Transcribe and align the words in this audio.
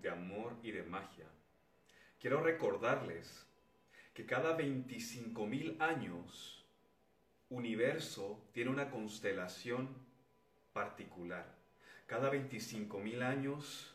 de 0.00 0.08
amor 0.08 0.56
y 0.62 0.70
de 0.70 0.82
magia, 0.82 1.26
quiero 2.18 2.42
recordarles 2.42 3.46
que 4.14 4.24
cada 4.24 4.56
25.000 4.56 5.78
años, 5.78 6.64
universo 7.50 8.42
tiene 8.52 8.70
una 8.70 8.90
constelación 8.90 9.94
particular. 10.72 11.54
Cada 12.06 12.32
25.000 12.32 13.22
años 13.22 13.94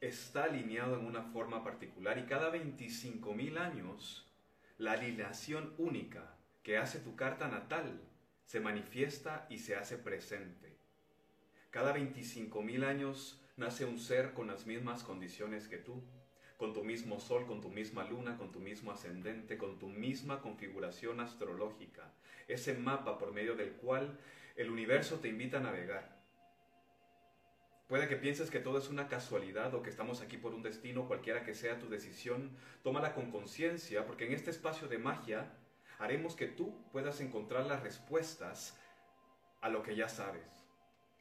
está 0.00 0.44
alineado 0.44 0.98
en 0.98 1.04
una 1.04 1.22
forma 1.24 1.62
particular 1.62 2.16
y 2.16 2.22
cada 2.22 2.50
25.000 2.50 3.58
años 3.58 4.26
la 4.78 4.92
alineación 4.92 5.74
única 5.76 6.34
que 6.62 6.78
hace 6.78 6.98
tu 7.00 7.14
carta 7.14 7.48
natal 7.48 8.00
se 8.46 8.60
manifiesta 8.60 9.46
y 9.50 9.58
se 9.58 9.76
hace 9.76 9.98
presente. 9.98 10.78
Cada 11.70 11.94
25.000 11.94 12.84
años 12.84 13.42
nace 13.56 13.84
un 13.84 13.98
ser 13.98 14.32
con 14.34 14.46
las 14.46 14.66
mismas 14.66 15.02
condiciones 15.02 15.66
que 15.68 15.78
tú, 15.78 16.02
con 16.58 16.72
tu 16.72 16.84
mismo 16.84 17.20
sol, 17.20 17.46
con 17.46 17.60
tu 17.60 17.70
misma 17.70 18.04
luna, 18.04 18.36
con 18.36 18.52
tu 18.52 18.60
mismo 18.60 18.90
ascendente, 18.90 19.58
con 19.58 19.78
tu 19.78 19.88
misma 19.88 20.40
configuración 20.40 21.20
astrológica, 21.20 22.12
ese 22.48 22.74
mapa 22.74 23.18
por 23.18 23.32
medio 23.32 23.56
del 23.56 23.72
cual 23.72 24.18
el 24.56 24.70
universo 24.70 25.18
te 25.20 25.28
invita 25.28 25.58
a 25.58 25.60
navegar. 25.60 26.16
Puede 27.88 28.08
que 28.08 28.16
pienses 28.16 28.50
que 28.50 28.58
todo 28.58 28.78
es 28.78 28.88
una 28.88 29.06
casualidad 29.06 29.72
o 29.74 29.82
que 29.82 29.90
estamos 29.90 30.20
aquí 30.20 30.36
por 30.36 30.54
un 30.54 30.62
destino, 30.62 31.06
cualquiera 31.06 31.44
que 31.44 31.54
sea 31.54 31.78
tu 31.78 31.88
decisión, 31.88 32.56
tómala 32.82 33.14
con 33.14 33.30
conciencia, 33.30 34.06
porque 34.06 34.26
en 34.26 34.32
este 34.32 34.50
espacio 34.50 34.88
de 34.88 34.98
magia 34.98 35.52
haremos 35.98 36.34
que 36.34 36.46
tú 36.46 36.74
puedas 36.90 37.20
encontrar 37.20 37.66
las 37.66 37.82
respuestas 37.82 38.76
a 39.60 39.68
lo 39.68 39.82
que 39.82 39.94
ya 39.94 40.08
sabes. 40.08 40.55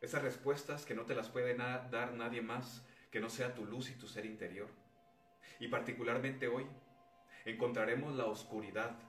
Esas 0.05 0.21
respuestas 0.21 0.85
que 0.85 0.93
no 0.93 1.07
te 1.07 1.15
las 1.15 1.29
puede 1.29 1.55
dar 1.55 2.13
nadie 2.13 2.39
más 2.39 2.85
que 3.09 3.19
no 3.19 3.27
sea 3.27 3.55
tu 3.55 3.65
luz 3.65 3.89
y 3.89 3.95
tu 3.95 4.07
ser 4.07 4.27
interior. 4.27 4.67
Y 5.59 5.67
particularmente 5.67 6.47
hoy 6.47 6.67
encontraremos 7.43 8.13
la 8.13 8.25
oscuridad, 8.25 8.99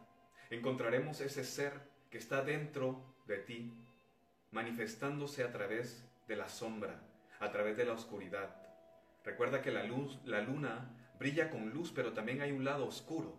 encontraremos 0.49 1.21
ese 1.21 1.45
ser 1.45 1.83
que 2.09 2.17
está 2.17 2.41
dentro 2.41 3.15
de 3.27 3.37
ti, 3.37 3.75
manifestándose 4.53 5.45
a 5.45 5.53
través 5.53 6.03
de 6.29 6.37
la 6.37 6.49
sombra, 6.49 7.03
a 7.41 7.51
través 7.51 7.77
de 7.77 7.85
la 7.85 7.93
oscuridad. 7.93 8.57
Recuerda 9.23 9.61
que 9.61 9.73
la 9.73 9.83
luz, 9.83 10.19
la 10.25 10.41
luna 10.41 11.13
brilla 11.19 11.51
con 11.51 11.69
luz, 11.75 11.93
pero 11.95 12.15
también 12.15 12.41
hay 12.41 12.53
un 12.53 12.65
lado 12.65 12.87
oscuro. 12.87 13.39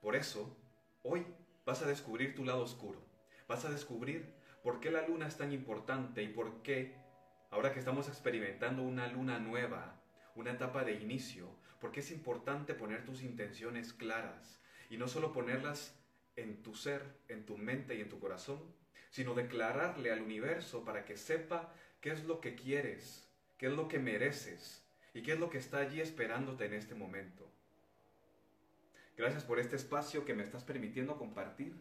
Por 0.00 0.14
eso, 0.14 0.56
hoy 1.02 1.26
vas 1.64 1.82
a 1.82 1.88
descubrir 1.88 2.36
tu 2.36 2.44
lado 2.44 2.62
oscuro. 2.62 3.04
Vas 3.48 3.64
a 3.64 3.70
descubrir 3.70 4.35
por 4.66 4.80
qué 4.80 4.90
la 4.90 5.06
luna 5.06 5.28
es 5.28 5.36
tan 5.36 5.52
importante 5.52 6.24
y 6.24 6.26
por 6.26 6.60
qué, 6.62 6.96
ahora 7.50 7.72
que 7.72 7.78
estamos 7.78 8.08
experimentando 8.08 8.82
una 8.82 9.06
luna 9.06 9.38
nueva, 9.38 10.02
una 10.34 10.50
etapa 10.50 10.82
de 10.82 10.94
inicio, 10.94 11.48
por 11.80 11.92
qué 11.92 12.00
es 12.00 12.10
importante 12.10 12.74
poner 12.74 13.04
tus 13.04 13.22
intenciones 13.22 13.92
claras 13.92 14.60
y 14.90 14.96
no 14.96 15.06
solo 15.06 15.32
ponerlas 15.32 15.96
en 16.34 16.64
tu 16.64 16.74
ser, 16.74 17.04
en 17.28 17.46
tu 17.46 17.56
mente 17.56 17.94
y 17.94 18.00
en 18.00 18.08
tu 18.08 18.18
corazón, 18.18 18.58
sino 19.10 19.34
declararle 19.34 20.10
al 20.10 20.20
universo 20.20 20.84
para 20.84 21.04
que 21.04 21.16
sepa 21.16 21.72
qué 22.00 22.10
es 22.10 22.24
lo 22.24 22.40
que 22.40 22.56
quieres, 22.56 23.30
qué 23.58 23.66
es 23.66 23.72
lo 23.72 23.86
que 23.86 24.00
mereces 24.00 24.84
y 25.14 25.22
qué 25.22 25.34
es 25.34 25.38
lo 25.38 25.48
que 25.48 25.58
está 25.58 25.78
allí 25.78 26.00
esperándote 26.00 26.64
en 26.64 26.74
este 26.74 26.96
momento. 26.96 27.48
Gracias 29.16 29.44
por 29.44 29.60
este 29.60 29.76
espacio 29.76 30.24
que 30.24 30.34
me 30.34 30.42
estás 30.42 30.64
permitiendo 30.64 31.18
compartir. 31.18 31.80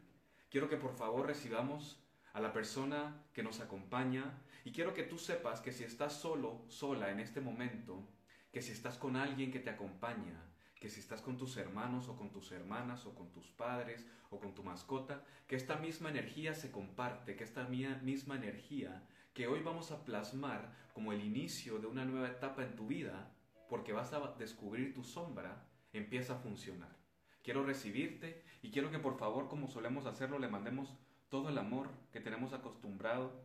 Quiero 0.51 0.69
que 0.69 0.77
por 0.77 0.95
favor 0.95 1.25
recibamos 1.25 2.04
a 2.35 2.41
la 2.41 2.51
persona 2.51 3.23
que 3.31 3.43
nos 3.43 3.61
acompaña 3.61 4.41
y 4.65 4.73
quiero 4.73 4.93
que 4.93 5.03
tú 5.03 5.17
sepas 5.17 5.61
que 5.61 5.71
si 5.71 5.85
estás 5.85 6.19
solo, 6.19 6.65
sola 6.67 7.09
en 7.09 7.21
este 7.21 7.39
momento, 7.39 8.09
que 8.51 8.61
si 8.61 8.73
estás 8.73 8.97
con 8.97 9.15
alguien 9.15 9.53
que 9.53 9.61
te 9.61 9.69
acompaña, 9.69 10.43
que 10.77 10.89
si 10.89 10.99
estás 10.99 11.21
con 11.21 11.37
tus 11.37 11.55
hermanos 11.55 12.09
o 12.09 12.17
con 12.17 12.33
tus 12.33 12.51
hermanas 12.51 13.05
o 13.05 13.15
con 13.15 13.31
tus 13.31 13.47
padres 13.51 14.05
o 14.29 14.41
con 14.41 14.53
tu 14.53 14.63
mascota, 14.63 15.23
que 15.47 15.55
esta 15.55 15.77
misma 15.77 16.09
energía 16.09 16.53
se 16.53 16.71
comparte, 16.71 17.37
que 17.37 17.45
esta 17.45 17.63
misma 17.69 18.35
energía 18.35 19.07
que 19.33 19.47
hoy 19.47 19.61
vamos 19.61 19.91
a 19.91 20.03
plasmar 20.03 20.73
como 20.93 21.13
el 21.13 21.23
inicio 21.23 21.79
de 21.79 21.87
una 21.87 22.03
nueva 22.03 22.27
etapa 22.27 22.63
en 22.63 22.75
tu 22.75 22.85
vida, 22.85 23.31
porque 23.69 23.93
vas 23.93 24.11
a 24.11 24.35
descubrir 24.37 24.93
tu 24.93 25.05
sombra, 25.05 25.65
empieza 25.93 26.33
a 26.33 26.39
funcionar. 26.39 26.97
Quiero 27.43 27.65
recibirte 27.65 28.43
y 28.61 28.71
quiero 28.71 28.91
que 28.91 28.99
por 28.99 29.17
favor, 29.17 29.47
como 29.47 29.69
solemos 29.69 30.05
hacerlo, 30.05 30.37
le 30.37 30.49
mandemos 30.49 30.97
todo 31.35 31.49
el 31.49 31.57
amor 31.57 31.89
que 32.13 32.21
tenemos 32.21 32.53
acostumbrado. 32.53 33.43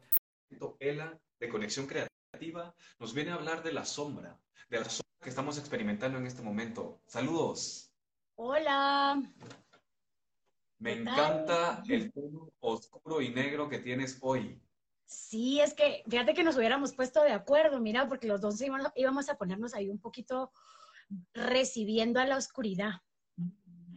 Ela, 0.78 1.18
de 1.40 1.48
Conexión 1.48 1.88
Creativa, 1.88 2.72
nos 3.00 3.12
viene 3.12 3.32
a 3.32 3.34
hablar 3.34 3.64
de 3.64 3.72
la 3.72 3.84
sombra, 3.84 4.38
de 4.68 4.78
la 4.78 4.84
sombra 4.84 5.18
que 5.20 5.28
estamos 5.28 5.58
experimentando 5.58 6.16
en 6.16 6.26
este 6.26 6.40
momento. 6.40 7.00
Saludos. 7.06 7.92
Hola. 8.36 9.20
Me 10.78 10.92
encanta 10.92 11.82
el 11.88 12.12
tono 12.12 12.52
oscuro 12.60 13.20
y 13.20 13.30
negro 13.30 13.68
que 13.68 13.80
tienes 13.80 14.18
hoy. 14.20 14.62
Sí, 15.04 15.60
es 15.60 15.74
que 15.74 16.04
fíjate 16.08 16.32
que 16.32 16.44
nos 16.44 16.56
hubiéramos 16.56 16.94
puesto 16.94 17.24
de 17.24 17.32
acuerdo, 17.32 17.80
mira, 17.80 18.08
porque 18.08 18.28
los 18.28 18.40
dos 18.40 18.62
íbamos 18.94 19.28
a 19.28 19.36
ponernos 19.36 19.74
ahí 19.74 19.90
un 19.90 19.98
poquito 19.98 20.52
recibiendo 21.34 22.20
a 22.20 22.26
la 22.26 22.36
oscuridad. 22.36 23.02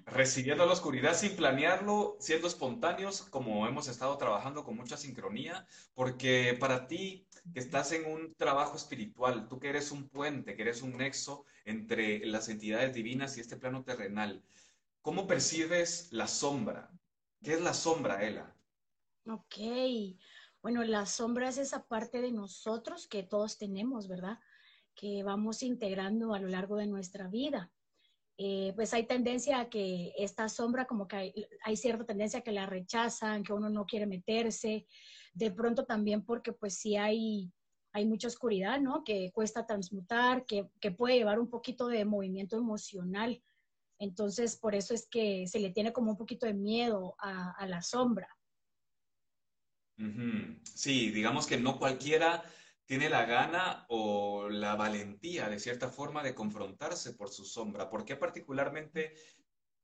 Recibiendo 0.05 0.65
la 0.65 0.73
oscuridad 0.73 1.15
sin 1.15 1.35
planearlo, 1.35 2.17
siendo 2.19 2.47
espontáneos, 2.47 3.21
como 3.21 3.65
hemos 3.67 3.87
estado 3.87 4.17
trabajando 4.17 4.63
con 4.63 4.75
mucha 4.75 4.97
sincronía, 4.97 5.65
porque 5.93 6.57
para 6.59 6.87
ti 6.87 7.25
que 7.53 7.59
estás 7.59 7.91
en 7.93 8.11
un 8.11 8.33
trabajo 8.35 8.75
espiritual, 8.75 9.47
tú 9.47 9.59
que 9.59 9.69
eres 9.69 9.91
un 9.91 10.09
puente, 10.09 10.55
que 10.55 10.61
eres 10.61 10.81
un 10.81 10.97
nexo 10.97 11.45
entre 11.65 12.25
las 12.25 12.49
entidades 12.49 12.93
divinas 12.93 13.37
y 13.37 13.41
este 13.41 13.57
plano 13.57 13.83
terrenal, 13.83 14.43
¿cómo 15.01 15.25
percibes 15.25 16.09
la 16.11 16.27
sombra? 16.27 16.91
¿Qué 17.41 17.53
es 17.53 17.61
la 17.61 17.73
sombra, 17.73 18.23
Ela? 18.23 18.55
Ok, 19.25 19.55
bueno, 20.61 20.81
la 20.83 21.05
sombra 21.05 21.49
es 21.49 21.57
esa 21.57 21.87
parte 21.87 22.21
de 22.21 22.31
nosotros 22.31 23.07
que 23.07 23.23
todos 23.23 23.57
tenemos, 23.57 24.07
¿verdad? 24.07 24.39
Que 24.95 25.23
vamos 25.23 25.61
integrando 25.61 26.33
a 26.33 26.39
lo 26.39 26.47
largo 26.47 26.77
de 26.77 26.87
nuestra 26.87 27.27
vida. 27.27 27.72
Eh, 28.45 28.73
pues 28.75 28.93
hay 28.93 29.05
tendencia 29.05 29.61
a 29.61 29.69
que 29.69 30.11
esta 30.17 30.49
sombra, 30.49 30.83
como 30.83 31.07
que 31.07 31.33
hay, 31.63 31.77
cierta 31.77 32.05
tendencia 32.05 32.39
a 32.39 32.41
que 32.41 32.51
la 32.51 32.65
rechazan, 32.65 33.41
que 33.41 33.53
uno 33.53 33.69
no 33.69 33.85
quiere 33.85 34.05
meterse. 34.05 34.85
De 35.33 35.49
pronto 35.49 35.85
también 35.85 36.25
porque 36.25 36.51
pues 36.51 36.75
sí 36.75 36.97
hay, 36.97 37.53
hay 37.93 38.05
mucha 38.05 38.27
oscuridad, 38.27 38.81
¿no? 38.81 39.05
Que 39.05 39.31
cuesta 39.33 39.65
transmutar, 39.65 40.45
que, 40.45 40.69
puede 40.91 41.15
llevar 41.15 41.39
un 41.39 41.49
poquito 41.49 41.87
de 41.87 42.03
movimiento 42.03 42.57
emocional. 42.57 43.41
Entonces, 43.97 44.57
por 44.57 44.75
eso 44.75 44.93
es 44.93 45.07
que 45.07 45.47
se 45.47 45.61
le 45.61 45.69
tiene 45.69 45.93
como 45.93 46.11
un 46.11 46.17
poquito 46.17 46.45
de 46.45 46.53
miedo 46.53 47.15
a 47.19 47.65
la 47.65 47.81
sombra. 47.81 48.27
Sí, 50.65 51.11
digamos 51.11 51.47
que 51.47 51.55
no 51.55 51.79
cualquiera 51.79 52.43
tiene 52.85 53.09
la 53.09 53.25
gana 53.25 53.85
o 53.89 54.49
la 54.49 54.75
valentía, 54.75 55.49
de 55.49 55.59
cierta 55.59 55.89
forma, 55.89 56.23
de 56.23 56.35
confrontarse 56.35 57.13
por 57.13 57.29
su 57.29 57.45
sombra. 57.45 57.89
¿Por 57.89 58.05
qué 58.05 58.15
particularmente 58.15 59.13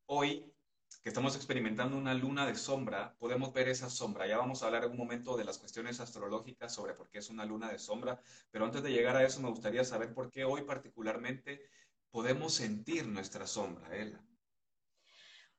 hoy, 0.05 0.53
que 1.01 1.09
estamos 1.09 1.35
experimentando 1.35 1.97
una 1.97 2.13
luna 2.13 2.45
de 2.45 2.55
sombra, 2.55 3.15
podemos 3.17 3.53
ver 3.53 3.69
esa 3.69 3.89
sombra? 3.89 4.27
Ya 4.27 4.37
vamos 4.37 4.61
a 4.61 4.65
hablar 4.65 4.83
en 4.83 4.91
un 4.91 4.97
momento 4.97 5.37
de 5.37 5.45
las 5.45 5.57
cuestiones 5.57 5.99
astrológicas 5.99 6.73
sobre 6.73 6.93
por 6.93 7.09
qué 7.09 7.19
es 7.19 7.29
una 7.29 7.45
luna 7.45 7.71
de 7.71 7.79
sombra, 7.79 8.21
pero 8.51 8.65
antes 8.65 8.83
de 8.83 8.91
llegar 8.91 9.15
a 9.15 9.25
eso 9.25 9.39
me 9.39 9.49
gustaría 9.49 9.83
saber 9.83 10.13
por 10.13 10.29
qué 10.29 10.43
hoy 10.43 10.63
particularmente 10.63 11.61
podemos 12.11 12.53
sentir 12.53 13.07
nuestra 13.07 13.47
sombra, 13.47 13.95
Ella. 13.95 14.21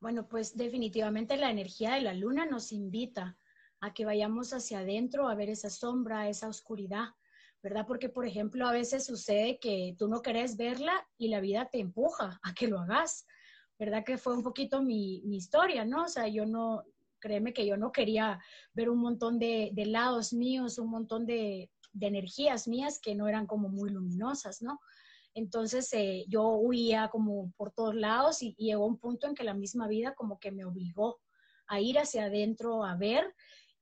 Bueno, 0.01 0.29
pues 0.29 0.57
definitivamente 0.57 1.37
la 1.37 1.51
energía 1.51 1.95
de 1.95 2.01
la 2.01 2.15
luna 2.15 2.47
nos 2.47 2.73
invita 2.73 3.37
a 3.81 3.93
que 3.95 4.05
vayamos 4.05 4.53
hacia 4.53 4.81
adentro 4.81 5.29
a 5.29 5.35
ver 5.35 5.51
esa 5.51 5.71
sombra, 5.71 6.29
esa 6.29 6.49
oscuridad, 6.49 7.09
¿verdad? 7.63 7.85
Porque, 7.87 8.09
por 8.09 8.27
ejemplo, 8.27 8.67
a 8.67 8.73
veces 8.73 9.05
sucede 9.05 9.59
que 9.59 9.95
tú 9.99 10.09
no 10.09 10.23
querés 10.23 10.57
verla 10.57 11.07
y 11.19 11.29
la 11.29 11.41
vida 11.41 11.69
te 11.71 11.79
empuja 11.79 12.41
a 12.43 12.55
que 12.55 12.69
lo 12.69 12.81
hagas, 12.81 13.27
¿verdad? 13.79 14.05
Que 14.05 14.19
fue 14.19 14.35
un 14.35 14.43
poquito 14.43 14.83
mi, 14.83 15.23
historia, 15.35 15.85
¿no? 15.85 16.05
O 16.05 16.09
sea, 16.09 16.27
yo 16.29 16.47
no, 16.47 16.85
créeme 17.19 17.53
que 17.53 17.67
yo 17.67 17.77
no 17.77 17.93
quería 17.93 18.41
ver 18.73 18.89
un 18.89 18.99
montón 18.99 19.39
de, 19.39 19.73
lados 19.87 20.33
míos, 20.33 20.79
un 20.79 20.91
montón 20.91 21.27
de, 21.27 21.71
energías 22.01 22.67
mías 22.69 22.99
que 23.01 23.15
no 23.15 23.29
eran 23.29 23.47
como 23.47 23.69
muy 23.69 23.91
luminosas, 23.91 24.63
¿no? 24.63 24.81
Entonces 25.35 25.93
eh, 25.93 26.25
yo 26.29 26.49
huía 26.49 27.09
como 27.09 27.53
por 27.57 27.73
todos 27.73 27.95
lados 27.95 28.43
y, 28.43 28.55
y, 28.59 28.67
llegó 28.67 28.87
un 28.87 28.99
punto 28.99 29.27
en 29.27 29.35
que 29.35 29.45
la 29.45 29.55
misma 29.55 29.87
vida 29.87 30.15
como 30.15 30.41
que 30.41 30.51
me 30.51 30.65
obligó 30.65 31.21
a 31.67 31.81
ir 31.81 31.99
hacia 31.99 32.25
adentro, 32.25 32.85
a 32.85 32.97
ver 32.97 33.35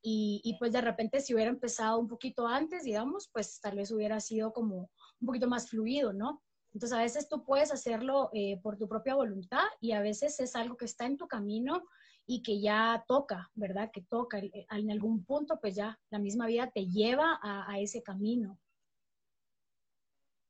y, 0.03 0.57
pues 0.59 0.73
de 0.73 0.81
repente 0.81 1.21
si 1.21 1.35
hubiera 1.35 1.51
empezado 1.51 1.99
un 1.99 2.09
poquito 2.09 2.47
antes, 2.47 2.85
digamos, 2.85 3.29
pues 3.33 3.61
tal 3.61 3.77
vez 3.77 3.91
hubiera 3.91 4.21
sido 4.21 4.53
como 4.53 4.91
un 5.21 5.27
poquito 5.27 5.49
más 5.49 5.69
fluido, 5.69 6.13
¿no? 6.13 6.43
Entonces 6.73 6.97
a 6.97 7.03
veces 7.03 7.29
tú 7.29 7.45
puedes 7.45 7.73
hacerlo 7.73 8.31
eh, 8.33 8.61
por 8.63 8.77
tu 8.79 8.89
propia 8.89 9.15
voluntad 9.15 9.65
y 9.81 9.93
a 9.93 10.01
veces 10.01 10.39
es 10.41 10.55
algo 10.55 10.77
que 10.77 10.85
está 10.85 11.07
en 11.07 11.17
tu 11.17 11.27
camino 11.27 11.83
y 12.27 12.43
que 12.43 12.61
ya 12.61 13.05
toca, 13.09 13.51
¿verdad? 13.55 13.91
Que 13.91 14.03
toca. 14.03 14.39
En 14.39 14.91
algún 14.91 15.25
punto, 15.25 15.59
pues 15.61 15.75
ya 15.75 15.99
la 16.11 16.19
misma 16.19 16.47
vida 16.47 16.71
te 16.73 16.87
lleva 16.87 17.41
a, 17.43 17.81
ese 17.81 18.03
camino. 18.03 18.61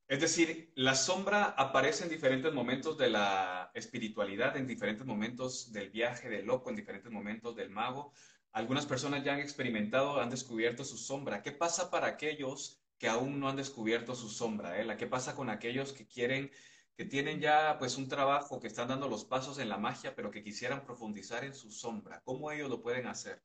Es 0.08 0.20
decir, 0.20 0.72
la 0.74 0.96
sombra 0.96 1.44
aparece 1.44 2.02
en 2.02 2.10
diferentes 2.10 2.52
momentos 2.52 2.98
de 2.98 3.10
la 3.10 3.70
espiritualidad, 3.74 4.56
en 4.56 4.66
diferentes 4.66 5.06
momentos 5.06 5.70
del 5.70 5.90
viaje 5.90 6.28
del 6.28 6.46
loco, 6.46 6.70
en 6.70 6.76
diferentes 6.76 7.12
momentos 7.12 7.54
del 7.54 7.70
mago. 7.70 8.12
Algunas 8.52 8.86
personas 8.86 9.24
ya 9.24 9.34
han 9.34 9.40
experimentado, 9.40 10.20
han 10.20 10.30
descubierto 10.30 10.84
su 10.84 10.96
sombra. 10.96 11.42
¿Qué 11.42 11.52
pasa 11.52 11.90
para 11.90 12.06
aquellos 12.08 12.80
que 12.98 13.08
aún 13.08 13.40
no 13.40 13.48
han 13.48 13.56
descubierto 13.56 14.14
su 14.14 14.28
sombra? 14.28 14.80
Eh? 14.80 14.96
¿Qué 14.96 15.06
pasa 15.06 15.34
con 15.34 15.50
aquellos 15.50 15.92
que 15.92 16.06
quieren 16.06 16.50
que 16.98 17.04
tienen 17.04 17.38
ya 17.40 17.76
pues 17.78 17.96
un 17.96 18.08
trabajo, 18.08 18.58
que 18.58 18.66
están 18.66 18.88
dando 18.88 19.08
los 19.08 19.24
pasos 19.24 19.60
en 19.60 19.68
la 19.68 19.78
magia, 19.78 20.16
pero 20.16 20.32
que 20.32 20.42
quisieran 20.42 20.84
profundizar 20.84 21.44
en 21.44 21.54
su 21.54 21.70
sombra. 21.70 22.20
¿Cómo 22.24 22.50
ellos 22.50 22.68
lo 22.68 22.82
pueden 22.82 23.06
hacer? 23.06 23.40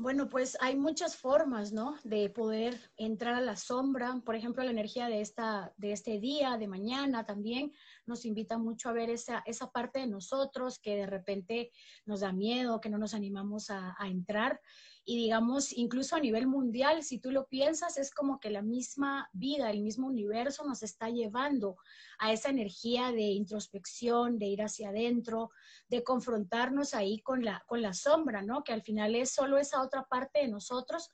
Bueno, 0.00 0.28
pues 0.28 0.56
hay 0.60 0.76
muchas 0.76 1.16
formas, 1.16 1.72
¿no? 1.72 1.96
De 2.04 2.30
poder 2.30 2.78
entrar 2.98 3.34
a 3.34 3.40
la 3.40 3.56
sombra. 3.56 4.14
Por 4.24 4.36
ejemplo, 4.36 4.62
la 4.62 4.70
energía 4.70 5.08
de, 5.08 5.20
esta, 5.20 5.74
de 5.76 5.90
este 5.90 6.20
día, 6.20 6.56
de 6.56 6.68
mañana 6.68 7.26
también, 7.26 7.72
nos 8.06 8.24
invita 8.24 8.58
mucho 8.58 8.88
a 8.88 8.92
ver 8.92 9.10
esa, 9.10 9.42
esa 9.44 9.72
parte 9.72 9.98
de 9.98 10.06
nosotros 10.06 10.78
que 10.78 10.94
de 10.94 11.06
repente 11.06 11.72
nos 12.06 12.20
da 12.20 12.32
miedo, 12.32 12.80
que 12.80 12.90
no 12.90 12.98
nos 12.98 13.12
animamos 13.12 13.70
a, 13.70 13.96
a 13.98 14.06
entrar 14.06 14.60
y 15.10 15.16
digamos, 15.16 15.72
incluso 15.72 16.16
a 16.16 16.20
nivel 16.20 16.46
mundial, 16.46 17.02
si 17.02 17.18
tú 17.18 17.30
lo 17.30 17.46
piensas, 17.46 17.96
es 17.96 18.10
como 18.12 18.38
que 18.38 18.50
la 18.50 18.60
misma 18.60 19.30
vida, 19.32 19.70
el 19.70 19.80
mismo 19.80 20.06
universo 20.06 20.66
nos 20.66 20.82
está 20.82 21.08
llevando 21.08 21.78
a 22.18 22.30
esa 22.30 22.50
energía 22.50 23.10
de 23.10 23.22
introspección, 23.22 24.38
de 24.38 24.48
ir 24.48 24.62
hacia 24.62 24.90
adentro, 24.90 25.48
de 25.88 26.04
confrontarnos 26.04 26.92
ahí 26.92 27.22
con 27.22 27.42
la, 27.42 27.64
con 27.66 27.80
la 27.80 27.94
sombra, 27.94 28.42
¿no? 28.42 28.62
Que 28.62 28.74
al 28.74 28.82
final 28.82 29.14
es 29.14 29.30
solo 29.32 29.56
esa 29.56 29.80
otra 29.80 30.04
parte 30.04 30.40
de 30.40 30.48
nosotros 30.48 31.08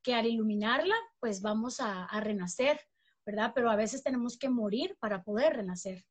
que 0.00 0.14
al 0.14 0.26
iluminarla, 0.26 0.94
pues 1.18 1.42
vamos 1.42 1.80
a, 1.80 2.06
renacer, 2.20 2.80
¿verdad? 3.26 3.50
Pero 3.52 3.68
a 3.68 3.74
veces 3.74 4.04
tenemos 4.04 4.38
que 4.38 4.48
morir 4.48 4.96
para 5.00 5.24
poder 5.24 5.56
renacer. 5.56 6.04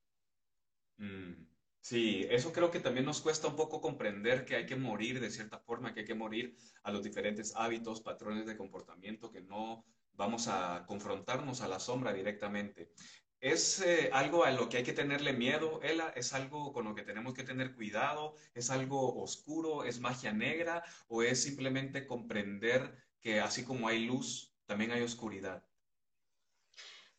Mm. 0.97 1.48
Sí, 1.81 2.25
eso 2.29 2.51
creo 2.53 2.71
que 2.71 2.79
también 2.79 3.05
nos 3.05 3.21
cuesta 3.21 3.47
un 3.47 3.55
poco 3.55 3.81
comprender 3.81 4.45
que 4.45 4.55
hay 4.55 4.65
que 4.65 4.75
morir 4.75 5.19
de 5.19 5.31
cierta 5.31 5.59
forma, 5.59 5.93
que 5.93 6.01
hay 6.01 6.05
que 6.05 6.13
morir 6.13 6.55
a 6.83 6.91
los 6.91 7.03
diferentes 7.03 7.53
hábitos, 7.55 8.01
patrones 8.01 8.45
de 8.45 8.57
comportamiento, 8.57 9.31
que 9.31 9.41
no 9.41 9.85
vamos 10.13 10.47
a 10.47 10.85
confrontarnos 10.87 11.61
a 11.61 11.67
la 11.67 11.79
sombra 11.79 12.13
directamente. 12.13 12.91
¿Es 13.39 13.79
eh, 13.81 14.09
algo 14.11 14.43
a 14.43 14.51
lo 14.51 14.67
que 14.67 14.77
hay 14.77 14.83
que 14.83 14.93
tenerle 14.93 15.31
miedo, 15.33 15.81
Ela? 15.81 16.09
¿Es 16.09 16.33
algo 16.33 16.73
con 16.73 16.85
lo 16.85 16.93
que 16.93 17.03
tenemos 17.03 17.33
que 17.33 17.43
tener 17.43 17.73
cuidado? 17.73 18.35
¿Es 18.53 18.69
algo 18.69 19.21
oscuro? 19.21 19.85
¿Es 19.85 20.01
magia 20.01 20.33
negra? 20.33 20.83
¿O 21.07 21.23
es 21.23 21.41
simplemente 21.41 22.05
comprender 22.05 22.93
que 23.21 23.39
así 23.39 23.63
como 23.63 23.87
hay 23.87 24.05
luz, 24.05 24.53
también 24.65 24.91
hay 24.91 25.01
oscuridad? 25.01 25.68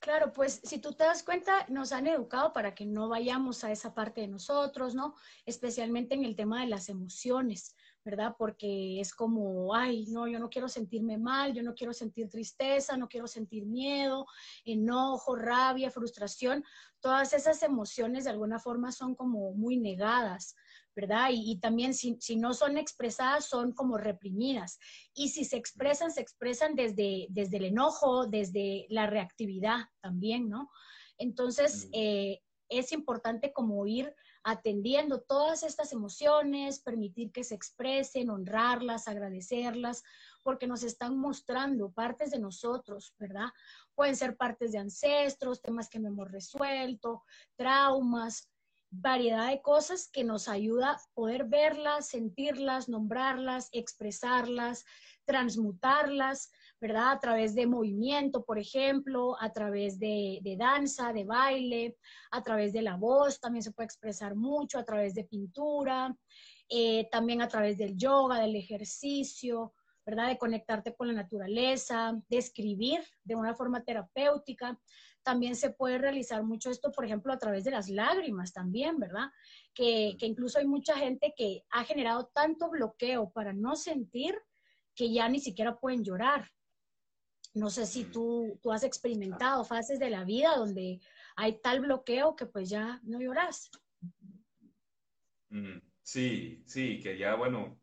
Claro, 0.01 0.33
pues 0.33 0.63
si 0.65 0.79
tú 0.79 0.95
te 0.95 1.05
das 1.05 1.23
cuenta, 1.23 1.67
nos 1.69 1.93
han 1.93 2.07
educado 2.07 2.55
para 2.55 2.75
que 2.75 2.87
no 2.87 3.11
vayamos 3.11 3.65
a 3.65 3.71
esa 3.71 3.93
parte 3.93 4.23
de 4.23 4.29
nosotros, 4.29 4.95
¿no? 4.95 5.15
Especialmente 5.45 6.15
en 6.15 6.25
el 6.25 6.37
tema 6.37 6.63
de 6.63 6.69
las 6.69 6.89
emociones, 6.89 7.77
¿verdad? 8.03 8.35
Porque 8.39 8.99
es 8.99 9.13
como, 9.15 9.75
ay, 9.75 10.07
no, 10.07 10.27
yo 10.27 10.39
no 10.39 10.49
quiero 10.49 10.71
sentirme 10.71 11.19
mal, 11.19 11.53
yo 11.53 11.63
no 11.63 11.75
quiero 11.75 11.93
sentir 11.93 12.31
tristeza, 12.31 12.97
no 12.97 13.09
quiero 13.11 13.27
sentir 13.27 13.67
miedo, 13.67 14.25
enojo, 14.65 15.37
rabia, 15.37 15.91
frustración. 15.91 16.65
Todas 17.01 17.35
esas 17.35 17.63
emociones 17.63 18.25
de 18.25 18.31
alguna 18.31 18.59
forma 18.59 18.93
son 18.93 19.15
como 19.15 19.53
muy 19.53 19.77
negadas. 19.77 20.57
¿Verdad? 21.01 21.31
Y, 21.33 21.59
también 21.61 21.95
si, 21.95 22.19
no 22.37 22.53
son 22.53 22.77
expresadas, 22.77 23.47
son 23.47 23.73
como 23.73 23.97
reprimidas. 23.97 24.79
Y 25.15 25.31
si 25.31 25.45
se 25.45 25.57
expresan, 25.57 26.11
se 26.11 26.21
expresan 26.21 26.75
desde, 26.75 27.27
desde 27.31 27.57
el 27.57 27.65
enojo, 27.65 28.27
desde 28.27 28.87
la 28.91 29.07
reactividad 29.07 29.87
también, 30.03 30.49
¿no? 30.49 30.71
Entonces, 31.17 31.89
eh, 31.93 32.41
es 32.69 32.93
importante 32.93 33.53
como 33.53 33.87
ir 33.87 34.15
atendiendo 34.43 35.23
todas 35.23 35.63
estas 35.63 35.93
emociones, 35.93 36.81
permitir 36.81 37.33
que 37.33 37.45
se 37.45 37.55
expresen, 37.55 38.31
honrarlas, 38.31 39.09
agradecerlas, 39.09 40.03
porque 40.43 40.67
nos 40.67 40.83
están 40.83 41.19
mostrando 41.19 41.91
partes 41.93 42.31
de 42.31 42.39
nosotros, 42.39 43.15
¿verdad? 43.19 43.49
Pueden 43.95 44.17
ser 44.17 44.37
partes 44.37 44.73
de 44.73 44.79
ancestros, 44.79 45.63
temas 45.63 45.89
que 45.89 45.99
no 45.99 46.09
hemos 46.09 46.31
resuelto, 46.31 47.23
traumas, 47.57 48.50
variedad 48.91 49.49
de 49.51 49.63
cosas 49.63 50.09
que 50.13 50.25
nos 50.25 50.49
ayuda 50.49 50.93
a 50.93 51.01
poder 51.15 51.45
verlas, 51.45 52.09
sentirlas, 52.09 52.89
nombrarlas, 52.89 53.69
expresarlas, 53.73 54.85
transmutarlas, 55.25 56.51
¿verdad? 56.81 57.13
A 57.13 57.21
través 57.21 57.55
de 57.55 57.67
movimiento, 57.67 58.45
por 58.45 58.59
ejemplo, 58.59 59.37
a 59.41 59.53
través 59.53 59.99
de, 59.99 60.41
danza, 60.59 61.13
de 61.13 61.25
baile, 61.25 61.97
a 62.33 62.43
través 62.43 62.73
de 62.73 62.83
la 62.83 62.97
voz, 62.97 63.39
también 63.39 63.63
se 63.63 63.73
puede 63.73 63.87
expresar 63.87 64.35
mucho, 64.35 64.79
a 64.79 64.85
través 64.85 65.15
de 65.15 65.25
pintura, 65.25 66.17
eh, 66.69 67.09
también 67.11 67.43
a 67.43 67.49
través 67.49 67.79
del 67.79 67.97
yoga, 67.97 68.41
del 68.41 68.57
ejercicio, 68.57 69.75
¿verdad? 70.05 70.29
De 70.29 70.39
conectarte 70.39 70.95
con 70.97 71.09
la 71.09 71.15
naturaleza, 71.15 72.21
de 72.29 72.39
escribir 72.39 73.01
de 73.23 73.37
una 73.37 73.55
forma 73.55 73.85
terapéutica. 73.85 74.81
También 75.23 75.55
se 75.55 75.71
puede 75.71 75.99
realizar 75.99 76.43
mucho 76.43 76.71
esto, 76.71 76.91
por 76.93 77.05
ejemplo, 77.05 77.33
a 77.33 77.39
través 77.39 77.65
de 77.65 77.71
las 77.71 77.89
lágrimas 77.89 78.53
también, 78.53 78.99
¿verdad? 78.99 79.31
Que, 79.75 80.17
incluso 80.21 80.59
hay 80.59 80.67
mucha 80.67 80.97
gente 80.97 81.35
que 81.37 81.65
ha 81.71 81.85
generado 81.85 82.31
tanto 82.35 82.71
bloqueo 82.71 83.31
para 83.31 83.53
no 83.53 83.77
sentir 83.77 84.35
que 84.95 85.13
ya 85.13 85.29
ni 85.29 85.41
siquiera 85.41 85.79
pueden 85.79 86.05
llorar. 86.05 86.51
No 87.55 87.69
sé 87.69 87.87
si 87.87 88.05
tú, 88.05 88.59
tú 88.63 88.73
has 88.73 88.85
experimentado 88.85 89.65
fases 89.65 89.99
de 89.99 90.11
la 90.11 90.25
vida 90.25 90.57
donde 90.57 91.01
hay 91.37 91.61
tal 91.61 91.81
bloqueo 91.81 92.37
que 92.37 92.47
pues 92.47 92.71
ya 92.71 93.01
no 93.03 93.21
lloras. 93.21 93.71
Sí, 96.03 96.63
sí, 96.67 97.01
que 97.01 97.19
ya, 97.19 97.35
bueno, 97.35 97.81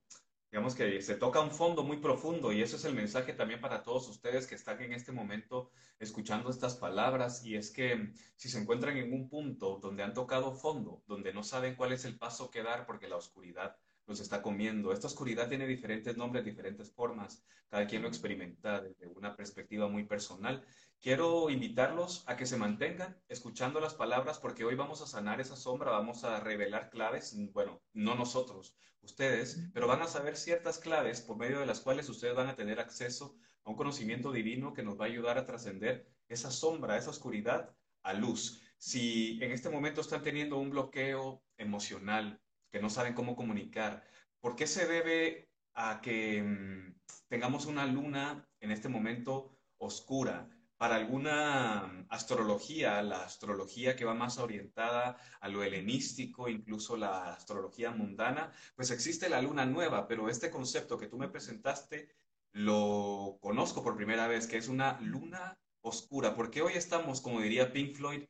digamos 0.51 0.75
que 0.75 1.01
se 1.01 1.15
toca 1.15 1.41
un 1.41 1.51
fondo 1.51 1.83
muy 1.83 1.97
profundo 1.97 2.51
y 2.51 2.61
eso 2.61 2.77
es 2.77 2.85
el 2.85 2.93
mensaje 2.93 3.33
también 3.33 3.59
para 3.59 3.83
todos 3.83 4.07
ustedes 4.07 4.47
que 4.47 4.55
están 4.55 4.81
en 4.81 4.93
este 4.93 5.11
momento 5.11 5.69
escuchando 5.99 6.49
estas 6.49 6.75
palabras 6.75 7.43
y 7.45 7.55
es 7.55 7.71
que 7.71 8.13
si 8.35 8.49
se 8.49 8.59
encuentran 8.59 8.97
en 8.97 9.13
un 9.13 9.29
punto 9.29 9.79
donde 9.81 10.03
han 10.03 10.13
tocado 10.13 10.53
fondo, 10.53 11.03
donde 11.07 11.33
no 11.33 11.43
saben 11.43 11.75
cuál 11.75 11.91
es 11.91 12.05
el 12.05 12.17
paso 12.17 12.49
que 12.49 12.63
dar 12.63 12.85
porque 12.85 13.09
la 13.09 13.17
oscuridad 13.17 13.75
los 14.07 14.21
está 14.21 14.41
comiendo. 14.41 14.93
Esta 14.93 15.07
oscuridad 15.07 15.49
tiene 15.49 15.67
diferentes 15.67 16.15
nombres, 16.15 16.45
diferentes 16.45 16.91
formas, 16.91 17.43
cada 17.69 17.85
quien 17.85 18.01
lo 18.01 18.07
experimenta 18.07 18.81
desde 18.81 19.07
una 19.07 19.35
perspectiva 19.35 19.89
muy 19.89 20.05
personal. 20.05 20.63
Quiero 21.01 21.49
invitarlos 21.49 22.23
a 22.25 22.37
que 22.37 22.45
se 22.45 22.57
mantengan 22.57 23.21
escuchando 23.27 23.79
las 23.79 23.93
palabras 23.93 24.39
porque 24.39 24.63
hoy 24.63 24.75
vamos 24.75 25.01
a 25.01 25.07
sanar 25.07 25.41
esa 25.41 25.55
sombra, 25.55 25.91
vamos 25.91 26.23
a 26.23 26.39
revelar 26.39 26.89
claves, 26.89 27.35
bueno, 27.51 27.81
no 27.93 28.15
nosotros, 28.15 28.75
ustedes, 29.07 29.59
pero 29.73 29.87
van 29.87 30.01
a 30.01 30.07
saber 30.07 30.35
ciertas 30.35 30.79
claves 30.79 31.21
por 31.21 31.37
medio 31.37 31.59
de 31.59 31.65
las 31.65 31.79
cuales 31.79 32.09
ustedes 32.09 32.35
van 32.35 32.47
a 32.47 32.55
tener 32.55 32.79
acceso 32.79 33.37
a 33.63 33.69
un 33.69 33.75
conocimiento 33.75 34.31
divino 34.31 34.73
que 34.73 34.83
nos 34.83 34.99
va 34.99 35.05
a 35.05 35.07
ayudar 35.07 35.37
a 35.37 35.45
trascender 35.45 36.07
esa 36.27 36.51
sombra, 36.51 36.97
esa 36.97 37.09
oscuridad 37.09 37.73
a 38.03 38.13
luz. 38.13 38.61
Si 38.77 39.39
en 39.41 39.51
este 39.51 39.69
momento 39.69 40.01
están 40.01 40.23
teniendo 40.23 40.57
un 40.57 40.69
bloqueo 40.69 41.41
emocional, 41.57 42.39
que 42.69 42.81
no 42.81 42.89
saben 42.89 43.13
cómo 43.13 43.35
comunicar, 43.35 44.03
¿por 44.41 44.55
qué 44.55 44.67
se 44.67 44.85
debe 44.85 45.49
a 45.73 46.01
que 46.01 46.43
mm, 46.43 46.99
tengamos 47.29 47.65
una 47.65 47.85
luna 47.85 48.47
en 48.59 48.71
este 48.71 48.89
momento 48.89 49.57
oscura? 49.77 50.49
Para 50.77 50.95
alguna 50.95 52.05
astrología, 52.09 53.01
la 53.01 53.23
astrología 53.23 53.95
que 53.95 54.05
va 54.05 54.13
más 54.13 54.37
orientada 54.37 55.17
a 55.39 55.49
lo 55.49 55.63
helenístico, 55.63 56.47
incluso 56.49 56.95
la 56.95 57.33
astrología 57.33 57.91
mundana, 57.91 58.51
pues 58.75 58.91
existe 58.91 59.27
la 59.29 59.41
luna 59.41 59.65
nueva, 59.65 60.07
pero 60.07 60.29
este 60.29 60.51
concepto 60.51 60.97
que 60.97 61.07
tú 61.07 61.17
me 61.17 61.29
presentaste 61.29 62.09
lo 62.51 63.37
conozco 63.41 63.83
por 63.83 63.95
primera 63.95 64.27
vez, 64.27 64.47
que 64.47 64.57
es 64.57 64.67
una 64.67 64.99
luna 65.01 65.59
oscura, 65.81 66.35
porque 66.35 66.61
hoy 66.61 66.73
estamos, 66.73 67.21
como 67.21 67.41
diría 67.41 67.71
Pink 67.71 67.95
Floyd, 67.95 68.25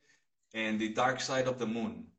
en 0.51 0.77
The 0.77 0.89
Dark 0.89 1.21
Side 1.21 1.47
of 1.47 1.57
the 1.57 1.65
Moon. 1.65 2.13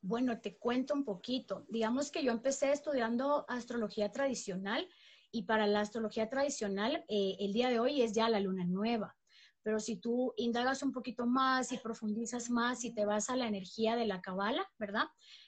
Bueno, 0.00 0.38
te 0.38 0.58
cuento 0.58 0.92
un 0.92 1.04
poquito. 1.04 1.64
Digamos 1.68 2.10
que 2.10 2.22
yo 2.22 2.30
empecé 2.32 2.72
estudiando 2.72 3.46
astrología 3.48 4.12
tradicional 4.12 4.86
y 5.34 5.42
para 5.42 5.66
la 5.66 5.80
astrología 5.80 6.30
tradicional, 6.30 7.04
eh, 7.08 7.36
el 7.40 7.52
día 7.52 7.68
de 7.68 7.80
hoy 7.80 8.02
es 8.02 8.12
ya 8.12 8.28
la 8.28 8.38
luna 8.38 8.64
nueva. 8.64 9.16
Pero 9.64 9.80
si 9.80 9.96
tú 9.96 10.32
indagas 10.36 10.84
un 10.84 10.92
poquito 10.92 11.26
más 11.26 11.72
y 11.72 11.78
profundizas 11.78 12.50
más 12.50 12.84
y 12.84 12.94
te 12.94 13.04
vas 13.04 13.30
a 13.30 13.36
la 13.36 13.48
energía 13.48 13.96
de 13.96 14.06
la 14.06 14.20
cabala, 14.20 14.64
¿verdad? 14.78 15.06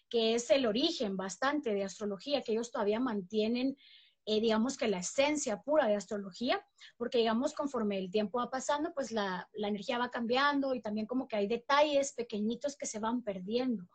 Que 0.08 0.34
es 0.34 0.50
el 0.50 0.66
origen 0.66 1.16
bastante 1.16 1.72
de 1.72 1.84
astrología, 1.84 2.42
que 2.42 2.50
ellos 2.50 2.72
todavía 2.72 2.98
mantienen 2.98 3.76
eh, 4.28 4.40
digamos 4.40 4.76
que 4.76 4.88
la 4.88 4.98
esencia 4.98 5.62
pura 5.62 5.86
de 5.86 5.94
astrología, 5.94 6.60
porque 6.96 7.18
digamos 7.18 7.54
conforme 7.54 7.96
el 7.96 8.10
tiempo 8.10 8.38
va 8.38 8.50
pasando, 8.50 8.92
pues 8.92 9.12
la, 9.12 9.48
la, 9.52 9.68
energía 9.68 9.98
va 9.98 10.10
cambiando 10.10 10.74
y 10.74 10.80
también 10.80 11.06
como 11.06 11.28
que 11.28 11.36
hay 11.36 11.46
detalles 11.46 12.12
pequeñitos 12.12 12.76
que 12.76 12.86
se 12.86 12.98
van 12.98 13.22
perdiendo. 13.22 13.88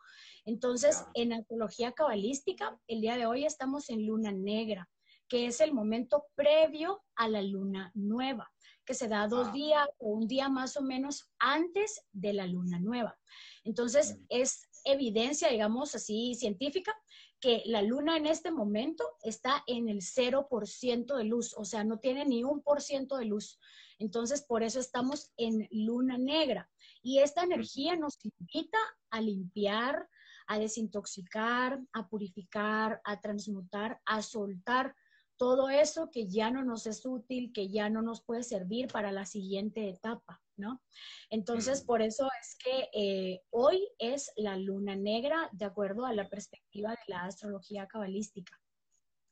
Entonces, 0.46 1.04
en 1.16 1.34
astrología 1.34 1.92
cabalística, 1.92 2.80
el 2.88 3.02
día 3.02 3.18
de 3.18 3.26
hoy 3.26 3.44
estamos 3.44 3.90
en 3.90 4.06
luna 4.06 4.32
negra, 4.32 4.90
que 5.32 5.46
es 5.46 5.62
el 5.62 5.74
momento 5.74 6.26
previo 6.36 7.06
a 7.16 7.30
la 7.30 7.42
luna 7.42 7.90
nueva, 7.96 8.52
que 8.86 8.94
se 8.94 9.08
da 9.08 9.30
dos 9.30 9.54
días 9.54 9.88
o 9.98 10.10
un 10.10 10.28
día 10.28 10.50
más 10.50 10.76
o 10.76 10.82
menos 10.82 11.32
antes 11.40 12.04
de 12.12 12.34
la 12.34 12.46
luna 12.48 12.80
nueva. 12.80 13.18
Entonces, 13.64 14.20
es 14.28 14.68
evidencia, 14.84 15.48
digamos 15.48 15.96
así, 15.96 16.36
científica, 16.36 16.94
que 17.40 17.64
la 17.66 17.82
luna 17.82 18.18
en 18.18 18.26
este 18.26 18.52
momento 18.52 19.06
está 19.24 19.64
en 19.68 19.88
el 19.88 20.02
0% 20.02 21.16
de 21.16 21.24
luz, 21.24 21.54
o 21.56 21.64
sea, 21.64 21.86
no 21.86 21.98
tiene 22.00 22.26
ni 22.26 22.44
un 22.44 22.62
por 22.62 22.82
ciento 22.82 23.16
de 23.16 23.24
luz. 23.24 23.58
Entonces, 24.00 24.44
por 24.44 24.64
eso 24.64 24.82
estamos 24.82 25.32
en 25.38 25.66
luna 25.72 26.18
negra. 26.18 26.70
Y 27.02 27.20
esta 27.20 27.44
energía 27.44 27.96
nos 27.96 28.18
invita 28.26 28.80
a 29.10 29.22
limpiar, 29.22 30.10
a 30.48 30.60
desintoxicar, 30.60 31.80
a 31.94 32.10
purificar, 32.10 33.00
a 33.06 33.22
transmutar, 33.22 34.02
a 34.06 34.22
soltar 34.22 34.94
todo 35.42 35.72
eso 35.72 36.12
que 36.12 36.28
ya 36.28 36.52
no 36.52 36.64
nos 36.64 36.86
es 36.86 37.04
útil, 37.04 37.52
que 37.52 37.68
ya 37.68 37.90
no 37.90 38.04
nos 38.04 38.22
puede 38.22 38.44
servir 38.44 38.90
para 38.90 39.12
la 39.12 39.26
siguiente 39.26 39.90
etapa. 39.90 40.40
¿no? 40.56 40.84
Entonces, 41.32 41.82
por 41.82 42.04
eso 42.04 42.30
es 42.40 42.56
que 42.64 42.90
eh, 42.94 43.42
hoy 43.50 43.90
es 43.98 44.32
la 44.36 44.56
luna 44.56 44.96
negra, 44.96 45.50
de 45.52 45.66
acuerdo 45.66 46.06
a 46.06 46.14
la 46.14 46.30
perspectiva 46.30 46.92
de 46.92 47.00
la 47.08 47.24
astrología 47.24 47.88
cabalística. 47.88 48.56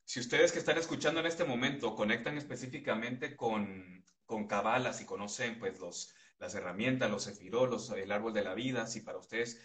Si 0.02 0.18
ustedes 0.18 0.50
que 0.50 0.58
están 0.58 0.78
escuchando 0.78 1.20
en 1.20 1.26
este 1.26 1.44
momento 1.44 1.94
conectan 1.94 2.36
específicamente 2.38 3.36
con, 3.36 4.04
con 4.26 4.48
Cabalas 4.48 5.00
y 5.00 5.06
conocen 5.06 5.60
pues 5.60 5.78
los, 5.78 6.12
las 6.40 6.56
herramientas, 6.56 7.08
los 7.08 7.22
sefirolos, 7.22 7.88
el 7.90 8.10
árbol 8.10 8.34
de 8.34 8.42
la 8.42 8.54
vida, 8.54 8.88
si 8.88 9.02
para 9.02 9.18
ustedes 9.18 9.60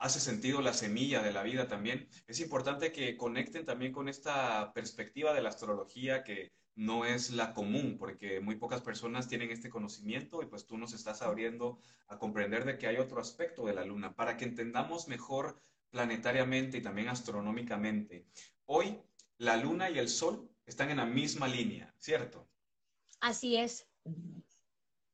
hace 0.00 0.18
sentido 0.18 0.62
la 0.62 0.72
semilla 0.72 1.22
de 1.22 1.30
la 1.30 1.42
vida 1.42 1.68
también, 1.68 2.08
es 2.26 2.40
importante 2.40 2.90
que 2.90 3.16
conecten 3.18 3.66
también 3.66 3.92
con 3.92 4.08
esta 4.08 4.72
perspectiva 4.72 5.34
de 5.34 5.42
la 5.42 5.50
astrología 5.50 6.24
que 6.24 6.52
no 6.74 7.04
es 7.04 7.30
la 7.30 7.52
común, 7.52 7.96
porque 7.98 8.40
muy 8.40 8.56
pocas 8.56 8.80
personas 8.80 9.28
tienen 9.28 9.50
este 9.50 9.68
conocimiento 9.68 10.42
y 10.42 10.46
pues 10.46 10.66
tú 10.66 10.78
nos 10.78 10.94
estás 10.94 11.20
abriendo 11.20 11.78
a 12.08 12.18
comprender 12.18 12.64
de 12.64 12.78
que 12.78 12.86
hay 12.86 12.96
otro 12.96 13.20
aspecto 13.20 13.66
de 13.66 13.74
la 13.74 13.84
luna, 13.84 14.16
para 14.16 14.38
que 14.38 14.46
entendamos 14.46 15.06
mejor 15.06 15.60
planetariamente 15.90 16.78
y 16.78 16.82
también 16.82 17.08
astronómicamente. 17.08 18.26
Hoy 18.64 18.98
la 19.36 19.58
luna 19.58 19.90
y 19.90 19.98
el 19.98 20.08
sol 20.08 20.50
están 20.64 20.90
en 20.90 20.96
la 20.96 21.06
misma 21.06 21.46
línea, 21.46 21.94
¿cierto? 21.98 22.48
Así 23.20 23.58
es. 23.58 23.86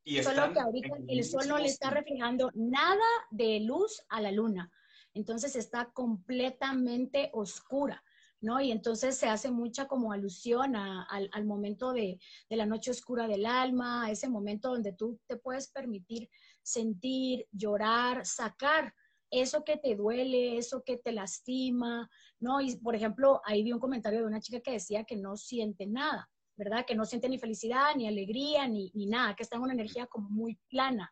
Y 0.05 0.23
Solo 0.23 0.53
que 0.53 0.61
ahorita 0.61 0.97
el 1.09 1.25
sol 1.25 1.49
no 1.49 1.59
le 1.59 1.67
está 1.67 1.91
reflejando 1.91 2.53
nada 2.55 3.05
de 3.33 3.59
luz 3.59 4.01
a 4.09 4.21
la 4.21 4.31
luna. 4.31 4.71
Entonces 5.17 5.57
está 5.57 5.91
completamente 5.93 7.31
oscura. 7.33 8.03
¿no? 8.43 8.61
Y 8.61 8.71
entonces 8.71 9.17
se 9.17 9.29
hace 9.29 9.51
mucha 9.51 9.89
como 9.89 10.13
alusión 10.13 10.77
al, 10.77 11.45
momento 11.47 11.93
de, 11.93 12.21
la 12.51 12.67
noche 12.67 12.91
oscura 12.91 13.27
del 13.27 13.47
alma, 13.47 14.05
a 14.05 14.11
ese 14.11 14.29
momento 14.29 14.69
donde 14.71 14.93
tú 14.93 15.19
te 15.27 15.37
puedes 15.37 15.69
permitir 15.69 16.29
sentir, 16.63 17.47
llorar, 17.51 18.27
sacar 18.27 18.95
eso 19.31 19.65
que 19.65 19.79
te 19.79 19.97
duele, 19.97 20.59
eso 20.59 20.83
que 20.85 20.99
te 20.99 21.13
lastima, 21.13 22.09
¿no? 22.39 22.61
Y 22.61 22.77
por 22.77 22.95
ejemplo, 22.95 23.41
ahí 23.45 23.63
vi 23.65 23.73
un 23.73 23.81
comentario 23.81 24.21
de 24.21 24.27
una 24.27 24.41
chica 24.41 24.61
que 24.61 24.73
decía 24.73 25.05
que 25.05 25.17
no 25.17 25.37
siente 25.37 25.87
nada, 25.87 26.31
¿verdad? 26.57 26.85
Que 26.87 26.95
no 26.95 27.05
siente 27.05 27.29
ni 27.29 27.39
felicidad, 27.39 27.95
ni 27.97 28.07
alegría, 28.07 28.69
ni, 28.69 28.93
ni 28.95 29.07
nada, 29.07 29.35
que 29.35 29.43
está 29.43 29.57
en 29.57 29.63
una 29.63 29.73
energía 29.73 30.07
como 30.07 30.29
muy 30.29 30.59
plana. 30.69 31.11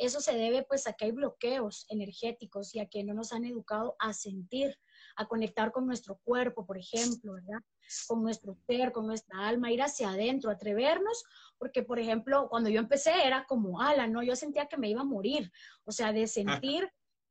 Eso 0.00 0.20
se 0.20 0.34
debe 0.34 0.64
pues 0.64 0.86
a 0.86 0.94
que 0.94 1.04
hay 1.04 1.12
bloqueos 1.12 1.84
energéticos 1.88 2.74
y 2.74 2.80
a 2.80 2.86
que 2.86 3.04
no 3.04 3.12
nos 3.12 3.32
han 3.32 3.44
educado 3.44 3.96
a 3.98 4.12
sentir, 4.14 4.78
a 5.16 5.26
conectar 5.26 5.72
con 5.72 5.86
nuestro 5.86 6.18
cuerpo, 6.24 6.64
por 6.64 6.78
ejemplo, 6.78 7.34
¿verdad? 7.34 7.60
Con 8.08 8.22
nuestro 8.22 8.56
ser, 8.66 8.92
con 8.92 9.06
nuestra 9.06 9.46
alma, 9.46 9.70
ir 9.70 9.82
hacia 9.82 10.10
adentro, 10.10 10.50
atrevernos, 10.50 11.24
porque, 11.58 11.82
por 11.82 11.98
ejemplo, 11.98 12.48
cuando 12.48 12.70
yo 12.70 12.80
empecé 12.80 13.12
era 13.26 13.44
como, 13.46 13.80
ala, 13.80 14.06
no, 14.06 14.22
yo 14.22 14.34
sentía 14.36 14.66
que 14.66 14.78
me 14.78 14.88
iba 14.88 15.02
a 15.02 15.04
morir, 15.04 15.52
o 15.84 15.92
sea, 15.92 16.12
de 16.12 16.26
sentir 16.66 16.90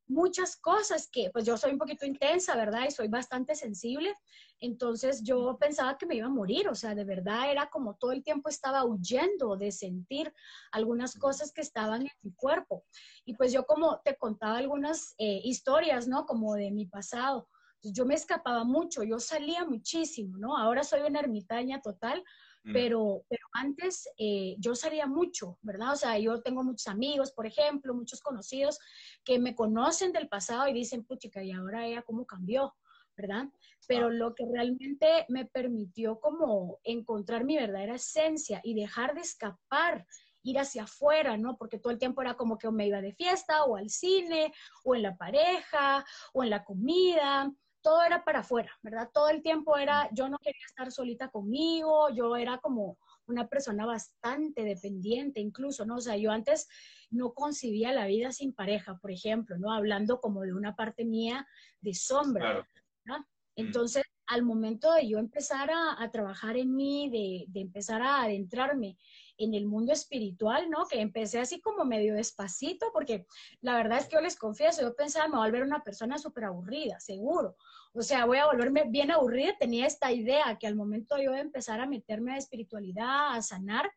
muchas 0.10 0.58
cosas 0.58 1.08
que, 1.10 1.30
pues 1.32 1.46
yo 1.46 1.56
soy 1.56 1.72
un 1.72 1.78
poquito 1.78 2.06
intensa, 2.06 2.56
¿verdad? 2.56 2.86
Y 2.88 2.92
soy 2.92 3.08
bastante 3.08 3.56
sensible. 3.56 4.18
Entonces 4.60 5.24
yo 5.24 5.58
pensaba 5.58 5.98
que 5.98 6.06
me 6.06 6.16
iba 6.16 6.26
a 6.26 6.32
morir, 6.32 6.68
o 6.68 6.76
sea, 6.76 6.96
de 6.96 7.06
verdad 7.06 7.50
era 7.50 7.70
como 7.70 7.96
todo 7.96 8.12
el 8.12 8.24
tiempo 8.24 8.50
estaba 8.50 8.84
huyendo 8.84 9.56
de 9.56 9.72
sentir 9.72 10.34
algunas 10.72 11.16
cosas 11.16 11.54
que 11.54 11.62
estaban 11.62 12.02
en 12.02 12.12
mi 12.24 12.34
cuerpo. 12.34 12.84
Y 13.24 13.36
pues 13.36 13.54
yo 13.54 13.66
como 13.66 14.02
te 14.04 14.18
contaba 14.18 14.58
algunas 14.58 15.14
eh, 15.20 15.42
historias, 15.44 16.08
¿no? 16.08 16.26
Como 16.26 16.56
de 16.56 16.72
mi 16.72 16.86
pasado. 16.88 17.48
yo 17.82 18.06
me 18.06 18.16
escapaba 18.16 18.66
mucho, 18.66 19.04
yo 19.04 19.20
salía 19.20 19.64
muchísimo, 19.64 20.38
¿no? 20.38 20.58
Ahora 20.58 20.84
soy 20.84 21.02
una 21.02 21.20
ermitaña 21.22 21.82
total, 21.82 22.22
Mm. 22.64 22.74
Pero, 22.74 23.24
pero 23.30 23.48
antes 23.54 24.10
eh, 24.18 24.56
yo 24.60 24.76
salía 24.76 25.08
mucho, 25.08 25.58
¿verdad? 25.62 25.94
O 25.94 25.96
sea, 25.96 26.20
yo 26.20 26.42
tengo 26.42 26.64
muchos 26.64 26.88
amigos, 26.88 27.32
por 27.32 27.46
ejemplo, 27.46 27.94
muchos 27.94 28.22
conocidos 28.22 28.80
que 29.24 29.40
me 29.40 29.56
conocen 29.56 30.12
del 30.12 30.28
pasado 30.28 30.68
y 30.68 30.74
dicen, 30.74 31.06
puchica, 31.06 31.44
¿y 31.44 31.52
ahora 31.52 31.86
ella 31.86 32.02
cómo 32.02 32.26
cambió? 32.26 32.74
¿verdad? 33.16 33.50
Pero 33.86 34.08
ah. 34.08 34.12
lo 34.12 34.34
que 34.34 34.46
realmente 34.50 35.26
me 35.28 35.46
permitió 35.46 36.20
como 36.22 36.80
encontrar 36.84 37.44
mi 37.44 37.58
verdadera 37.58 37.96
esencia 37.96 38.62
y 38.64 38.74
dejar 38.74 39.14
de 39.14 39.22
escapar, 39.22 40.06
ir 40.42 40.58
hacia 40.58 40.84
afuera, 40.84 41.36
¿no? 41.36 41.58
Porque 41.58 41.80
todo 41.80 41.92
el 41.92 42.00
tiempo 42.00 42.22
era 42.22 42.36
como 42.36 42.58
que 42.58 42.72
me 42.72 42.88
iba 42.88 43.02
de 43.02 43.14
fiesta 43.14 43.66
o 43.66 43.76
al 43.76 43.90
cine 43.90 44.54
o 44.86 44.96
en 44.96 45.02
la 45.02 45.18
pareja 45.18 46.06
o 46.34 46.44
en 46.44 46.50
la 46.50 46.64
comida 46.64 47.52
todo 47.82 48.04
era 48.04 48.24
para 48.24 48.40
afuera, 48.40 48.72
¿verdad? 48.82 49.10
Todo 49.14 49.30
el 49.30 49.42
tiempo 49.42 49.78
era, 49.78 50.10
yo 50.14 50.30
no 50.30 50.38
quería 50.40 50.66
estar 50.68 50.92
solita 50.92 51.30
conmigo, 51.30 52.10
yo 52.10 52.36
era 52.36 52.58
como 52.60 52.98
una 53.28 53.48
persona 53.48 53.86
bastante 53.86 54.64
dependiente 54.64 55.40
incluso, 55.40 55.86
¿no? 55.86 55.96
O 55.96 56.02
sea, 56.02 56.18
yo 56.18 56.32
antes 56.32 56.68
no 57.10 57.34
concibía 57.34 57.94
la 57.94 58.08
vida 58.08 58.32
sin 58.32 58.54
pareja, 58.54 58.98
por 59.02 59.12
ejemplo, 59.12 59.58
¿no? 59.58 59.72
Hablando 59.72 60.20
como 60.20 60.42
de 60.42 60.54
una 60.54 60.76
parte 60.76 61.06
mía 61.06 61.48
de 61.82 61.94
sombra, 61.94 62.68
¿no? 63.06 63.20
Mm. 63.20 63.26
Entonces, 63.56 64.04
al 64.28 64.44
momento 64.44 64.94
de 64.94 65.08
yo 65.08 65.18
empezar 65.18 65.70
a, 65.72 66.10
trabajar 66.12 66.56
en 66.56 66.76
mí, 66.76 67.10
de, 67.10 67.46
de, 67.48 67.62
empezar 67.62 68.02
a 68.02 68.22
adentrarme 68.22 68.96
en 69.40 69.54
el 69.56 69.66
mundo 69.66 69.94
espiritual, 69.94 70.70
¿no? 70.70 70.86
Que 70.86 71.02
empecé 71.02 71.40
así 71.40 71.60
como 71.60 71.86
medio 71.86 72.14
despacito, 72.14 72.92
porque 72.94 73.26
la 73.62 73.76
verdad 73.76 74.00
es 74.00 74.08
que 74.08 74.16
yo 74.16 74.22
les 74.22 74.36
confieso, 74.36 74.82
yo 74.82 74.96
pensaba 74.96 75.28
me 75.28 75.38
voy 75.38 75.48
a 75.48 75.50
volver 75.50 75.64
una 75.64 75.84
persona 75.84 76.18
súper 76.18 76.44
aburrida, 76.44 77.00
seguro. 77.00 77.56
O 77.94 78.04
sea, 78.04 78.26
voy 78.26 78.38
a 78.38 78.46
volverme 78.46 78.84
bien 78.88 79.12
aburrida. 79.12 79.56
Tenía 79.60 79.88
esta 79.88 80.12
idea 80.12 80.58
que 80.60 80.68
al 80.68 80.76
momento 80.76 81.18
yo 81.18 81.32
de 81.32 81.40
empezar 81.40 81.80
a 81.82 81.88
meterme 81.88 82.34
a 82.34 82.38
espiritualidad, 82.38 83.34
a 83.34 83.42
sanar, 83.42 83.90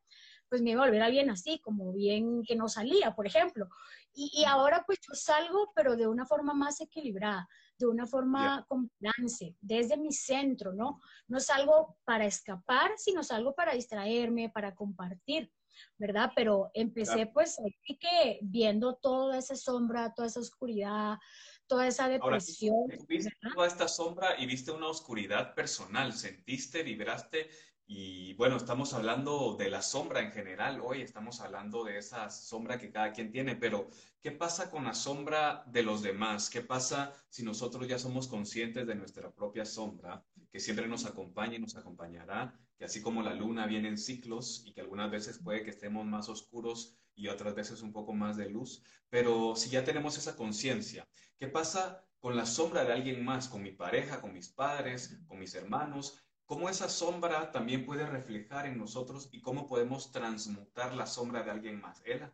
pues 0.49 0.63
me 0.63 0.71
iba 0.71 0.83
a 0.83 0.87
volver 0.87 1.03
alguien 1.03 1.31
así, 1.31 1.59
como 1.61 1.93
bien 1.93 2.43
que 2.43 2.57
no 2.57 2.69
salía, 2.69 3.15
por 3.15 3.27
ejemplo. 3.27 3.69
Y, 4.15 4.45
ahora 4.47 4.85
pues 4.87 4.99
yo 5.01 5.15
salgo, 5.15 5.73
pero 5.75 5.97
de 5.97 6.07
una 6.07 6.27
forma 6.27 6.53
más 6.55 6.81
equilibrada, 6.81 7.49
de 7.79 7.87
una 7.87 8.07
forma 8.07 8.65
con 8.69 8.91
balance, 9.01 9.57
desde 9.61 9.97
mi 9.97 10.13
centro, 10.13 10.73
¿no? 10.73 11.01
No 11.29 11.41
salgo 11.41 11.97
para 12.05 12.27
escapar, 12.27 12.93
sino 12.97 13.23
salgo 13.23 13.55
para 13.55 13.75
distraerme, 13.75 14.51
para 14.51 14.75
compartir. 14.75 15.51
¿verdad? 15.99 16.33
Pero 16.35 16.71
empecé 16.75 17.27
pues 17.27 17.59
aquí 17.59 17.99
que 17.99 18.39
viendo 18.43 18.97
toda 18.97 19.39
esa 19.39 19.57
sombra, 19.57 20.13
toda 20.15 20.29
esa 20.29 20.41
oscuridad, 20.41 21.19
toda 21.67 21.87
esa 21.87 22.09
depresión. 22.09 22.87
viste 23.09 23.33
toda 23.55 23.67
esta 23.67 23.89
sombra 23.89 24.39
y 24.39 24.47
viste 24.47 24.71
una 24.71 24.89
oscuridad 24.89 25.55
personal, 25.55 26.13
sentiste, 26.13 26.83
vibraste 26.83 27.49
y 27.87 28.35
bueno, 28.35 28.57
estamos 28.57 28.95
hablando 28.95 29.57
de 29.59 29.69
la 29.69 29.83
sombra 29.83 30.21
en 30.21 30.33
general 30.33 30.81
hoy, 30.83 31.03
estamos 31.03 31.41
hablando 31.41 31.85
de 31.85 31.99
esa 31.99 32.31
sombra 32.31 32.79
que 32.79 32.91
cada 32.91 33.13
quien 33.13 33.31
tiene, 33.31 33.57
pero 33.57 33.89
¿qué 34.21 34.31
pasa 34.31 34.71
con 34.71 34.85
la 34.85 34.95
sombra 34.95 35.65
de 35.67 35.83
los 35.83 36.03
demás? 36.03 36.49
¿Qué 36.49 36.63
pasa 36.63 37.13
si 37.29 37.43
nosotros 37.43 37.87
ya 37.89 37.99
somos 37.99 38.29
conscientes 38.29 38.87
de 38.87 38.95
nuestra 38.95 39.31
propia 39.31 39.65
sombra, 39.65 40.25
que 40.51 40.61
siempre 40.61 40.89
nos 40.89 41.05
acompaña 41.05 41.57
y 41.57 41.61
nos 41.61 41.77
acompañará, 41.77 42.59
que 42.79 42.85
así 42.85 43.03
como 43.03 43.23
la 43.23 43.35
luna 43.35 43.67
viene 43.67 43.89
en 43.89 43.99
ciclos 43.99 44.63
y 44.67 44.73
que 44.73 44.81
algunas 44.81 45.11
veces 45.11 45.39
puede 45.39 45.63
que 45.63 45.71
estemos 45.71 46.07
más 46.07 46.29
oscuros 46.29 46.97
y 47.15 47.29
otras 47.29 47.55
veces 47.55 47.83
un 47.83 47.93
poco 47.93 48.13
más 48.15 48.37
de 48.37 48.49
luz, 48.49 48.83
pero 49.11 49.55
si 49.55 49.71
ya 49.71 49.85
tenemos 49.85 50.17
esa 50.17 50.37
conciencia, 50.37 51.07
¿qué 51.39 51.49
pasa 51.49 52.05
con 52.21 52.37
la 52.37 52.47
sombra 52.47 52.85
de 52.85 52.93
alguien 52.93 53.25
más, 53.25 53.49
con 53.49 53.63
mi 53.63 53.73
pareja, 53.73 54.21
con 54.21 54.33
mis 54.33 54.49
padres, 54.49 55.19
con 55.27 55.39
mis 55.39 55.55
hermanos? 55.55 56.23
¿Cómo 56.53 56.69
esa 56.69 56.91
sombra 56.91 57.51
también 57.51 57.87
puede 57.87 58.05
reflejar 58.05 58.67
en 58.67 58.77
nosotros 58.77 59.31
y 59.33 59.41
cómo 59.41 59.67
podemos 59.67 60.13
transmutar 60.13 60.95
la 60.95 61.07
sombra 61.07 61.43
de 61.43 61.51
alguien 61.51 61.81
más? 61.81 62.03
Ela. 62.05 62.31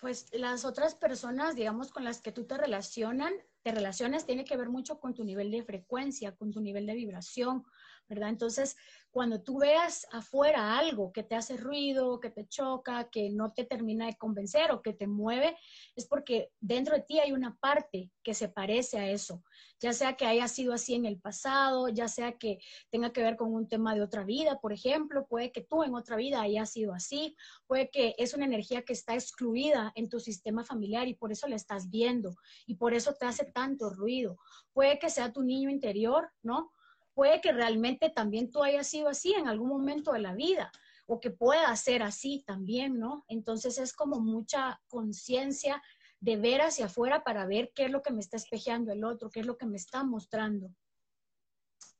Pues 0.00 0.30
las 0.32 0.64
otras 0.64 0.96
personas, 0.96 1.54
digamos, 1.54 1.92
con 1.92 2.02
las 2.02 2.20
que 2.20 2.32
tú 2.32 2.44
te 2.44 2.58
relacionan, 2.58 3.32
te 3.62 3.70
relacionas, 3.70 4.26
tiene 4.26 4.44
que 4.44 4.56
ver 4.56 4.68
mucho 4.68 4.98
con 4.98 5.14
tu 5.14 5.22
nivel 5.22 5.52
de 5.52 5.62
frecuencia, 5.62 6.34
con 6.34 6.50
tu 6.50 6.60
nivel 6.60 6.86
de 6.86 6.94
vibración, 6.96 7.64
¿verdad? 8.08 8.28
Entonces, 8.28 8.76
cuando 9.10 9.42
tú 9.42 9.58
veas 9.58 10.06
afuera 10.10 10.76
algo 10.76 11.12
que 11.12 11.22
te 11.22 11.36
hace 11.36 11.56
ruido, 11.56 12.18
que 12.18 12.30
te 12.30 12.48
choca, 12.48 13.08
que 13.10 13.30
no 13.30 13.52
te 13.52 13.64
termina 13.64 14.06
de 14.06 14.16
convencer 14.16 14.72
o 14.72 14.82
que 14.82 14.92
te 14.92 15.06
mueve, 15.06 15.56
es 15.94 16.06
porque 16.06 16.50
dentro 16.60 16.96
de 16.96 17.02
ti 17.02 17.20
hay 17.20 17.30
una 17.30 17.56
parte 17.56 18.10
que 18.24 18.34
se 18.34 18.48
parece 18.48 18.98
a 18.98 19.08
eso, 19.08 19.44
ya 19.80 19.92
sea 19.92 20.16
que 20.16 20.26
haya 20.26 20.48
sido 20.48 20.72
así 20.74 20.94
en 20.94 21.04
el 21.04 21.20
pasado, 21.20 21.88
ya 21.88 22.08
sea 22.08 22.32
que 22.32 22.58
tenga 22.90 23.12
que 23.12 23.22
ver 23.22 23.36
con 23.36 23.54
un 23.54 23.68
tema 23.68 23.94
de 23.94 24.02
otra 24.02 24.24
vida, 24.24 24.58
por 24.60 24.72
ejemplo, 24.72 25.26
puede 25.28 25.52
que 25.52 25.62
tú 25.62 25.84
en 25.84 25.94
otra 25.94 26.16
vida 26.16 26.40
hayas 26.40 26.72
sido 26.72 26.92
así, 26.92 27.36
puede 27.68 27.90
que 27.90 28.16
es 28.18 28.34
una 28.34 28.46
energía 28.46 28.82
que 28.82 28.94
está 28.94 29.14
excluida 29.14 29.92
en 29.94 30.08
tu 30.08 30.18
sistema 30.18 30.64
familiar 30.64 31.06
y 31.06 31.14
por 31.14 31.30
eso 31.30 31.46
la 31.46 31.56
estás 31.56 31.88
viendo 31.88 32.34
y 32.66 32.74
por 32.74 32.94
eso 32.94 33.14
te 33.14 33.26
hace 33.26 33.44
tanto 33.44 33.90
ruido, 33.90 34.38
puede 34.72 34.98
que 34.98 35.08
sea 35.08 35.32
tu 35.32 35.42
niño 35.42 35.70
interior, 35.70 36.32
¿no? 36.42 36.72
Puede 37.14 37.40
que 37.40 37.52
realmente 37.52 38.10
también 38.10 38.50
tú 38.50 38.62
hayas 38.62 38.86
sido 38.86 39.08
así 39.08 39.32
en 39.34 39.48
algún 39.48 39.68
momento 39.68 40.12
de 40.12 40.20
la 40.20 40.34
vida 40.34 40.70
o 41.06 41.20
que 41.20 41.30
pueda 41.30 41.74
ser 41.76 42.02
así 42.02 42.42
también, 42.46 42.98
¿no? 42.98 43.24
Entonces 43.28 43.78
es 43.78 43.92
como 43.92 44.20
mucha 44.20 44.80
conciencia 44.88 45.82
de 46.20 46.36
ver 46.36 46.62
hacia 46.62 46.86
afuera 46.86 47.22
para 47.22 47.46
ver 47.46 47.72
qué 47.74 47.84
es 47.84 47.90
lo 47.90 48.02
que 48.02 48.12
me 48.12 48.20
está 48.20 48.36
espejeando 48.36 48.92
el 48.92 49.04
otro, 49.04 49.30
qué 49.30 49.40
es 49.40 49.46
lo 49.46 49.58
que 49.58 49.66
me 49.66 49.76
está 49.76 50.02
mostrando. 50.04 50.74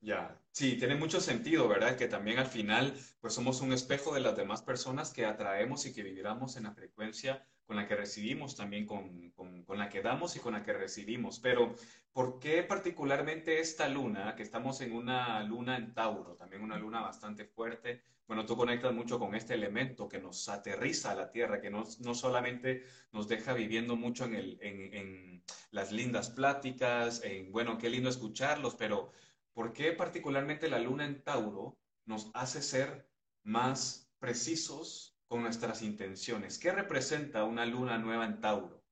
Ya, 0.00 0.38
sí, 0.50 0.76
tiene 0.76 0.96
mucho 0.96 1.20
sentido, 1.20 1.66
¿verdad? 1.68 1.96
Que 1.96 2.08
también 2.08 2.38
al 2.38 2.46
final, 2.46 2.94
pues 3.20 3.34
somos 3.34 3.60
un 3.60 3.72
espejo 3.72 4.14
de 4.14 4.20
las 4.20 4.36
demás 4.36 4.62
personas 4.62 5.12
que 5.12 5.24
atraemos 5.24 5.86
y 5.86 5.92
que 5.92 6.02
vibramos 6.02 6.56
en 6.56 6.64
la 6.64 6.72
frecuencia 6.72 7.46
con 7.66 7.76
la 7.76 7.86
que 7.86 7.96
recibimos, 7.96 8.56
también 8.56 8.86
con, 8.86 9.30
con, 9.30 9.78
la 9.78 9.88
que 9.88 10.02
damos 10.02 10.36
y 10.36 10.40
con 10.40 10.52
la 10.52 10.62
que 10.62 10.72
recibimos. 10.72 11.40
Pero, 11.40 11.74
¿por 12.12 12.38
qué 12.38 12.62
particularmente 12.62 13.60
esta 13.60 13.88
luna, 13.88 14.34
que 14.36 14.42
estamos 14.42 14.80
en 14.80 14.92
una 14.92 15.42
luna 15.42 15.76
en 15.76 15.94
Tauro, 15.94 16.36
también 16.36 16.62
una 16.62 16.78
luna 16.78 17.00
bastante 17.00 17.44
fuerte? 17.46 18.02
Bueno, 18.26 18.46
tú 18.46 18.56
conectas 18.56 18.92
mucho 18.94 19.18
con 19.18 19.34
este 19.34 19.54
elemento 19.54 20.08
que 20.08 20.18
nos 20.18 20.48
aterriza 20.48 21.10
a 21.10 21.14
la 21.14 21.30
Tierra, 21.30 21.60
que 21.60 21.70
no, 21.70 21.84
no 22.00 22.14
solamente 22.14 22.84
nos 23.12 23.28
deja 23.28 23.52
viviendo 23.52 23.96
mucho 23.96 24.24
en, 24.24 24.34
el, 24.34 24.58
en, 24.62 24.94
en 24.94 25.44
las 25.70 25.92
lindas 25.92 26.30
pláticas, 26.30 27.22
en, 27.22 27.52
bueno, 27.52 27.78
qué 27.78 27.90
lindo 27.90 28.08
escucharlos, 28.08 28.74
pero 28.76 29.10
¿por 29.52 29.72
qué 29.72 29.92
particularmente 29.92 30.68
la 30.68 30.78
luna 30.78 31.04
en 31.04 31.22
Tauro 31.22 31.78
nos 32.06 32.30
hace 32.34 32.62
ser 32.62 33.08
más 33.42 34.10
precisos 34.18 35.13
con 35.34 35.42
nuestras 35.42 35.82
intenciones. 35.82 36.60
¿Qué 36.60 36.70
representa 36.70 37.42
una 37.42 37.66
luna 37.66 37.98
nueva 37.98 38.24
en 38.24 38.40
Tauro? 38.40 38.84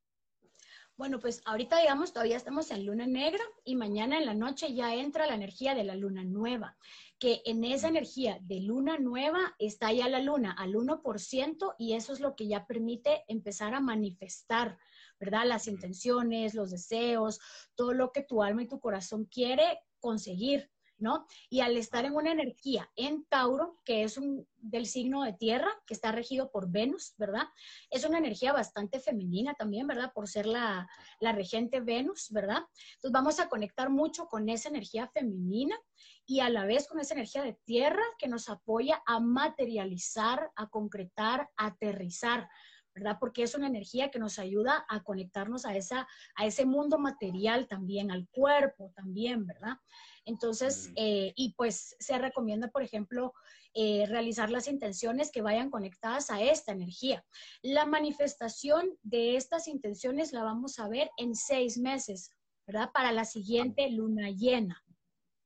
Bueno, 0.96 1.20
pues 1.20 1.40
ahorita 1.44 1.78
digamos 1.78 2.12
todavía 2.12 2.36
estamos 2.36 2.72
en 2.72 2.84
luna 2.84 3.06
negra 3.06 3.44
y 3.62 3.76
mañana 3.76 4.18
en 4.18 4.26
la 4.26 4.34
noche 4.34 4.74
ya 4.74 4.92
entra 4.92 5.28
la 5.28 5.36
energía 5.36 5.76
de 5.76 5.84
la 5.84 5.94
luna 5.94 6.24
nueva, 6.24 6.76
que 7.20 7.42
en 7.44 7.62
esa 7.62 7.86
energía 7.86 8.40
de 8.42 8.58
luna 8.58 8.98
nueva 8.98 9.54
está 9.60 9.92
ya 9.92 10.08
la 10.08 10.18
luna 10.18 10.50
al 10.50 10.74
1% 10.74 11.76
y 11.78 11.92
eso 11.92 12.12
es 12.12 12.18
lo 12.18 12.34
que 12.34 12.48
ya 12.48 12.66
permite 12.66 13.22
empezar 13.28 13.72
a 13.76 13.80
manifestar, 13.80 14.78
¿verdad? 15.20 15.46
Las 15.46 15.68
intenciones, 15.68 16.54
los 16.54 16.72
deseos, 16.72 17.38
todo 17.76 17.92
lo 17.92 18.10
que 18.10 18.24
tu 18.24 18.42
alma 18.42 18.64
y 18.64 18.68
tu 18.68 18.80
corazón 18.80 19.26
quiere 19.26 19.78
conseguir. 20.00 20.71
¿No? 21.02 21.26
Y 21.50 21.60
al 21.60 21.76
estar 21.76 22.04
en 22.04 22.14
una 22.14 22.32
energía 22.32 22.90
en 22.96 23.24
Tauro, 23.24 23.80
que 23.84 24.04
es 24.04 24.16
un, 24.16 24.46
del 24.56 24.86
signo 24.86 25.24
de 25.24 25.32
tierra, 25.32 25.68
que 25.86 25.94
está 25.94 26.12
regido 26.12 26.50
por 26.50 26.70
Venus, 26.70 27.14
¿verdad? 27.18 27.48
Es 27.90 28.04
una 28.04 28.18
energía 28.18 28.52
bastante 28.52 29.00
femenina 29.00 29.54
también, 29.54 29.86
¿verdad? 29.86 30.12
Por 30.14 30.28
ser 30.28 30.46
la, 30.46 30.88
la 31.20 31.32
regente 31.32 31.80
Venus, 31.80 32.30
¿verdad? 32.30 32.62
Entonces 32.94 33.12
vamos 33.12 33.40
a 33.40 33.48
conectar 33.48 33.90
mucho 33.90 34.26
con 34.26 34.48
esa 34.48 34.68
energía 34.68 35.08
femenina 35.08 35.76
y 36.24 36.40
a 36.40 36.48
la 36.48 36.64
vez 36.64 36.86
con 36.86 37.00
esa 37.00 37.14
energía 37.14 37.42
de 37.42 37.58
tierra 37.64 38.02
que 38.18 38.28
nos 38.28 38.48
apoya 38.48 39.02
a 39.06 39.20
materializar, 39.20 40.50
a 40.56 40.68
concretar, 40.68 41.50
a 41.56 41.66
aterrizar. 41.66 42.48
¿verdad? 42.94 43.16
Porque 43.18 43.42
es 43.42 43.54
una 43.54 43.68
energía 43.68 44.10
que 44.10 44.18
nos 44.18 44.38
ayuda 44.38 44.84
a 44.88 45.02
conectarnos 45.02 45.64
a, 45.64 45.74
esa, 45.76 46.06
a 46.34 46.46
ese 46.46 46.66
mundo 46.66 46.98
material 46.98 47.66
también, 47.66 48.10
al 48.10 48.28
cuerpo 48.28 48.92
también, 48.94 49.46
¿verdad? 49.46 49.78
Entonces, 50.24 50.90
eh, 50.96 51.32
y 51.36 51.54
pues 51.54 51.96
se 51.98 52.18
recomienda, 52.18 52.68
por 52.68 52.82
ejemplo, 52.82 53.34
eh, 53.74 54.04
realizar 54.06 54.50
las 54.50 54.68
intenciones 54.68 55.30
que 55.30 55.42
vayan 55.42 55.70
conectadas 55.70 56.30
a 56.30 56.42
esta 56.42 56.72
energía. 56.72 57.24
La 57.62 57.86
manifestación 57.86 58.98
de 59.02 59.36
estas 59.36 59.66
intenciones 59.66 60.32
la 60.32 60.44
vamos 60.44 60.78
a 60.78 60.88
ver 60.88 61.10
en 61.16 61.34
seis 61.34 61.78
meses, 61.78 62.30
¿verdad? 62.66 62.90
Para 62.92 63.12
la 63.12 63.24
siguiente 63.24 63.90
luna 63.90 64.30
llena. 64.30 64.84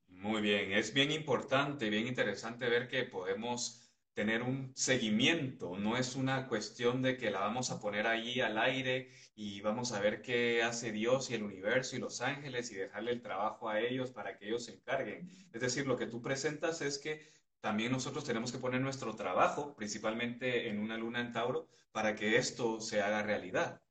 Muy 0.08 0.42
bien, 0.42 0.72
es 0.72 0.92
bien 0.92 1.12
importante, 1.12 1.90
bien 1.90 2.06
interesante 2.06 2.68
ver 2.68 2.88
que 2.88 3.04
podemos 3.04 3.85
tener 4.16 4.42
un 4.42 4.72
seguimiento, 4.74 5.76
no 5.76 5.98
es 5.98 6.16
una 6.16 6.48
cuestión 6.48 7.02
de 7.02 7.18
que 7.18 7.30
la 7.30 7.40
vamos 7.40 7.70
a 7.70 7.78
poner 7.78 8.06
ahí 8.06 8.40
al 8.40 8.56
aire 8.56 9.10
y 9.34 9.60
vamos 9.60 9.92
a 9.92 10.00
ver 10.00 10.22
qué 10.22 10.62
hace 10.62 10.90
Dios 10.90 11.28
y 11.28 11.34
el 11.34 11.42
universo 11.42 11.96
y 11.96 11.98
los 11.98 12.22
ángeles 12.22 12.70
y 12.70 12.76
dejarle 12.76 13.12
el 13.12 13.20
trabajo 13.20 13.68
a 13.68 13.78
ellos 13.78 14.12
para 14.12 14.38
que 14.38 14.46
ellos 14.46 14.64
se 14.64 14.72
encarguen. 14.72 15.30
Es 15.52 15.60
decir, 15.60 15.86
lo 15.86 15.98
que 15.98 16.06
tú 16.06 16.22
presentas 16.22 16.80
es 16.80 16.96
que 16.96 17.30
también 17.60 17.92
nosotros 17.92 18.24
tenemos 18.24 18.50
que 18.50 18.56
poner 18.56 18.80
nuestro 18.80 19.14
trabajo, 19.14 19.76
principalmente 19.76 20.70
en 20.70 20.78
una 20.78 20.96
luna 20.96 21.20
en 21.20 21.34
Tauro, 21.34 21.68
para 21.92 22.16
que 22.16 22.38
esto 22.38 22.80
se 22.80 23.02
haga 23.02 23.22
realidad. 23.22 23.82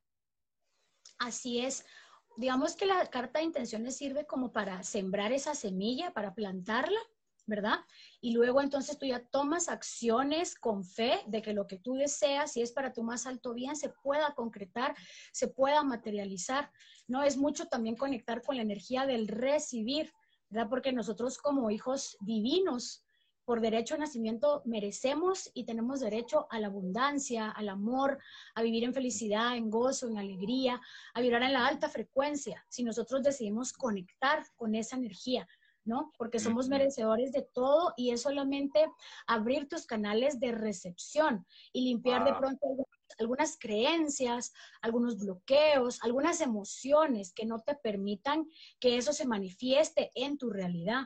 Así 1.20 1.60
es. 1.60 1.86
Digamos 2.36 2.76
que 2.76 2.88
la 2.88 3.06
carta 3.12 3.38
de 3.38 3.46
intenciones 3.46 3.96
sirve 3.96 4.26
como 4.26 4.52
para 4.52 4.82
sembrar 4.82 5.32
esa 5.34 5.54
semilla, 5.54 6.16
para 6.16 6.34
plantarla 6.34 7.00
¿verdad? 7.46 7.80
Y 8.22 8.34
luego 8.34 8.62
entonces 8.62 8.98
tú 8.98 9.06
ya 9.06 9.24
tomas 9.24 9.70
acciones 9.70 10.56
con 10.56 10.84
fe 10.84 11.22
de 11.28 11.42
que 11.42 11.54
lo 11.54 11.68
que 11.68 11.78
tú 11.78 11.96
deseas, 11.96 12.54
si 12.54 12.62
es 12.62 12.72
para 12.72 12.94
tu 12.94 13.04
más 13.04 13.26
alto 13.26 13.54
bien, 13.54 13.76
se 13.76 13.90
pueda 13.90 14.34
concretar, 14.34 14.96
se 15.32 15.48
pueda 15.48 15.84
materializar, 15.84 16.72
¿no? 17.08 17.24
Es 17.24 17.38
mucho 17.38 17.68
también 17.68 17.96
conectar 17.96 18.42
con 18.42 18.56
la 18.56 18.64
energía 18.64 19.06
del 19.06 19.28
recibir, 19.28 20.12
¿verdad? 20.50 20.70
Porque 20.70 20.92
nosotros 20.92 21.38
como 21.38 21.70
hijos 21.70 22.18
divinos, 22.22 23.04
por 23.46 23.62
derecho 23.62 23.94
a 23.94 24.00
nacimiento, 24.00 24.64
merecemos 24.66 25.52
y 25.54 25.66
tenemos 25.66 26.00
derecho 26.00 26.48
a 26.50 26.60
la 26.60 26.68
abundancia, 26.68 27.52
al 27.52 27.70
amor, 27.70 28.18
a 28.56 28.64
vivir 28.64 28.84
en 28.84 28.94
felicidad, 28.94 29.56
en 29.56 29.70
gozo, 29.70 30.08
en 30.08 30.18
alegría, 30.18 30.82
a 31.14 31.22
vibrar 31.22 31.44
en 31.44 31.54
la 31.54 31.68
alta 31.68 31.88
frecuencia, 31.88 32.66
si 32.70 32.84
nosotros 32.84 33.22
decidimos 33.22 33.72
conectar 33.72 34.44
con 34.56 34.74
esa 34.74 34.96
energía. 34.96 35.48
¿No? 35.86 36.12
Porque 36.18 36.40
somos 36.40 36.68
merecedores 36.68 37.32
de 37.32 37.44
todo 37.44 37.94
y 37.96 38.12
es 38.12 38.24
solamente 38.24 38.86
abrir 39.28 39.70
tus 39.70 39.86
canales 39.86 40.40
de 40.40 40.52
recepción 40.52 41.46
y 41.72 41.82
limpiar 41.82 42.26
de 42.26 42.34
pronto 42.34 42.60
algunas 43.20 43.58
creencias, 43.58 44.52
algunos 44.82 45.18
bloqueos, 45.20 46.00
algunas 46.04 46.42
emociones 46.42 47.32
que 47.34 47.46
no 47.46 47.60
te 47.60 47.76
permitan 47.76 48.50
que 48.80 48.98
eso 48.98 49.14
se 49.14 49.28
manifieste 49.28 50.12
en 50.16 50.38
tu 50.38 50.50
realidad. 50.50 51.06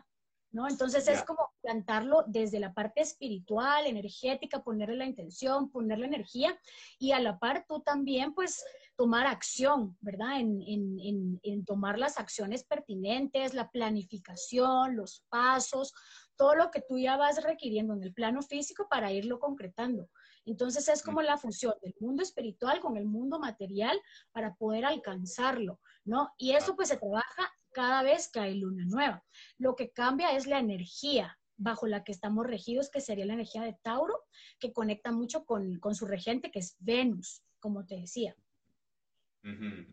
¿No? 0.52 0.68
Entonces 0.68 1.08
es 1.08 1.24
como 1.26 1.52
plantarlo 1.62 2.24
desde 2.26 2.60
la 2.60 2.74
parte 2.74 3.02
espiritual, 3.02 3.86
energética, 3.86 4.64
ponerle 4.64 4.96
la 4.96 5.06
intención, 5.06 5.70
ponerle 5.70 6.08
energía 6.08 6.60
y 6.98 7.12
a 7.12 7.20
la 7.20 7.38
par 7.38 7.66
tú 7.68 7.82
también 7.82 8.34
pues 8.34 8.66
tomar 9.00 9.28
acción, 9.28 9.96
¿verdad? 10.02 10.42
En, 10.42 11.66
tomar 11.66 11.98
las 11.98 12.18
acciones 12.18 12.66
pertinentes, 12.66 13.54
la 13.54 13.72
planificación, 13.72 14.98
los 14.98 15.24
pasos, 15.30 15.94
todo 16.36 16.54
lo 16.56 16.70
que 16.70 16.82
tú 16.82 17.00
ya 17.00 17.16
vas 17.16 17.42
requiriendo 17.42 17.94
en 17.94 18.04
el 18.04 18.14
plano 18.14 18.42
físico 18.42 18.88
para 18.90 19.14
irlo 19.14 19.40
concretando. 19.40 20.10
Entonces 20.46 20.90
es 20.90 21.02
como 21.02 21.22
la 21.22 21.38
fusión 21.38 21.76
del 21.82 21.96
mundo 22.02 22.24
espiritual 22.24 22.82
con 22.82 22.98
el 22.98 23.06
mundo 23.06 23.40
material 23.40 23.98
para 24.34 24.56
poder 24.56 24.84
alcanzarlo, 24.84 25.80
¿no? 26.04 26.34
Y 26.38 26.52
eso 26.52 26.76
pues 26.76 26.90
se 26.90 26.98
trabaja 26.98 27.50
cada 27.72 28.04
vez 28.04 28.30
que 28.30 28.42
hay 28.42 28.56
luna 28.56 28.84
nueva. 28.86 29.24
Lo 29.58 29.78
que 29.78 29.92
cambia 29.92 30.36
es 30.36 30.46
la 30.46 30.60
energía 30.60 31.40
bajo 31.56 31.88
la 31.88 32.04
que 32.04 32.12
estamos 32.12 32.46
regidos, 32.46 32.90
que 32.90 33.00
sería 33.00 33.26
la 33.26 33.36
energía 33.36 33.62
de 33.62 33.78
Tauro, 33.82 34.26
que 34.60 34.74
conecta 34.74 35.14
mucho 35.14 35.46
con, 35.46 35.80
con 35.80 35.96
su 35.96 36.06
regente, 36.06 36.52
que 36.52 36.60
es 36.60 36.76
Venus, 36.80 37.46
como 37.62 37.86
te 37.86 37.96
decía. 37.96 38.36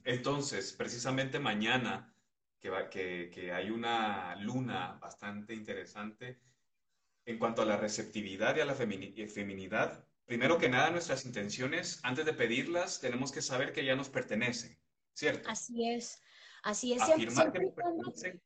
Entonces, 0.04 0.72
precisamente 0.72 1.38
mañana, 1.38 2.12
que, 2.90 3.30
que, 3.32 3.52
hay 3.52 3.70
una 3.70 4.34
luna 4.36 4.98
bastante 5.00 5.54
interesante 5.54 6.40
en 7.24 7.38
cuanto 7.38 7.62
a 7.62 7.64
la 7.64 7.76
receptividad 7.76 8.56
y 8.56 8.60
a 8.60 8.64
la 8.64 8.72
eh, 8.72 9.28
feminidad, 9.28 10.04
primero 10.24 10.58
que 10.58 10.68
nada, 10.68 10.90
nuestras 10.90 11.24
intenciones, 11.26 12.00
antes 12.02 12.24
de 12.24 12.32
pedirlas, 12.32 13.00
tenemos 13.00 13.32
que 13.32 13.42
saber 13.42 13.72
que 13.72 13.84
ya 13.84 13.96
nos 13.96 14.08
pertenecen, 14.08 14.78
¿cierto? 15.14 15.48
Así 15.48 15.88
es. 15.88 16.20
Así 16.62 16.92
es, 16.94 17.04
siempre, 17.04 17.30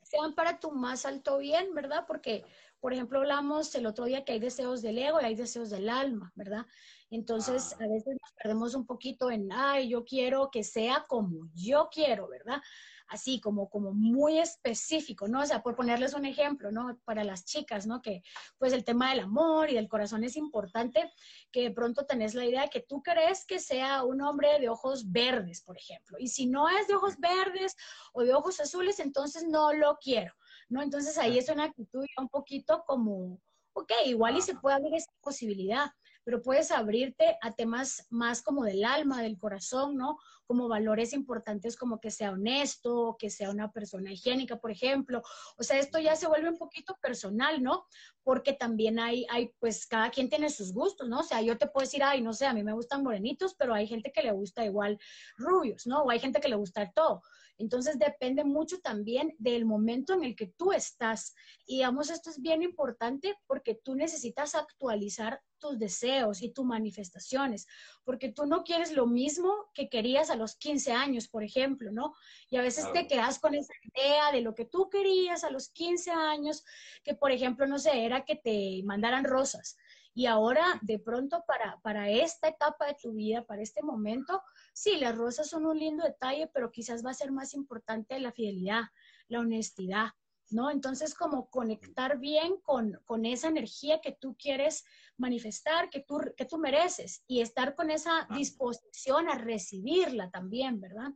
sean 0.03 0.35
para 0.35 0.61
tu 0.61 0.73
más 0.73 1.07
alto 1.07 1.39
bien, 1.39 1.73
¿verdad? 1.75 2.05
Porque 2.07 2.45
Por 2.79 2.93
ejemplo, 2.93 3.21
hablamos 3.21 3.75
el 3.75 3.87
otro 3.87 4.05
día 4.05 4.27
que 4.27 4.33
hay 4.33 4.39
deseos 4.39 4.83
del 4.83 4.99
ego 4.99 5.21
y 5.21 5.25
hay 5.25 5.35
deseos 5.35 5.71
del 5.71 5.89
alma, 5.89 6.31
¿verdad? 6.35 6.67
Entonces, 7.11 7.75
a 7.81 7.89
veces 7.89 8.17
nos 8.21 8.33
perdemos 8.41 8.75
un 8.77 8.87
poquito 8.87 9.33
en, 9.33 9.51
ay, 9.53 9.89
yo 9.89 10.05
quiero 10.05 10.49
que 10.51 10.63
sea 10.63 11.05
como 11.09 11.49
yo 11.55 11.89
quiero, 11.93 12.29
¿verdad? 12.29 12.63
Así 13.09 13.41
como, 13.41 13.69
como 13.69 13.93
muy 13.93 14.39
específico, 14.39 15.27
¿no? 15.27 15.41
O 15.41 15.47
sea, 15.47 15.61
por 15.61 15.75
ponerles 15.75 16.15
un 16.15 16.25
ejemplo, 16.25 16.71
¿no? 16.71 17.01
Para 17.05 17.25
las 17.25 17.45
chicas, 17.45 17.85
¿no? 17.85 18.01
Que 18.01 18.23
pues 18.59 18.73
el 18.73 18.85
tema 18.85 19.11
del 19.11 19.21
amor 19.21 19.71
y 19.71 19.75
del 19.75 19.89
corazón 19.89 20.23
es 20.23 20.37
importante, 20.37 21.13
que 21.51 21.63
de 21.63 21.71
pronto 21.73 22.07
tenés 22.07 22.37
la 22.37 22.45
idea 22.45 22.63
de 22.63 22.71
que 22.71 22.81
tú 22.81 23.03
crees 23.03 23.45
que 23.45 23.59
sea 23.59 24.05
un 24.05 24.21
hombre 24.21 24.61
de 24.61 24.69
ojos 24.69 25.11
verdes, 25.11 25.63
por 25.63 25.77
ejemplo. 25.77 26.17
Y 26.21 26.29
si 26.29 26.47
no 26.47 26.69
es 26.69 26.87
de 26.87 26.95
ojos 26.95 27.19
verdes 27.19 27.75
o 28.13 28.23
de 28.23 28.35
ojos 28.35 28.61
azules, 28.61 29.01
entonces 29.01 29.43
no 29.49 29.73
lo 29.73 29.99
quiero, 30.01 30.33
¿no? 30.69 30.81
Entonces 30.81 31.19
ahí 31.19 31.39
es 31.39 31.49
una 31.49 31.65
actitud 31.65 32.05
ya 32.05 32.23
un 32.23 32.29
poquito 32.29 32.85
como, 32.87 33.41
ok, 33.73 33.91
igual 34.07 34.37
y 34.37 34.43
se 34.43 34.55
puede 34.55 34.77
abrir 34.77 34.95
esa 34.95 35.11
posibilidad 35.21 35.91
pero 36.25 36.43
puedes 36.43 36.71
abrirte 36.71 37.37
a 37.41 37.53
temas 37.53 38.07
más 38.11 38.43
como 38.43 38.65
del 38.65 38.85
alma, 38.85 39.23
del 39.23 39.39
corazón, 39.39 39.97
¿no? 39.97 40.19
Como 40.51 40.67
valores 40.67 41.13
importantes 41.13 41.77
como 41.77 42.01
que 42.01 42.11
sea 42.11 42.33
honesto, 42.33 43.15
que 43.21 43.31
sea 43.31 43.51
una 43.51 43.71
persona 43.71 44.13
higiénica, 44.13 44.59
por 44.59 44.73
ejemplo. 44.73 45.23
O 45.57 45.63
sea, 45.63 45.79
esto 45.79 46.01
ya 46.01 46.17
se 46.17 46.27
vuelve 46.27 46.49
un 46.49 46.59
poquito 46.59 46.99
personal, 47.01 47.63
¿no? 47.63 47.87
Porque 48.25 48.53
también 48.53 48.99
hay, 48.99 49.25
hay, 49.31 49.53
pues 49.61 49.87
cada 49.87 50.11
quien 50.11 50.29
tiene 50.29 50.51
sus 50.51 50.73
gustos, 50.73 51.09
¿no? 51.09 51.21
O 51.21 51.23
sea, 51.23 51.41
yo 51.41 51.57
te 51.57 51.69
puedo 51.69 51.85
decir, 51.85 52.03
ay, 52.03 52.21
no 52.21 52.33
sé, 52.33 52.47
a 52.47 52.53
mí 52.53 52.65
me 52.65 52.73
gustan 52.73 53.05
morenitos, 53.05 53.55
pero 53.55 53.75
hay 53.75 53.87
gente 53.87 54.11
que 54.11 54.23
le 54.23 54.33
gusta 54.33 54.65
igual 54.65 54.99
rubios, 55.37 55.87
¿no? 55.87 56.03
O 56.03 56.11
hay 56.11 56.19
gente 56.19 56.41
que 56.41 56.49
le 56.49 56.57
gusta 56.57 56.91
todo. 56.91 57.23
Entonces 57.61 57.99
depende 57.99 58.43
mucho 58.43 58.81
también 58.81 59.37
del 59.39 59.67
momento 59.67 60.15
en 60.15 60.25
el 60.25 60.35
que 60.35 60.47
tú 60.47 60.73
estás. 60.73 61.35
Y 61.65 61.77
digamos, 61.77 62.11
esto 62.11 62.31
es 62.31 62.41
bien 62.41 62.63
importante 62.63 63.37
porque 63.47 63.75
tú 63.75 63.95
necesitas 63.95 64.57
actualizar 64.57 65.41
tus 65.61 65.79
deseos 65.79 66.43
y 66.43 66.51
tus 66.51 66.65
manifestaciones, 66.65 67.67
porque 68.03 68.33
tú 68.33 68.47
no 68.47 68.65
quieres 68.65 68.93
lo 68.93 69.07
mismo 69.07 69.53
que 69.75 69.89
querías 69.89 70.31
a 70.31 70.37
los 70.41 70.57
15 70.57 70.93
años, 70.93 71.29
por 71.29 71.45
ejemplo, 71.45 71.93
¿no? 71.93 72.15
Y 72.49 72.57
a 72.57 72.63
veces 72.63 72.93
te 72.93 73.07
quedas 73.07 73.39
con 73.39 73.55
esa 73.55 73.73
idea 73.95 74.33
de 74.33 74.41
lo 74.41 74.55
que 74.55 74.65
tú 74.65 74.91
querías 74.91 75.45
a 75.45 75.51
los 75.51 75.69
15 75.69 76.11
años, 76.11 76.65
que 77.05 77.15
por 77.15 77.31
ejemplo, 77.31 77.67
no 77.67 77.79
sé, 77.79 78.05
era 78.05 78.25
que 78.25 78.37
te 78.37 78.83
mandaran 78.85 79.25
rosas. 79.25 79.77
Y 80.13 80.27
ahora, 80.27 80.65
de 80.83 80.99
pronto, 80.99 81.45
para, 81.47 81.79
para 81.83 82.11
esta 82.11 82.49
etapa 82.49 82.87
de 82.87 82.97
tu 83.01 83.13
vida, 83.13 83.45
para 83.45 83.63
este 83.63 83.83
momento, 83.83 84.43
sí, 84.73 84.97
las 84.97 85.17
rosas 85.17 85.49
son 85.49 85.67
un 85.67 85.79
lindo 85.79 86.05
detalle, 86.05 86.51
pero 86.53 86.73
quizás 86.73 87.05
va 87.05 87.11
a 87.11 87.15
ser 87.15 87.31
más 87.31 87.55
importante 87.55 88.19
la 88.19 88.33
fidelidad, 88.33 88.83
la 89.29 89.41
honestidad, 89.41 90.09
¿no? 90.53 90.71
Entonces, 90.71 91.15
como 91.15 91.49
conectar 91.51 92.19
bien 92.19 92.59
con, 92.63 93.01
con 93.05 93.25
esa 93.27 93.49
energía 93.49 94.01
que 94.01 94.13
tú 94.13 94.37
quieres 94.39 94.85
manifestar, 95.17 95.91
que 95.91 96.01
tú, 96.01 96.21
que 96.37 96.45
tú 96.47 96.59
mereces, 96.59 97.23
y 97.27 97.41
estar 97.41 97.75
con 97.75 97.91
esa 97.91 98.27
Ah, 98.29 98.41
disposición 98.41 99.29
a 99.29 99.37
recibirla 99.39 100.31
también, 100.31 100.81
¿verdad? 100.81 101.11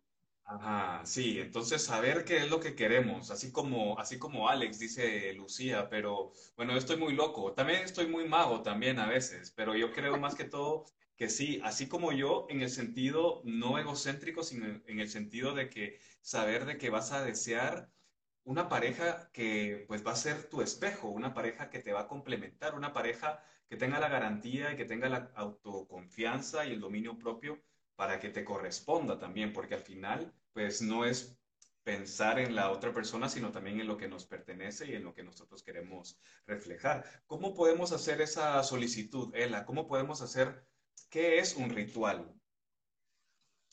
Ajá, 0.46 1.04
sí, 1.06 1.40
entonces 1.40 1.82
saber 1.82 2.24
qué 2.24 2.36
es 2.38 2.50
lo 2.50 2.60
que 2.60 2.74
queremos, 2.74 3.30
así 3.30 3.50
como, 3.50 3.98
así 3.98 4.18
como 4.18 4.48
Alex 4.48 4.78
dice 4.78 5.32
Lucía, 5.32 5.88
pero 5.88 6.32
bueno, 6.56 6.72
yo 6.72 6.78
estoy 6.78 6.96
muy 6.98 7.14
loco, 7.14 7.54
también 7.54 7.82
estoy 7.82 8.06
muy 8.08 8.28
mago 8.28 8.62
también 8.62 8.98
a 8.98 9.06
veces, 9.06 9.50
pero 9.52 9.74
yo 9.74 9.90
creo 9.92 10.18
más 10.18 10.34
que 10.34 10.44
todo 10.44 10.84
que 11.16 11.30
sí, 11.30 11.60
así 11.64 11.88
como 11.88 12.12
yo, 12.12 12.46
en 12.50 12.60
el 12.60 12.68
sentido 12.70 13.40
no 13.44 13.78
egocéntrico, 13.78 14.42
sino 14.42 14.66
en 14.66 14.82
en 14.86 15.00
el 15.00 15.08
sentido 15.08 15.54
de 15.54 15.70
que 15.70 15.98
saber 16.20 16.66
de 16.66 16.76
que 16.76 16.90
vas 16.90 17.12
a 17.12 17.24
desear 17.24 17.90
una 18.44 18.68
pareja 18.68 19.30
que 19.33 19.85
pues 19.88 20.07
va 20.07 20.12
a 20.12 20.16
ser 20.16 20.48
tu 20.48 20.61
espejo, 20.61 21.09
una 21.09 21.35
pareja 21.35 21.70
que 21.70 21.80
te 21.80 21.92
va 21.92 22.02
a 22.02 22.09
complementar, 22.09 22.74
una 22.74 22.92
pareja 22.92 23.42
que 23.68 23.76
tenga 23.76 23.98
la 23.98 24.09
garantía 24.09 24.72
y 24.72 24.76
que 24.76 24.85
tenga 24.85 25.09
la 25.09 25.30
autoconfianza 25.35 26.66
y 26.66 26.72
el 26.72 26.80
dominio 26.80 27.18
propio 27.18 27.62
para 27.96 28.20
que 28.20 28.28
te 28.28 28.44
corresponda 28.44 29.18
también, 29.18 29.52
porque 29.52 29.74
al 29.74 29.80
final 29.80 30.33
pues 30.52 30.83
no 30.83 31.04
es 31.04 31.38
pensar 31.83 32.38
en 32.38 32.54
la 32.54 32.70
otra 32.70 32.92
persona, 32.92 33.28
sino 33.28 33.50
también 33.50 33.80
en 33.80 33.87
lo 33.87 33.96
que 33.96 34.09
nos 34.09 34.24
pertenece 34.26 34.90
y 34.90 34.94
en 34.94 35.04
lo 35.04 35.14
que 35.14 35.22
nosotros 35.22 35.62
queremos 35.62 36.18
reflejar. 36.46 37.04
¿Cómo 37.26 37.54
podemos 37.54 37.92
hacer 37.92 38.20
esa 38.20 38.62
solicitud, 38.62 39.35
Ela? 39.35 39.66
¿Cómo 39.66 39.87
podemos 39.87 40.22
hacer, 40.22 40.66
qué 41.11 41.38
es 41.38 41.57
un 41.57 41.70
ritual? 41.70 42.35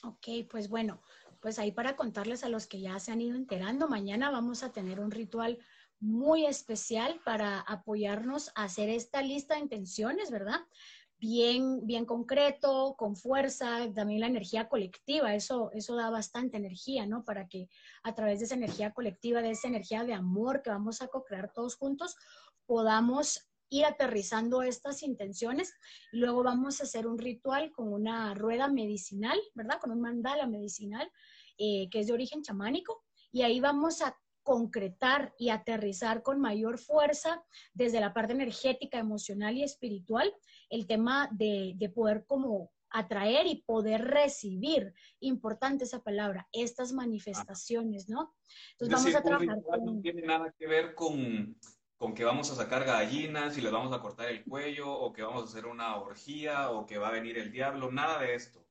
Ok, 0.04 0.28
pues 0.50 0.68
bueno, 0.68 1.02
pues 1.42 1.60
ahí 1.60 1.72
para 1.72 1.96
contarles 1.96 2.44
a 2.44 2.50
los 2.50 2.68
que 2.68 2.80
ya 2.80 2.98
se 3.00 3.12
han 3.12 3.20
ido 3.20 3.36
enterando, 3.36 3.90
mañana 3.90 4.30
vamos 4.30 4.64
a 4.64 4.72
tener 4.72 5.00
un 5.00 5.12
ritual 5.12 5.58
muy 6.00 6.46
especial 6.46 7.20
para 7.26 7.60
apoyarnos 7.60 8.52
a 8.56 8.64
hacer 8.64 8.90
esta 8.90 9.22
lista 9.22 9.56
de 9.56 9.62
intenciones, 9.62 10.32
¿verdad? 10.32 10.62
Bien, 11.18 11.86
bien 11.86 12.06
concreto, 12.06 12.96
con 12.98 13.16
fuerza, 13.16 13.92
también 13.94 14.22
la 14.22 14.28
energía 14.28 14.68
colectiva, 14.68 15.36
eso, 15.36 15.72
eso 15.74 15.96
da 15.96 16.10
bastante 16.10 16.58
energía, 16.58 17.06
¿no? 17.06 17.24
Para 17.24 17.48
que 17.48 17.70
a 18.02 18.16
través 18.16 18.40
de 18.40 18.46
esa 18.46 18.56
energía 18.56 18.94
colectiva, 18.94 19.42
de 19.42 19.52
esa 19.52 19.68
energía 19.68 20.04
de 20.04 20.14
amor 20.14 20.64
que 20.64 20.72
vamos 20.72 21.02
a 21.02 21.08
co-crear 21.08 21.52
todos 21.54 21.76
juntos, 21.76 22.16
podamos 22.66 23.51
ir 23.72 23.86
aterrizando 23.86 24.62
estas 24.62 25.02
intenciones 25.02 25.74
y 26.12 26.18
luego 26.18 26.44
vamos 26.44 26.80
a 26.80 26.84
hacer 26.84 27.08
un 27.08 27.18
ritual 27.18 27.72
con 27.72 27.92
una 27.92 28.36
rueda 28.36 28.68
medicinal, 28.68 29.40
¿verdad? 29.56 29.80
Con 29.80 29.92
un 29.92 30.02
mandala 30.02 30.46
medicinal 30.46 31.10
eh, 31.58 31.90
que 31.90 32.02
es 32.02 32.08
de 32.08 32.14
origen 32.14 32.44
chamánico 32.44 33.04
y 33.32 33.42
ahí 33.42 33.60
vamos 33.60 34.02
a 34.02 34.16
concretar 34.44 35.34
y 35.38 35.50
aterrizar 35.50 36.22
con 36.22 36.42
mayor 36.42 36.80
fuerza 36.80 37.44
desde 37.74 38.02
la 38.02 38.14
parte 38.14 38.34
energética, 38.34 39.00
emocional 39.00 39.56
y 39.56 39.64
espiritual 39.64 40.34
el 40.70 40.86
tema 40.86 41.30
de, 41.32 41.74
de 41.78 41.90
poder 41.90 42.26
como 42.26 42.72
atraer 42.90 43.48
y 43.48 43.64
poder 43.64 44.02
recibir, 44.02 44.94
importante 45.22 45.86
esa 45.86 46.04
palabra, 46.04 46.50
estas 46.52 46.92
manifestaciones, 46.92 48.10
¿no? 48.10 48.36
Es 48.44 48.82
Entonces 48.82 48.90
vamos 48.90 49.06
decir, 49.06 49.16
a 49.16 49.20
un 49.20 49.26
trabajar 49.26 49.58
ritual 49.58 49.80
no 49.80 49.92
con, 49.94 50.02
tiene 50.02 50.22
nada 50.24 50.54
que 50.58 50.68
ver 50.68 50.94
con, 50.94 51.56
con 52.02 52.16
que 52.16 52.24
vamos 52.24 52.50
a 52.50 52.56
sacar 52.56 52.84
gallinas 52.84 53.56
y 53.60 53.62
les 53.62 53.72
vamos 53.72 53.94
a 53.94 54.02
cortar 54.02 54.28
el 54.28 54.44
cuello 54.44 54.92
o 54.92 55.14
que 55.14 55.22
vamos 55.22 55.44
a 55.44 55.46
hacer 55.46 55.68
una 55.68 55.98
orgía 55.98 56.72
o 56.72 56.88
que 56.88 56.98
va 56.98 57.10
a 57.10 57.12
venir 57.12 57.38
el 57.38 57.52
diablo, 57.52 57.92
nada 57.92 58.18
de 58.18 58.34
esto. 58.34 58.66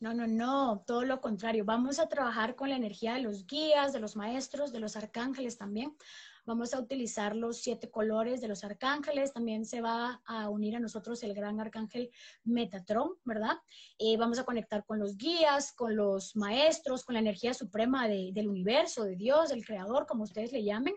No, 0.00 0.12
no, 0.12 0.26
no, 0.26 0.84
todo 0.86 1.02
lo 1.04 1.22
contrario. 1.22 1.64
Vamos 1.64 1.98
a 1.98 2.10
trabajar 2.10 2.56
con 2.56 2.68
la 2.68 2.76
energía 2.76 3.14
de 3.14 3.22
los 3.22 3.46
guías, 3.46 3.94
de 3.94 4.00
los 4.00 4.16
maestros, 4.16 4.70
de 4.70 4.80
los 4.80 4.96
arcángeles 4.96 5.56
también. 5.56 5.96
Vamos 6.44 6.72
a 6.72 6.78
utilizar 6.80 7.34
los 7.34 7.58
siete 7.58 7.90
colores 7.90 8.40
de 8.40 8.48
los 8.48 8.64
arcángeles. 8.64 9.32
También 9.32 9.64
se 9.66 9.80
va 9.80 10.22
a 10.24 10.48
unir 10.50 10.76
a 10.76 10.80
nosotros 10.80 11.22
el 11.22 11.34
gran 11.34 11.58
arcángel 11.60 12.10
Metatron, 12.44 13.16
¿verdad? 13.24 13.56
Eh, 13.98 14.16
vamos 14.18 14.38
a 14.38 14.44
conectar 14.44 14.84
con 14.84 14.98
los 14.98 15.16
guías, 15.16 15.72
con 15.72 15.96
los 15.96 16.36
maestros, 16.36 17.04
con 17.04 17.14
la 17.14 17.20
energía 17.20 17.52
suprema 17.52 18.08
de- 18.08 18.30
del 18.32 18.48
universo, 18.48 19.04
de 19.04 19.16
Dios, 19.16 19.48
del 19.48 19.64
creador, 19.64 20.06
como 20.06 20.22
ustedes 20.24 20.52
le 20.52 20.62
llamen, 20.64 20.94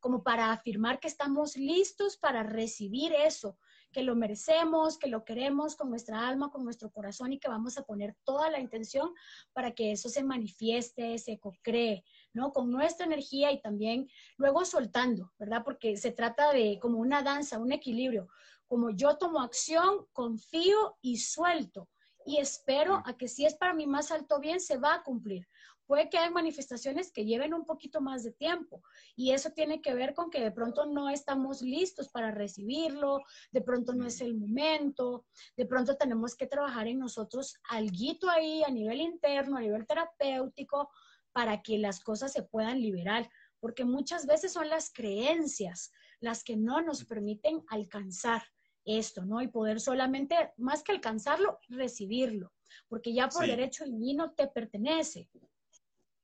como 0.00 0.22
para 0.22 0.52
afirmar 0.52 1.00
que 1.00 1.08
estamos 1.08 1.56
listos 1.56 2.16
para 2.16 2.42
recibir 2.42 3.12
eso 3.12 3.58
que 3.92 4.02
lo 4.02 4.14
merecemos, 4.14 4.98
que 4.98 5.08
lo 5.08 5.24
queremos 5.24 5.76
con 5.76 5.90
nuestra 5.90 6.28
alma, 6.28 6.50
con 6.50 6.64
nuestro 6.64 6.90
corazón 6.90 7.32
y 7.32 7.38
que 7.38 7.48
vamos 7.48 7.78
a 7.78 7.84
poner 7.84 8.14
toda 8.24 8.50
la 8.50 8.60
intención 8.60 9.14
para 9.52 9.72
que 9.72 9.92
eso 9.92 10.08
se 10.08 10.22
manifieste, 10.22 11.18
se 11.18 11.38
co-cree, 11.38 12.04
¿no? 12.32 12.52
Con 12.52 12.70
nuestra 12.70 13.06
energía 13.06 13.50
y 13.50 13.60
también 13.60 14.08
luego 14.36 14.64
soltando, 14.64 15.32
¿verdad? 15.38 15.62
Porque 15.64 15.96
se 15.96 16.12
trata 16.12 16.52
de 16.52 16.78
como 16.80 16.98
una 16.98 17.22
danza, 17.22 17.58
un 17.58 17.72
equilibrio, 17.72 18.28
como 18.66 18.90
yo 18.90 19.16
tomo 19.16 19.40
acción, 19.40 20.06
confío 20.12 20.98
y 21.00 21.18
suelto 21.18 21.88
y 22.28 22.36
espero 22.36 23.02
a 23.06 23.16
que 23.16 23.26
si 23.26 23.46
es 23.46 23.54
para 23.54 23.72
mi 23.72 23.86
más 23.86 24.10
alto 24.10 24.38
bien, 24.38 24.60
se 24.60 24.76
va 24.76 24.96
a 24.96 25.02
cumplir. 25.02 25.48
Puede 25.88 26.10
que 26.10 26.18
haya 26.18 26.30
manifestaciones 26.30 27.10
que 27.10 27.24
lleven 27.24 27.54
un 27.54 27.64
poquito 27.64 28.00
más 28.02 28.22
de 28.22 28.32
tiempo 28.32 28.82
y 29.16 29.32
eso 29.32 29.50
tiene 29.50 29.80
que 29.80 29.94
ver 29.94 30.14
con 30.14 30.30
que 30.30 30.40
de 30.40 30.52
pronto 30.52 30.86
no 30.86 31.08
estamos 31.10 31.62
listos 31.62 32.10
para 32.10 32.30
recibirlo, 32.30 33.22
de 33.50 33.62
pronto 33.62 33.94
no 33.94 34.06
es 34.06 34.20
Mm, 34.20 34.20
el 34.20 34.36
momento, 34.36 35.26
de 35.56 35.66
pronto 35.66 35.96
tenemos 35.96 36.36
que 36.36 36.46
trabajar 36.46 36.86
en 36.88 36.98
nosotros 37.00 37.56
algo 37.70 38.30
ahí 38.30 38.62
a 38.62 38.70
nivel 38.70 39.00
interno, 39.00 39.56
a 39.56 39.60
nivel 39.60 39.86
terapéutico, 39.86 40.90
para 41.32 41.62
que 41.62 41.78
las 41.78 42.00
cosas 42.00 42.32
se 42.32 42.42
puedan 42.42 42.80
liberar, 42.80 43.28
porque 43.60 43.84
muchas 43.84 44.26
veces 44.26 44.52
son 44.52 44.68
las 44.68 44.92
creencias 44.92 45.90
las 46.20 46.44
que 46.44 46.56
no 46.56 46.82
nos 46.82 47.04
permiten 47.04 47.64
alcanzar 47.68 48.42
esto, 48.84 49.24
¿no? 49.24 49.40
Y 49.42 49.48
poder 49.48 49.80
solamente, 49.80 50.52
más 50.56 50.82
que 50.82 50.92
alcanzarlo, 50.92 51.58
recibirlo, 51.68 52.52
porque 52.88 53.14
ya 53.14 53.28
por 53.28 53.44
Sí, 53.44 53.50
derecho 53.50 53.84
divino 53.84 54.32
te 54.34 54.48
pertenece. 54.48 55.28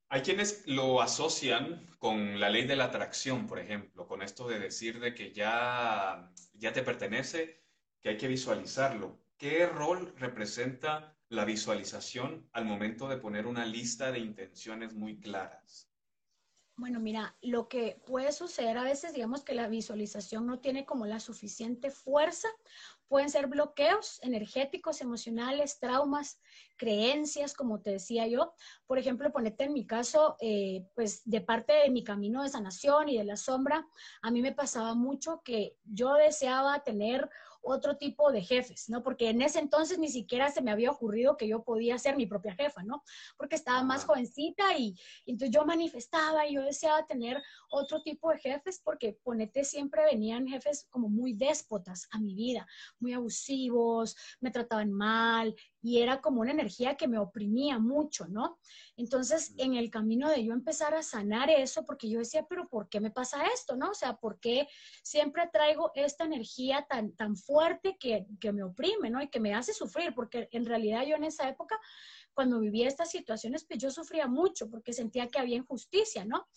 Hay 0.09 0.21
quienes 0.21 0.67
lo 0.67 1.01
asocian 1.01 1.85
con 1.97 2.39
la 2.39 2.49
ley 2.49 2.65
de 2.65 2.75
la 2.75 2.85
atracción, 2.85 3.47
por 3.47 3.59
ejemplo, 3.59 4.07
con 4.07 4.21
esto 4.21 4.47
de 4.47 4.59
decir 4.59 4.99
de 4.99 5.13
que 5.13 5.33
ya, 5.33 6.31
ya 6.53 6.73
te 6.73 6.83
pertenece, 6.83 7.63
que 8.01 8.09
hay 8.09 8.17
que 8.17 8.27
visualizarlo. 8.27 9.19
¿Qué 9.37 9.65
rol 9.65 10.13
representa 10.17 11.17
la 11.29 11.43
visualización 11.43 12.47
al 12.53 12.65
momento 12.65 13.07
de 13.07 13.17
poner 13.17 13.47
una 13.47 13.65
lista 13.65 14.11
de 14.11 14.19
intenciones 14.19 14.93
muy 14.93 15.19
claras? 15.19 15.91
Bueno, 16.77 16.99
mira, 16.99 17.37
lo 17.41 17.69
que 17.69 18.01
puede 18.05 18.33
suceder 18.33 18.77
a 18.77 18.83
veces, 18.83 19.13
digamos 19.13 19.45
que 19.45 19.55
la 19.55 19.69
visualización 19.69 20.45
no 20.45 20.59
tiene 20.59 20.85
como 20.85 21.05
la 21.05 21.21
suficiente 21.21 21.89
fuerza, 21.89 22.49
pueden 23.07 23.29
ser 23.29 23.47
bloqueos 23.47 24.19
energéticos, 24.23 24.99
emocionales, 24.99 25.79
traumas, 25.79 26.41
creencias, 26.75 27.53
como 27.53 27.79
te 27.79 27.91
decía 27.91 28.27
yo. 28.27 28.53
Por 28.87 28.99
ejemplo, 28.99 29.31
ponete 29.31 29.63
en 29.63 29.73
mi 29.73 29.87
caso, 29.87 30.35
eh, 30.41 30.85
pues 30.95 31.21
de 31.23 31.39
parte 31.39 31.71
de 31.71 31.89
mi 31.91 32.03
camino 32.03 32.43
de 32.43 32.49
sanación 32.49 33.07
y 33.07 33.17
de 33.17 33.23
la 33.23 33.37
sombra, 33.37 33.87
a 34.21 34.29
mí 34.29 34.41
me 34.41 34.51
pasaba 34.51 34.95
mucho 34.95 35.41
que 35.45 35.77
yo 35.85 36.15
deseaba 36.15 36.83
tener 36.83 37.29
otro 37.65 37.97
tipo 37.97 38.31
de 38.31 38.41
jefes, 38.41 38.89
¿no? 38.89 39.01
Porque 39.03 39.29
en 39.29 39.41
ese 39.41 39.59
entonces 39.59 39.97
ni 39.97 40.09
siquiera 40.09 40.51
se 40.51 40.61
me 40.61 40.71
había 40.71 40.91
ocurrido 40.91 41.35
que 41.35 41.47
yo 41.47 41.63
podía 41.63 41.97
ser 41.97 42.15
mi 42.15 42.27
propia 42.27 42.53
jefa, 42.55 42.83
¿no? 42.83 43.03
Porque 43.37 43.55
estaba 43.55 43.83
más 43.83 44.05
jovencita 44.05 44.77
y, 44.77 44.95
entonces 45.25 45.51
yo 45.51 45.65
manifestaba 45.65 46.47
y 46.47 46.53
yo 46.53 46.61
deseaba 46.61 47.05
tener 47.05 47.41
otro 47.69 48.01
tipo 48.03 48.29
de 48.31 48.37
jefes 48.37 48.79
porque 48.83 49.17
ponete 49.23 49.63
siempre 49.63 50.03
venían 50.05 50.47
jefes 50.47 50.87
como 50.89 51.09
muy 51.09 51.33
déspotas 51.33 52.07
a 52.11 52.19
mi 52.19 52.35
vida, 52.35 52.67
muy 52.99 53.13
abusivos, 53.13 54.15
me 54.39 54.51
trataban 54.51 54.91
mal 54.91 55.55
y 55.81 56.01
era 56.01 56.21
como 56.21 56.41
una 56.41 56.51
energía 56.51 56.95
que 56.95 57.07
me 57.07 57.17
oprimía 57.19 57.79
mucho, 57.79 58.27
¿no? 58.27 58.59
Entonces, 58.97 59.53
en 59.57 59.75
el 59.75 59.89
camino 59.89 60.29
de 60.29 60.43
yo 60.43 60.53
empezar 60.53 60.93
a 60.93 61.03
sanar 61.03 61.49
eso, 61.49 61.85
porque 61.85 62.09
yo 62.09 62.19
decía, 62.19 62.45
pero 62.47 62.67
¿por 62.67 62.87
qué 62.87 62.99
me 62.99 63.11
pasa 63.11 63.45
esto, 63.53 63.75
no? 63.75 63.91
O 63.91 63.93
sea, 63.93 64.15
¿por 64.17 64.39
qué 64.39 64.67
siempre 65.03 65.49
traigo 65.51 65.91
esta 65.95 66.23
energía 66.23 66.85
tan, 66.89 67.11
tan 67.13 67.35
fuerte 67.35 67.97
que, 67.99 68.25
que 68.39 68.53
me 68.53 68.63
oprime, 68.63 69.09
¿no? 69.09 69.21
Y 69.21 69.29
que 69.29 69.39
me 69.39 69.53
hace 69.53 69.73
sufrir, 69.73 70.13
porque 70.15 70.47
en 70.51 70.65
realidad 70.65 71.05
yo 71.05 71.15
en 71.15 71.25
esa 71.25 71.49
época 71.49 71.79
cuando 72.35 72.59
vivía 72.59 72.87
estas 72.87 73.09
situaciones, 73.09 73.65
pues 73.65 73.79
yo 73.79 73.89
sufría 73.89 74.27
mucho 74.27 74.69
porque 74.69 74.93
sentía 74.93 75.27
que 75.29 75.39
había 75.39 75.55
injusticia, 75.55 76.25
¿no? 76.25 76.47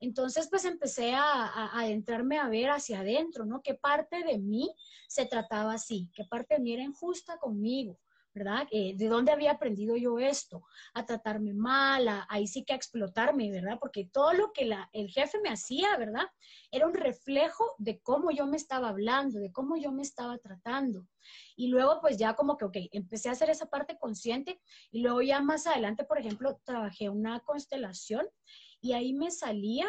Entonces, 0.00 0.48
pues 0.48 0.64
empecé 0.64 1.12
a, 1.12 1.22
a, 1.22 1.80
adentrarme 1.80 2.38
a 2.38 2.48
ver 2.48 2.70
hacia 2.70 3.00
adentro, 3.00 3.44
¿no? 3.44 3.60
¿Qué 3.62 3.74
parte 3.74 4.24
de 4.24 4.38
mí 4.38 4.74
se 5.06 5.26
trataba 5.26 5.74
así? 5.74 6.10
¿Qué 6.14 6.24
parte 6.24 6.54
de 6.54 6.60
mí 6.60 6.72
era 6.72 6.82
injusta 6.82 7.38
conmigo? 7.38 7.98
¿Verdad? 8.36 8.68
Eh, 8.70 8.94
¿De 8.96 9.08
dónde 9.08 9.32
había 9.32 9.52
aprendido 9.52 9.96
yo 9.96 10.18
esto? 10.18 10.62
A 10.92 11.06
tratarme 11.06 11.54
mal, 11.54 12.06
a, 12.06 12.26
ahí 12.28 12.46
sí 12.46 12.64
que 12.64 12.74
a 12.74 12.76
explotarme, 12.76 13.50
¿verdad? 13.50 13.78
Porque 13.80 14.10
todo 14.12 14.34
lo 14.34 14.52
que 14.52 14.70
el 14.92 15.08
jefe 15.08 15.40
me 15.40 15.48
hacía, 15.48 15.96
¿verdad? 15.96 16.26
Era 16.70 16.86
un 16.86 16.92
reflejo 16.92 17.64
de 17.78 17.98
cómo 18.00 18.30
yo 18.30 18.46
me 18.46 18.58
estaba 18.58 18.90
hablando, 18.90 19.38
de 19.38 19.52
cómo 19.52 19.76
yo 19.78 19.90
me 19.90 20.02
estaba 20.02 20.36
tratando. 20.36 21.08
Y 21.56 21.68
luego 21.68 21.98
pues 22.02 22.18
ya 22.18 22.34
como 22.34 22.58
que, 22.58 22.66
ok, 22.66 22.76
empecé 22.92 23.30
a 23.30 23.32
hacer 23.32 23.48
esa 23.48 23.66
parte 23.66 23.96
consciente 23.98 24.60
y 24.90 25.00
luego 25.00 25.22
ya 25.22 25.40
más 25.40 25.66
adelante, 25.66 26.04
por 26.04 26.18
ejemplo, 26.18 26.60
trabajé 26.64 27.08
una 27.08 27.40
constelación 27.40 28.26
y 28.82 28.92
ahí 28.92 29.14
me 29.14 29.30
salía 29.30 29.88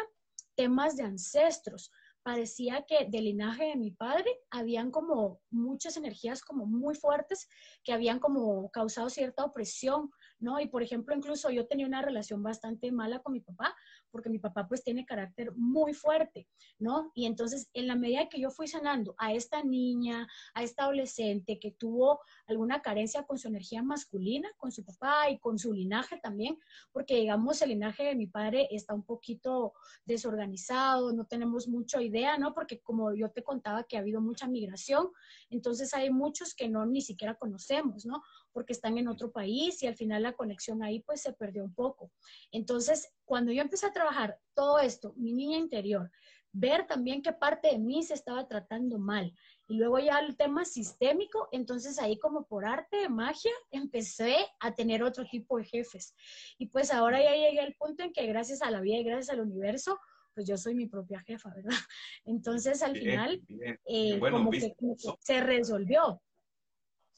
temas 0.54 0.96
de 0.96 1.02
ancestros 1.02 1.92
parecía 2.28 2.84
que 2.86 3.06
del 3.08 3.24
linaje 3.24 3.64
de 3.64 3.76
mi 3.76 3.90
padre 3.90 4.30
habían 4.50 4.90
como 4.90 5.40
muchas 5.50 5.96
energías 5.96 6.42
como 6.42 6.66
muy 6.66 6.94
fuertes 6.94 7.48
que 7.82 7.94
habían 7.94 8.18
como 8.18 8.70
causado 8.70 9.08
cierta 9.08 9.46
opresión 9.46 10.10
¿no? 10.40 10.60
Y 10.60 10.68
por 10.68 10.82
ejemplo, 10.82 11.14
incluso 11.14 11.50
yo 11.50 11.66
tenía 11.66 11.86
una 11.86 12.02
relación 12.02 12.42
bastante 12.42 12.92
mala 12.92 13.20
con 13.20 13.32
mi 13.32 13.40
papá, 13.40 13.74
porque 14.10 14.30
mi 14.30 14.38
papá 14.38 14.66
pues 14.66 14.82
tiene 14.82 15.06
carácter 15.06 15.52
muy 15.56 15.94
fuerte, 15.94 16.48
¿no? 16.78 17.10
Y 17.14 17.26
entonces, 17.26 17.68
en 17.72 17.86
la 17.86 17.96
medida 17.96 18.28
que 18.28 18.40
yo 18.40 18.50
fui 18.50 18.68
sanando 18.68 19.14
a 19.18 19.32
esta 19.32 19.62
niña, 19.62 20.26
a 20.54 20.62
esta 20.62 20.84
adolescente 20.84 21.58
que 21.58 21.72
tuvo 21.72 22.20
alguna 22.46 22.82
carencia 22.82 23.24
con 23.24 23.38
su 23.38 23.48
energía 23.48 23.82
masculina, 23.82 24.48
con 24.56 24.72
su 24.72 24.84
papá 24.84 25.30
y 25.30 25.38
con 25.38 25.58
su 25.58 25.72
linaje 25.72 26.18
también, 26.22 26.58
porque 26.92 27.16
digamos, 27.16 27.60
el 27.62 27.70
linaje 27.70 28.04
de 28.04 28.14
mi 28.14 28.26
padre 28.26 28.68
está 28.70 28.94
un 28.94 29.04
poquito 29.04 29.72
desorganizado, 30.04 31.12
no 31.12 31.26
tenemos 31.26 31.68
mucha 31.68 32.02
idea, 32.02 32.38
¿no? 32.38 32.54
Porque 32.54 32.80
como 32.80 33.14
yo 33.14 33.30
te 33.30 33.42
contaba 33.42 33.84
que 33.84 33.96
ha 33.96 34.00
habido 34.00 34.20
mucha 34.20 34.46
migración, 34.46 35.10
entonces 35.50 35.94
hay 35.94 36.10
muchos 36.10 36.54
que 36.54 36.68
no 36.68 36.86
ni 36.86 37.00
siquiera 37.00 37.34
conocemos, 37.34 38.06
¿no? 38.06 38.22
Porque 38.52 38.72
están 38.72 38.98
en 38.98 39.08
otro 39.08 39.30
país 39.32 39.82
y 39.82 39.86
al 39.86 39.96
final 39.96 40.22
la 40.22 40.34
conexión 40.34 40.82
ahí 40.82 41.00
pues 41.00 41.22
se 41.22 41.32
perdió 41.32 41.64
un 41.64 41.74
poco. 41.74 42.10
Entonces, 42.52 43.08
cuando 43.28 43.52
yo 43.52 43.62
empecé 43.62 43.86
a 43.86 43.92
trabajar 43.92 44.40
todo 44.54 44.78
esto, 44.80 45.12
mi 45.16 45.32
niña 45.32 45.58
interior, 45.58 46.10
ver 46.52 46.86
también 46.86 47.22
qué 47.22 47.32
parte 47.32 47.68
de 47.68 47.78
mí 47.78 48.02
se 48.02 48.14
estaba 48.14 48.48
tratando 48.48 48.98
mal. 48.98 49.32
Y 49.68 49.76
luego 49.76 49.98
ya 49.98 50.18
el 50.18 50.36
tema 50.36 50.64
sistémico, 50.64 51.48
entonces 51.52 51.98
ahí 51.98 52.18
como 52.18 52.46
por 52.46 52.64
arte 52.64 52.96
de 52.96 53.08
magia 53.08 53.52
empecé 53.70 54.34
a 54.60 54.74
tener 54.74 55.02
otro 55.02 55.26
tipo 55.26 55.58
de 55.58 55.64
jefes. 55.64 56.14
Y 56.58 56.66
pues 56.66 56.90
ahora 56.90 57.22
ya 57.22 57.34
llegué 57.34 57.60
al 57.60 57.74
punto 57.74 58.02
en 58.02 58.12
que 58.12 58.26
gracias 58.26 58.62
a 58.62 58.70
la 58.70 58.80
vida 58.80 58.96
y 58.96 59.04
gracias 59.04 59.30
al 59.30 59.40
universo, 59.40 60.00
pues 60.34 60.46
yo 60.46 60.56
soy 60.56 60.74
mi 60.74 60.86
propia 60.86 61.20
jefa, 61.20 61.52
¿verdad? 61.54 61.70
Entonces 62.24 62.82
al 62.82 62.96
final 62.96 63.42
eh, 63.86 64.18
como 64.18 64.50
que 64.50 64.74
se 65.20 65.40
resolvió. 65.42 66.22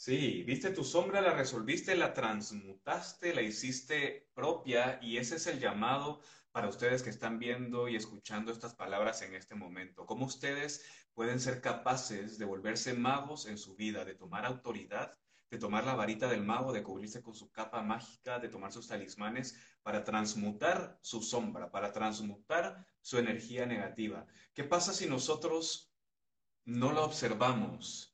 Sí, 0.00 0.44
viste 0.44 0.70
tu 0.70 0.82
sombra, 0.82 1.20
la 1.20 1.34
resolviste, 1.34 1.94
la 1.94 2.14
transmutaste, 2.14 3.34
la 3.34 3.42
hiciste 3.42 4.30
propia 4.32 4.98
y 5.02 5.18
ese 5.18 5.36
es 5.36 5.46
el 5.46 5.60
llamado 5.60 6.22
para 6.52 6.68
ustedes 6.68 7.02
que 7.02 7.10
están 7.10 7.38
viendo 7.38 7.86
y 7.86 7.96
escuchando 7.96 8.50
estas 8.50 8.74
palabras 8.74 9.20
en 9.20 9.34
este 9.34 9.54
momento. 9.54 10.06
¿Cómo 10.06 10.24
ustedes 10.24 10.86
pueden 11.12 11.38
ser 11.38 11.60
capaces 11.60 12.38
de 12.38 12.46
volverse 12.46 12.94
magos 12.94 13.44
en 13.44 13.58
su 13.58 13.76
vida, 13.76 14.06
de 14.06 14.14
tomar 14.14 14.46
autoridad, 14.46 15.18
de 15.50 15.58
tomar 15.58 15.84
la 15.84 15.94
varita 15.94 16.28
del 16.28 16.44
mago, 16.44 16.72
de 16.72 16.82
cubrirse 16.82 17.20
con 17.20 17.34
su 17.34 17.50
capa 17.50 17.82
mágica, 17.82 18.38
de 18.38 18.48
tomar 18.48 18.72
sus 18.72 18.88
talismanes 18.88 19.54
para 19.82 20.02
transmutar 20.02 20.98
su 21.02 21.20
sombra, 21.20 21.70
para 21.70 21.92
transmutar 21.92 22.86
su 23.02 23.18
energía 23.18 23.66
negativa? 23.66 24.26
¿Qué 24.54 24.64
pasa 24.64 24.94
si 24.94 25.06
nosotros 25.06 25.92
no 26.64 26.90
la 26.90 27.02
observamos? 27.02 28.09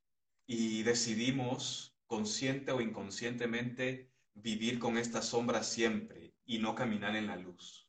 Y 0.46 0.82
decidimos, 0.82 1.96
consciente 2.06 2.72
o 2.72 2.80
inconscientemente, 2.80 4.12
vivir 4.34 4.78
con 4.78 4.96
esta 4.96 5.22
sombra 5.22 5.62
siempre 5.62 6.34
y 6.44 6.58
no 6.58 6.74
caminar 6.74 7.16
en 7.16 7.26
la 7.26 7.36
luz. 7.36 7.88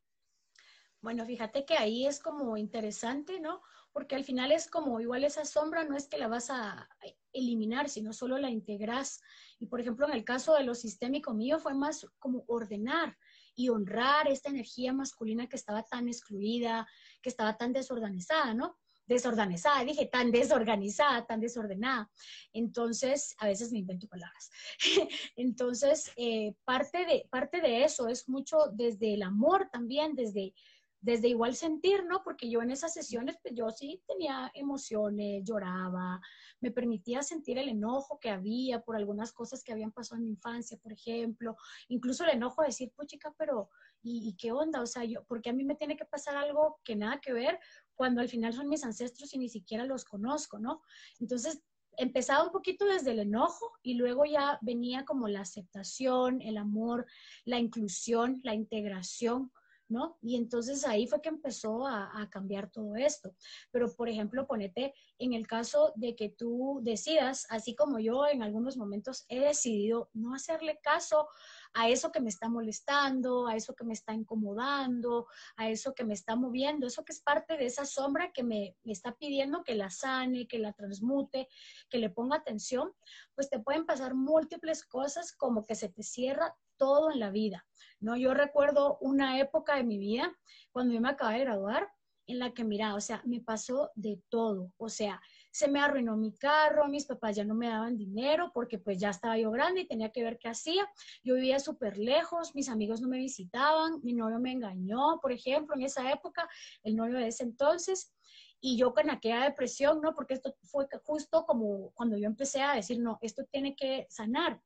Bueno, 1.02 1.26
fíjate 1.26 1.65
que 1.65 1.78
ahí 1.78 2.08
es 2.08 2.20
como 2.20 2.58
interesante, 2.58 3.39
¿no? 3.39 3.62
Porque 3.93 4.15
al 4.15 4.24
final 4.24 4.52
es 4.52 4.67
como 4.67 5.00
igual 5.00 5.24
esa 5.24 5.46
sombra 5.46 5.84
no 5.84 5.96
es 5.96 6.08
que 6.08 6.17
la 6.17 6.28
vas 6.28 6.50
a 6.50 6.89
eliminar, 7.32 7.88
sino 7.89 8.13
solo 8.13 8.38
la 8.38 8.50
integras. 8.50 9.22
Y 9.60 9.67
por 9.67 9.80
ejemplo, 9.80 10.08
en 10.08 10.13
el 10.13 10.24
caso 10.24 10.56
de 10.56 10.63
lo 10.63 10.74
sistémico 10.74 11.34
mío 11.34 11.60
fue 11.60 11.76
más 11.76 12.08
como 12.20 12.43
ordenar 12.48 13.15
y 13.56 13.70
honrar 13.70 14.28
esta 14.28 14.50
energía 14.50 14.91
masculina 14.91 15.48
que 15.48 15.56
estaba 15.56 15.84
tan 15.84 16.08
excluida, 16.08 16.88
que 17.22 17.30
estaba 17.30 17.58
tan 17.58 17.74
desorganizada, 17.74 18.54
¿no? 18.54 18.78
Desorganizada, 19.08 19.84
dije 19.84 20.06
tan 20.06 20.32
desorganizada, 20.32 21.26
tan 21.26 21.39
desordenada. 21.39 22.12
Entonces, 22.54 23.36
a 23.39 23.48
veces 23.48 23.72
me 23.72 23.80
invento 23.80 24.08
palabras. 24.08 24.52
Entonces, 25.36 26.12
eh, 26.17 26.54
parte, 26.65 27.06
de, 27.06 27.28
parte 27.32 27.62
de 27.62 27.84
eso 27.84 28.08
es 28.10 28.28
mucho 28.30 28.58
desde 28.74 29.13
el 29.13 29.24
amor 29.24 29.70
también, 29.72 30.13
desde, 30.13 30.54
desde 31.00 31.30
igual 31.30 31.56
sentir, 31.56 32.04
¿no? 32.06 32.22
Porque 32.24 32.50
yo 32.50 32.62
en 32.62 32.72
esas 32.72 32.93
sesiones, 32.93 33.38
pues 33.41 33.54
yo 33.56 33.70
sí 33.70 34.02
tenía 34.08 34.52
emociones, 34.54 35.43
lloraba, 35.46 36.20
me 36.60 36.72
permitía 36.72 37.22
sentir 37.22 37.58
el 37.58 37.70
enojo 37.70 38.20
que 38.20 38.30
había 38.30 38.82
por 38.82 38.98
algunas 38.98 39.32
cosas 39.32 39.63
que 39.63 39.72
habían 39.72 39.91
pasado 39.91 40.17
en 40.17 40.26
mi 40.26 40.32
infancia, 40.32 40.78
por 40.78 40.91
ejemplo, 40.91 41.56
incluso 41.88 42.24
el 42.26 42.32
enojo 42.32 42.62
de 42.62 42.70
decir, 42.70 42.91
pues 42.96 43.08
pero 43.38 43.70
¿y, 44.02 44.36
qué 44.38 44.52
onda? 44.52 44.82
O 44.82 44.86
sea, 44.86 45.04
yo, 45.04 45.24
porque 45.26 45.50
a 45.50 45.54
mí 45.54 45.63
me 45.63 45.76
tiene 45.76 45.96
que 45.96 46.06
pasar 46.06 46.36
algo 46.36 46.80
que 46.84 46.96
nada 46.96 47.20
que 47.22 47.34
ver 47.34 47.60
cuando 47.97 48.21
al 48.21 48.29
final 48.29 48.53
son 48.53 48.69
mis 48.69 48.86
ancestros 48.86 49.33
y 49.33 49.39
ni 49.39 49.49
siquiera 49.49 49.83
los 49.83 50.05
conozco, 50.05 50.60
¿no? 50.60 50.81
Entonces, 51.19 51.62
empezaba 51.97 52.45
un 52.45 52.51
poquito 52.51 52.86
desde 52.86 53.12
el 53.12 53.19
enojo 53.19 53.73
y 53.81 53.95
luego 53.95 54.23
ya 54.23 54.60
venía 54.62 55.03
como 55.03 55.27
la 55.27 55.41
aceptación, 55.41 56.41
el 56.41 56.57
amor, 56.57 57.07
la 57.43 57.60
inclusión, 57.60 58.39
la 58.43 58.53
integración, 58.53 59.51
¿no? 59.89 60.17
Y 60.21 60.36
entonces 60.36 60.86
ahí 60.86 61.07
fue 61.07 61.21
que 61.21 61.29
empezó 61.29 61.88
a, 61.88 62.21
a, 62.21 62.29
cambiar 62.29 62.69
todo 62.69 62.95
esto. 62.95 63.33
Pero, 63.71 63.93
por 63.95 64.10
ejemplo, 64.10 64.45
ponete 64.45 64.93
en 65.17 65.33
el 65.33 65.47
caso 65.47 65.91
de 65.95 66.15
que 66.15 66.29
tú 66.29 66.81
decidas, 66.83 67.47
así 67.49 67.75
como 67.75 67.97
yo 67.99 68.27
en 68.27 68.43
algunos 68.43 68.77
momentos 68.77 69.25
he 69.27 69.39
decidido 69.39 70.10
no 70.13 70.36
hacerle 70.36 70.79
caso 70.83 71.27
a 71.73 71.89
eso 71.89 72.12
que 72.12 72.19
me 72.19 72.30
está 72.30 72.49
molestando, 72.49 73.47
a 73.47 73.56
eso 73.56 73.75
que 73.75 73.84
me 73.84 73.93
está 73.93 74.13
incomodando, 74.13 75.27
a 75.56 75.69
eso 75.69 75.93
que 75.93 76.03
me 76.03 76.13
está 76.13 76.36
moviendo, 76.36 76.88
eso 76.88 77.03
que 77.03 77.13
es 77.13 77.21
parte 77.21 77.58
de 77.58 77.65
esa 77.65 77.86
sombra 77.86 78.32
que 78.32 78.43
me, 78.43 78.75
está 78.86 79.15
pidiendo 79.15 79.63
que 79.63 79.75
la 79.75 79.89
sane, 79.89 80.47
que 80.47 80.60
la 80.60 80.73
transmute, 80.73 81.47
que 81.89 81.97
le 81.99 82.10
ponga 82.10 82.38
atención, 82.38 82.93
pues 83.36 83.49
te 83.49 83.60
pueden 83.60 83.86
pasar 83.86 84.15
múltiples 84.15 84.86
cosas 84.86 85.36
como 85.36 85.65
que 85.65 85.75
se 85.75 85.89
te 85.89 86.03
cierra 86.03 86.56
todo 86.77 87.12
en 87.12 87.19
la 87.19 87.32
vida, 87.32 87.65
¿no? 87.99 88.15
Yo 88.17 88.34
recuerdo 88.34 88.97
una 89.01 89.39
época 89.39 89.75
de 89.75 89.84
mi 89.84 89.97
vida 89.97 90.32
cuando 90.71 90.93
yo 90.93 91.01
me 91.01 91.10
acabé 91.10 91.39
de 91.39 91.45
graduar 91.45 91.89
en 92.27 92.39
la 92.39 92.53
que, 92.53 92.63
mira, 92.63 92.93
o 92.93 93.01
sea, 93.01 93.21
me 93.25 93.39
pasó 93.39 93.91
de 93.95 94.21
todo, 94.30 94.73
o 94.77 94.89
sea, 94.89 95.21
se 95.51 95.67
me 95.67 95.79
arruinó 95.79 96.15
mi 96.17 96.33
carro, 96.33 96.88
mis 96.88 97.05
papás 97.05 97.36
ya 97.36 97.43
no 97.43 97.55
me 97.55 97.67
daban 97.67 97.97
dinero 97.97 98.51
porque 98.53 98.77
pues 98.77 98.99
ya 98.99 99.10
estaba 99.10 99.38
yo 99.38 99.51
grande 99.51 99.81
y 99.81 99.88
tenía 99.88 100.12
que 100.12 100.23
ver 100.23 100.38
qué 100.38 100.49
hacía. 100.49 100.88
Yo 101.23 101.36
vivía 101.36 101.60
súper 101.60 101.97
lejos, 101.97 102.55
mis 102.55 102.69
amigos 102.69 103.01
no 103.01 103.07
me 103.07 103.17
visitaban, 103.17 103.99
mi 104.03 104.13
novio 104.13 104.39
me 104.39 104.51
engañó, 104.51 105.19
por 105.21 105.31
ejemplo, 105.31 105.75
en 105.75 105.83
esa 105.83 106.12
época, 106.12 106.47
el 106.83 106.95
novio 106.95 107.17
de 107.17 107.27
ese 107.27 107.43
entonces. 107.43 108.13
Y 108.60 108.77
yo 108.77 108.93
con 108.93 109.10
aquella 109.10 109.43
depresión, 109.43 110.01
¿no? 110.01 110.15
Porque 110.15 110.33
esto 110.33 110.55
fue 110.63 110.88
justo 111.03 111.45
como 111.45 111.91
cuando 111.91 112.17
yo 112.17 112.25
empecé 112.25 112.62
a 112.62 112.73
decir, 112.73 112.99
no, 112.99 113.19
esto 113.21 113.43
tiene 113.51 113.75
que 113.75 114.07
sanar. 114.10 114.62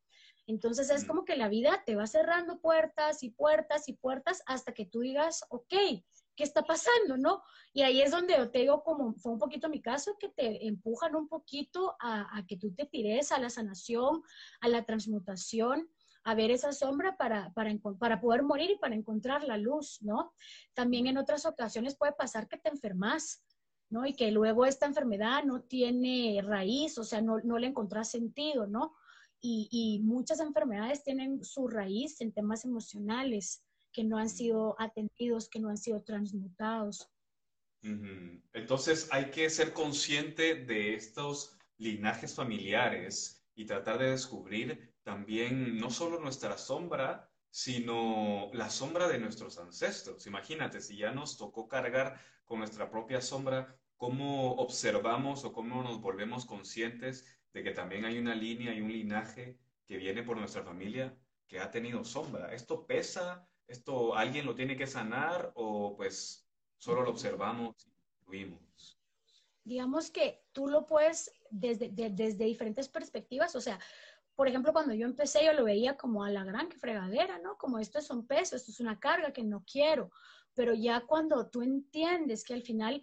Entonces 0.47 0.89
es 0.89 1.05
como 1.05 1.23
que 1.23 1.35
la 1.35 1.49
vida 1.49 1.83
te 1.85 1.95
va 1.95 2.07
cerrando 2.07 2.59
puertas 2.59 3.23
y 3.23 3.29
puertas 3.29 3.87
y 3.87 3.93
puertas 3.93 4.43
hasta 4.45 4.73
que 4.73 4.85
tú 4.85 5.01
digas, 5.01 5.45
ok, 5.49 5.73
¿qué 6.41 6.45
está 6.45 6.63
pasando? 6.63 7.17
¿No? 7.17 7.43
Y 7.71 7.83
ahí 7.83 8.01
es 8.01 8.09
donde 8.09 8.35
yo 8.35 8.49
te 8.49 8.59
digo, 8.59 8.81
como 8.81 9.13
fue 9.13 9.33
un 9.33 9.37
poquito 9.37 9.69
mi 9.69 9.79
caso, 9.79 10.17
que 10.19 10.29
te 10.29 10.65
empujan 10.65 11.15
un 11.15 11.27
poquito 11.27 11.95
a, 11.99 12.43
que 12.47 12.57
tú 12.57 12.73
te 12.73 12.87
tires 12.87 13.31
a 13.31 13.37
la 13.37 13.51
sanación, 13.51 14.23
a 14.59 14.67
la 14.67 14.83
transmutación, 14.83 15.87
a 16.23 16.33
ver 16.33 16.49
esa 16.49 16.71
sombra 16.71 17.15
para, 17.15 17.53
para, 17.53 17.71
para, 17.99 18.19
poder 18.19 18.41
morir 18.41 18.71
y 18.71 18.79
para 18.79 18.95
encontrar 18.95 19.43
la 19.43 19.57
luz, 19.57 20.01
¿no? 20.01 20.33
También 20.73 21.05
en 21.05 21.19
otras 21.19 21.45
ocasiones 21.45 21.95
puede 21.95 22.13
pasar 22.13 22.47
que 22.47 22.57
te 22.57 22.69
enfermas, 22.69 23.43
¿no? 23.91 24.07
Y 24.07 24.15
que 24.15 24.31
luego 24.31 24.65
esta 24.65 24.87
enfermedad 24.87 25.43
no 25.43 25.61
tiene 25.61 26.41
raíz, 26.43 26.97
o 26.97 27.03
sea, 27.03 27.21
no, 27.21 27.37
no 27.43 27.59
le 27.59 27.67
encontrás 27.67 28.09
sentido, 28.09 28.65
¿no? 28.65 28.95
y, 29.43 30.01
muchas 30.03 30.39
enfermedades 30.39 31.03
tienen 31.03 31.43
su 31.43 31.67
raíz 31.67 32.21
en 32.21 32.31
temas 32.31 32.63
emocionales 32.63 33.63
que 33.91 34.03
no 34.03 34.17
han 34.17 34.29
sido 34.29 34.75
atendidos, 34.79 35.49
que 35.49 35.59
no 35.59 35.69
han 35.69 35.77
sido 35.77 36.01
transmutados. 36.03 37.09
Entonces 38.53 39.09
hay 39.11 39.31
que 39.31 39.49
ser 39.49 39.73
consciente 39.73 40.55
de 40.55 40.93
estos 40.93 41.57
linajes 41.77 42.35
familiares 42.35 43.43
y 43.55 43.65
tratar 43.65 43.97
de 43.97 44.11
descubrir 44.11 44.93
también 45.03 45.77
no 45.77 45.89
solo 45.89 46.19
nuestra 46.19 46.57
sombra, 46.57 47.29
sino 47.49 48.51
la 48.53 48.69
sombra 48.69 49.07
de 49.07 49.19
nuestros 49.19 49.57
ancestros. 49.57 50.27
Imagínate, 50.27 50.79
si 50.79 50.95
ya 50.97 51.11
nos 51.11 51.37
tocó 51.37 51.67
cargar 51.67 52.21
con 52.45 52.59
nuestra 52.59 52.89
propia 52.89 53.19
sombra, 53.19 53.75
¿cómo 53.97 54.53
observamos 54.55 55.43
o 55.43 55.51
cómo 55.51 55.81
nos 55.83 55.99
volvemos 56.01 56.45
conscientes 56.45 57.25
de 57.51 57.63
que 57.63 57.71
también 57.71 58.05
hay 58.05 58.17
una 58.17 58.35
línea 58.35 58.73
y 58.73 58.81
un 58.81 58.91
linaje 58.91 59.57
que 59.85 59.97
viene 59.97 60.23
por 60.23 60.37
nuestra 60.37 60.63
familia 60.63 61.17
que 61.47 61.59
ha 61.59 61.69
tenido 61.69 62.05
sombra. 62.05 62.53
¿Esto 62.53 62.87
pesa? 62.87 63.45
¿Esto 63.71 64.13
alguien 64.15 64.45
lo 64.45 64.53
tiene 64.53 64.75
que 64.75 64.85
sanar 64.85 65.53
o 65.55 65.95
pues 65.95 66.45
solo 66.77 67.03
lo 67.03 67.11
observamos 67.11 67.87
y 67.87 67.93
fluimos? 68.25 68.99
Digamos 69.63 70.11
que 70.11 70.43
tú 70.51 70.67
lo 70.67 70.85
puedes 70.85 71.31
desde, 71.49 71.89
desde 71.89 72.43
diferentes 72.43 72.89
perspectivas, 72.89 73.55
o 73.55 73.61
sea, 73.61 73.79
por 74.35 74.49
ejemplo, 74.49 74.73
cuando 74.73 74.93
yo 74.93 75.05
empecé, 75.05 75.45
yo 75.45 75.53
lo 75.53 75.63
veía 75.63 75.95
como 75.95 76.25
a 76.25 76.29
la 76.29 76.43
gran 76.43 76.69
fregadera, 76.71 77.37
¿no? 77.39 77.57
Como 77.57 77.79
esto 77.79 77.99
es 77.99 78.09
un 78.09 78.27
peso, 78.27 78.57
esto 78.57 78.71
es 78.71 78.81
una 78.81 78.99
carga 78.99 79.31
que 79.31 79.43
no 79.43 79.63
quiero. 79.63 80.11
Pero 80.53 80.73
ya 80.73 81.05
cuando 81.05 81.47
tú 81.49 81.61
entiendes 81.61 82.43
que 82.43 82.53
al 82.53 82.63
final 82.63 83.01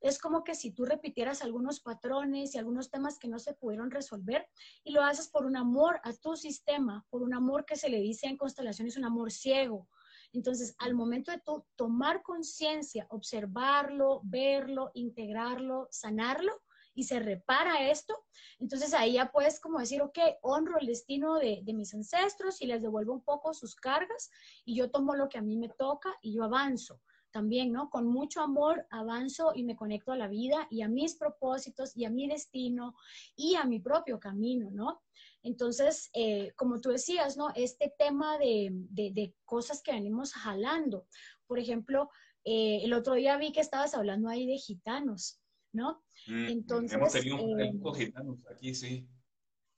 es 0.00 0.18
como 0.18 0.44
que 0.44 0.54
si 0.54 0.70
tú 0.70 0.84
repitieras 0.84 1.42
algunos 1.42 1.80
patrones 1.80 2.54
y 2.54 2.58
algunos 2.58 2.90
temas 2.90 3.18
que 3.18 3.28
no 3.28 3.38
se 3.38 3.54
pudieron 3.54 3.90
resolver 3.90 4.48
y 4.84 4.92
lo 4.92 5.02
haces 5.02 5.28
por 5.28 5.44
un 5.44 5.56
amor 5.56 6.00
a 6.04 6.12
tu 6.12 6.36
sistema, 6.36 7.04
por 7.10 7.22
un 7.22 7.34
amor 7.34 7.64
que 7.64 7.76
se 7.76 7.88
le 7.88 8.00
dice 8.00 8.26
en 8.26 8.36
constelaciones 8.36 8.96
un 8.96 9.04
amor 9.04 9.32
ciego. 9.32 9.88
Entonces, 10.32 10.74
al 10.78 10.94
momento 10.94 11.30
de 11.32 11.42
tomar 11.76 12.22
conciencia, 12.22 13.06
observarlo, 13.10 14.20
verlo, 14.24 14.90
integrarlo, 14.94 15.88
sanarlo, 15.90 16.52
y 16.94 17.04
se 17.04 17.20
repara 17.20 17.88
esto, 17.90 18.24
entonces 18.58 18.92
ahí 18.92 19.12
ya 19.12 19.30
puedes 19.30 19.60
como 19.60 19.78
decir, 19.78 20.02
ok, 20.02 20.18
honro 20.42 20.80
el 20.80 20.88
destino 20.88 21.36
de, 21.36 21.60
de, 21.62 21.72
mis 21.72 21.94
ancestros 21.94 22.60
y 22.60 22.66
les 22.66 22.82
devuelvo 22.82 23.12
un 23.12 23.22
poco 23.22 23.54
sus 23.54 23.76
cargas 23.76 24.32
y 24.64 24.74
yo 24.74 24.90
tomo 24.90 25.14
lo 25.14 25.28
que 25.28 25.38
a 25.38 25.42
mí 25.42 25.56
me 25.56 25.68
toca 25.68 26.12
y 26.22 26.34
yo 26.34 26.42
avanzo 26.42 27.00
también, 27.38 27.70
¿no? 27.70 27.88
Con 27.88 28.04
mucho 28.08 28.40
amor 28.40 28.84
avanzo 28.90 29.52
y 29.54 29.62
me 29.62 29.76
conecto 29.76 30.10
a 30.10 30.16
la 30.16 30.26
vida 30.26 30.66
y 30.72 30.82
a 30.82 30.88
mis 30.88 31.14
propósitos 31.14 31.96
y 31.96 32.04
a 32.04 32.10
mi 32.10 32.26
destino 32.26 32.96
y 33.36 33.54
a 33.54 33.64
mi 33.64 33.78
propio 33.78 34.18
camino, 34.18 34.70
¿no? 34.72 35.00
Entonces, 35.44 36.10
eh, 36.14 36.52
como 36.56 36.80
tú 36.80 36.88
decías, 36.90 37.36
¿no? 37.36 37.50
Este 37.54 37.94
tema 37.96 38.38
de, 38.38 38.70
de, 38.90 39.36
cosas 39.44 39.82
que 39.84 39.92
venimos 39.92 40.32
jalando. 40.32 41.06
Por 41.46 41.60
ejemplo, 41.60 42.10
eh, 42.44 42.80
el 42.82 42.92
otro 42.92 43.14
día 43.14 43.36
vi 43.36 43.52
que 43.52 43.60
estabas 43.60 43.94
hablando 43.94 44.28
ahí 44.28 44.44
de 44.44 44.56
gitanos, 44.56 45.40
¿no? 45.72 46.02
Mm, 46.26 46.48
Entonces, 46.48 46.92
hemos 46.92 47.12
tenido 47.12 47.38
eh, 47.56 47.72
gitanos 47.94 48.44
aquí, 48.50 48.74
sí. 48.74 49.08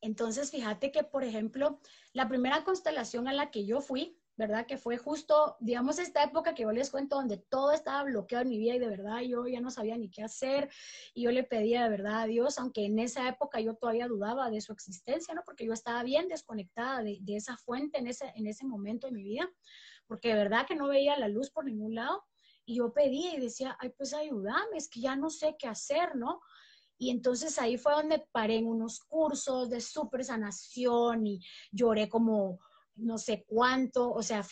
Entonces, 0.01 0.51
fíjate 0.51 0.90
que, 0.90 1.05
por 1.05 1.25
ejemplo, 1.25 1.79
la 2.14 2.27
primera 2.27 2.64
constelación 2.64 3.29
a 3.29 3.35
la 3.35 3.51
que 3.51 3.66
yo 3.66 3.83
fui, 3.83 4.18
¿verdad? 4.40 4.64
Que 4.64 4.79
fue 4.79 4.96
justo, 4.96 5.57
digamos, 5.61 5.98
esta 5.98 6.24
época 6.24 6.55
que 6.55 6.62
yo 6.62 6.72
les 6.72 6.90
cuento 6.90 7.16
donde 7.16 7.37
todo 7.37 7.72
estaba 7.72 8.05
bloqueado 8.05 8.42
en 8.42 8.48
mi 8.48 8.57
vida 8.57 8.74
y 8.74 8.79
de 8.79 8.88
verdad 8.88 9.20
yo 9.20 9.46
ya 9.46 9.61
no 9.61 9.70
sabía 9.70 9.98
ni 9.98 10.11
qué 10.11 10.22
hacer 10.22 10.70
y 11.12 11.24
yo 11.24 11.31
le 11.31 11.44
pedía 11.44 11.85
de 11.85 11.90
verdad 11.90 12.22
a 12.22 12.24
Dios, 12.24 12.59
aunque 12.59 12.87
en 12.87 12.98
esa 12.98 13.29
época 13.29 13.61
yo 13.61 13.74
todavía 13.74 14.09
dudaba 14.09 14.50
de 14.50 14.62
su 14.62 14.72
existencia, 14.72 15.35
¿no? 15.35 15.42
Porque 15.44 15.66
yo 15.66 15.74
estaba 15.74 16.03
bien 16.03 16.26
desconectada 16.26 17.03
de, 17.03 17.18
de 17.20 17.37
esa 17.37 17.59
fuente 17.59 17.98
en 17.98 18.07
ese, 18.07 18.33
en 18.35 18.46
ese 18.46 18.64
momento 18.64 19.09
de 19.09 19.12
mi 19.12 19.22
vida, 19.22 19.46
porque 20.07 20.29
de 20.29 20.35
verdad 20.35 20.66
que 20.66 20.74
no 20.74 20.88
veía 20.88 21.18
la 21.18 21.29
luz 21.29 21.50
por 21.50 21.66
ningún 21.66 21.94
lado 21.94 22.24
y 22.64 22.76
yo 22.76 22.94
pedía 22.94 23.35
y 23.35 23.40
decía, 23.40 23.76
ay, 23.79 23.90
pues 23.90 24.14
ayúdame, 24.14 24.79
es 24.79 24.88
que 24.88 25.03
ya 25.03 25.16
no 25.16 25.29
sé 25.29 25.55
qué 25.59 25.68
hacer, 25.68 26.16
¿no? 26.16 26.40
Y 26.96 27.11
entonces 27.11 27.59
ahí 27.59 27.76
fue 27.76 27.92
donde 27.92 28.26
paré 28.33 28.57
en 28.57 28.66
unos 28.66 29.00
cursos 29.00 29.68
de 29.68 29.83
super 29.83 30.24
sanación 30.24 31.26
y 31.26 31.40
lloré 31.70 32.09
como 32.09 32.59
no 33.01 33.19
sé 33.19 33.45
cuánto, 33.47 34.13
o 34.13 34.23
sea, 34.23 34.45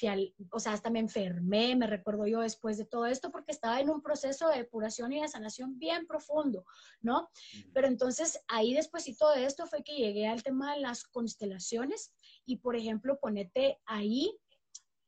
o 0.50 0.60
sea, 0.60 0.72
hasta 0.72 0.90
me 0.90 0.98
enfermé, 0.98 1.76
me 1.76 1.86
recuerdo 1.86 2.26
yo 2.26 2.40
después 2.40 2.78
de 2.78 2.84
todo 2.84 3.06
esto, 3.06 3.30
porque 3.30 3.52
estaba 3.52 3.80
en 3.80 3.90
un 3.90 4.02
proceso 4.02 4.48
de 4.48 4.58
depuración 4.58 5.12
y 5.12 5.20
de 5.20 5.28
sanación 5.28 5.78
bien 5.78 6.06
profundo, 6.06 6.64
¿no? 7.00 7.28
Pero 7.72 7.86
entonces 7.86 8.40
ahí 8.48 8.74
después 8.74 9.06
y 9.08 9.16
todo 9.16 9.34
esto 9.34 9.66
fue 9.66 9.82
que 9.82 9.96
llegué 9.96 10.26
al 10.26 10.42
tema 10.42 10.74
de 10.74 10.80
las 10.80 11.04
constelaciones 11.04 12.12
y, 12.44 12.56
por 12.56 12.76
ejemplo, 12.76 13.18
ponete 13.20 13.78
ahí, 13.86 14.36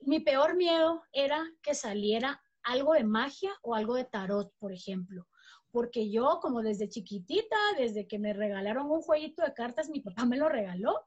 mi 0.01 0.21
peor 0.21 0.57
miedo 0.57 1.03
era 1.13 1.45
que 1.63 1.75
saliera 1.75 2.43
algo 2.63 2.95
de 2.95 3.05
magia 3.05 3.53
o 3.63 3.75
algo 3.75 3.95
de 3.95 4.05
tarot, 4.05 4.53
por 4.59 4.73
ejemplo 4.73 5.27
porque 5.73 6.11
yo 6.11 6.41
como 6.43 6.63
desde 6.63 6.89
chiquitita, 6.89 7.57
desde 7.79 8.07
que 8.07 8.19
me 8.19 8.33
regalaron 8.33 8.91
un 8.91 9.03
jueguito 9.03 9.45
de 9.45 9.55
cartas, 9.55 9.89
mi 9.89 10.01
papá 10.01 10.25
me 10.25 10.37
lo 10.37 10.49
regaló, 10.49 11.07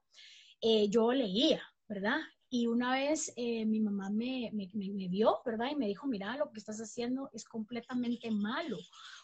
eh, 0.62 0.88
yo 0.90 1.12
leía, 1.12 1.62
¿verdad? 1.88 2.20
Y 2.50 2.68
una 2.68 2.92
vez 2.92 3.34
eh, 3.36 3.66
mi 3.66 3.80
mamá 3.80 4.10
me, 4.12 4.52
me, 4.54 4.70
me, 4.74 5.08
vio, 5.08 5.42
¿verdad? 5.44 5.72
Y 5.72 5.76
me 5.76 5.88
dijo, 5.88 6.06
mira, 6.06 6.38
lo 6.38 6.52
que 6.52 6.60
estás 6.60 6.80
haciendo 6.80 7.30
es 7.34 7.46
completamente 7.46 8.30
malo. 8.30 8.78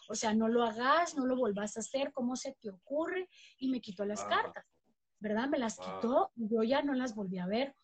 O 0.08 0.16
sea, 0.16 0.34
no 0.34 0.48
lo 0.48 0.64
hagas, 0.64 1.14
no 1.14 1.26
lo 1.26 1.36
volvás 1.36 1.76
a 1.76 1.80
hacer, 1.80 2.12
¿cómo 2.12 2.34
se 2.34 2.56
te 2.60 2.70
ocurre? 2.70 3.28
Y 3.58 3.68
me 3.68 3.80
quitó 3.80 4.04
las 4.04 4.24
cartas, 4.24 4.64
¿verdad? 5.20 5.48
Me 5.48 5.58
las 5.58 5.78
quitó, 5.78 6.32
yo 6.34 6.64
ya 6.64 6.82
no 6.82 6.92
las 6.92 7.14
volví 7.14 7.38
a 7.38 7.46
ver. 7.46 7.76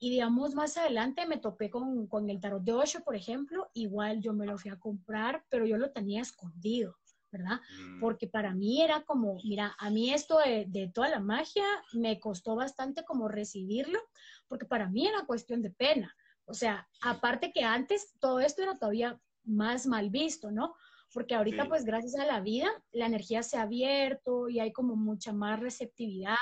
Y 0.00 0.10
digamos, 0.10 0.54
más 0.54 0.76
adelante 0.76 1.26
me 1.26 1.38
topé 1.38 1.70
con, 1.70 2.08
con 2.08 2.28
el 2.28 2.40
tarot 2.40 2.62
de 2.62 2.72
Osho, 2.72 3.04
por 3.04 3.14
ejemplo, 3.14 3.70
igual 3.74 4.20
yo 4.20 4.32
me 4.32 4.46
lo 4.46 4.58
fui 4.58 4.70
a 4.70 4.78
comprar, 4.78 5.44
pero 5.48 5.64
yo 5.64 5.76
lo 5.76 5.92
tenía 5.92 6.22
escondido. 6.22 6.96
¿Verdad? 7.30 7.60
Mm. 7.80 8.00
Porque 8.00 8.26
para 8.26 8.54
mí 8.54 8.82
era 8.82 9.02
como, 9.02 9.38
mira, 9.44 9.74
a 9.78 9.90
mí 9.90 10.12
esto 10.12 10.38
de, 10.38 10.90
toda 10.94 11.08
la 11.08 11.20
magia 11.20 11.64
me 11.92 12.18
costó 12.18 12.56
bastante 12.56 13.04
como 13.04 13.28
recibirlo, 13.28 14.00
porque 14.46 14.66
para 14.66 14.88
mí 14.88 15.06
era 15.06 15.26
cuestión 15.26 15.62
de 15.62 15.70
pena. 15.70 16.14
O 16.44 16.54
sea, 16.54 16.88
aparte 17.02 17.52
que 17.52 17.62
antes 17.62 18.14
todo 18.18 18.40
esto 18.40 18.62
era 18.62 18.78
todavía 18.78 19.20
más 19.44 19.86
mal 19.86 20.10
visto, 20.10 20.50
¿no? 20.50 20.74
Porque 21.12 21.34
ahorita, 21.34 21.66
pues 21.68 21.84
gracias 21.86 22.16
a 22.16 22.26
la 22.26 22.40
vida, 22.40 22.68
la 22.92 23.06
energía 23.06 23.42
se 23.42 23.56
ha 23.56 23.62
abierto 23.62 24.48
y 24.48 24.60
hay 24.60 24.72
como 24.72 24.94
mucha 24.94 25.32
más 25.32 25.58
receptividad. 25.58 26.36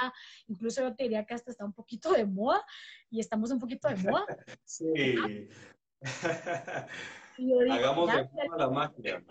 Incluso 0.48 0.82
yo 0.82 0.94
te 0.94 1.04
diría 1.04 1.24
que 1.24 1.34
hasta 1.34 1.52
está 1.52 1.64
un 1.64 1.72
poquito 1.72 2.12
de 2.12 2.26
moda 2.26 2.64
y 3.08 3.20
estamos 3.20 3.52
un 3.52 3.60
poquito 3.60 3.88
de 3.88 3.96
moda. 3.96 4.26
sí. 4.64 5.14
Hagamos 7.70 8.10
de 8.12 8.28
la 8.56 8.70
magia. 8.70 9.22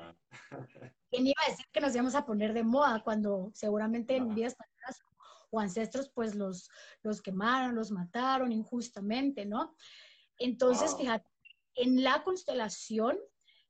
¿Quién 1.15 1.27
iba 1.27 1.41
a 1.45 1.49
decir 1.49 1.65
que 1.71 1.79
nos 1.79 1.93
íbamos 1.93 2.15
a 2.15 2.25
poner 2.25 2.53
de 2.53 2.63
moda 2.63 3.01
cuando 3.03 3.51
seguramente 3.53 4.17
en 4.17 4.35
vidas 4.35 4.55
pasadas 4.55 5.01
o 5.49 5.59
ancestros 5.59 6.09
pues 6.09 6.35
los, 6.35 6.69
los 7.03 7.21
quemaron, 7.21 7.75
los 7.75 7.89
mataron 7.89 8.51
injustamente, 8.51 9.45
¿no? 9.45 9.73
Entonces, 10.37 10.95
fíjate, 10.97 11.29
en 11.75 12.03
la 12.03 12.23
constelación 12.23 13.17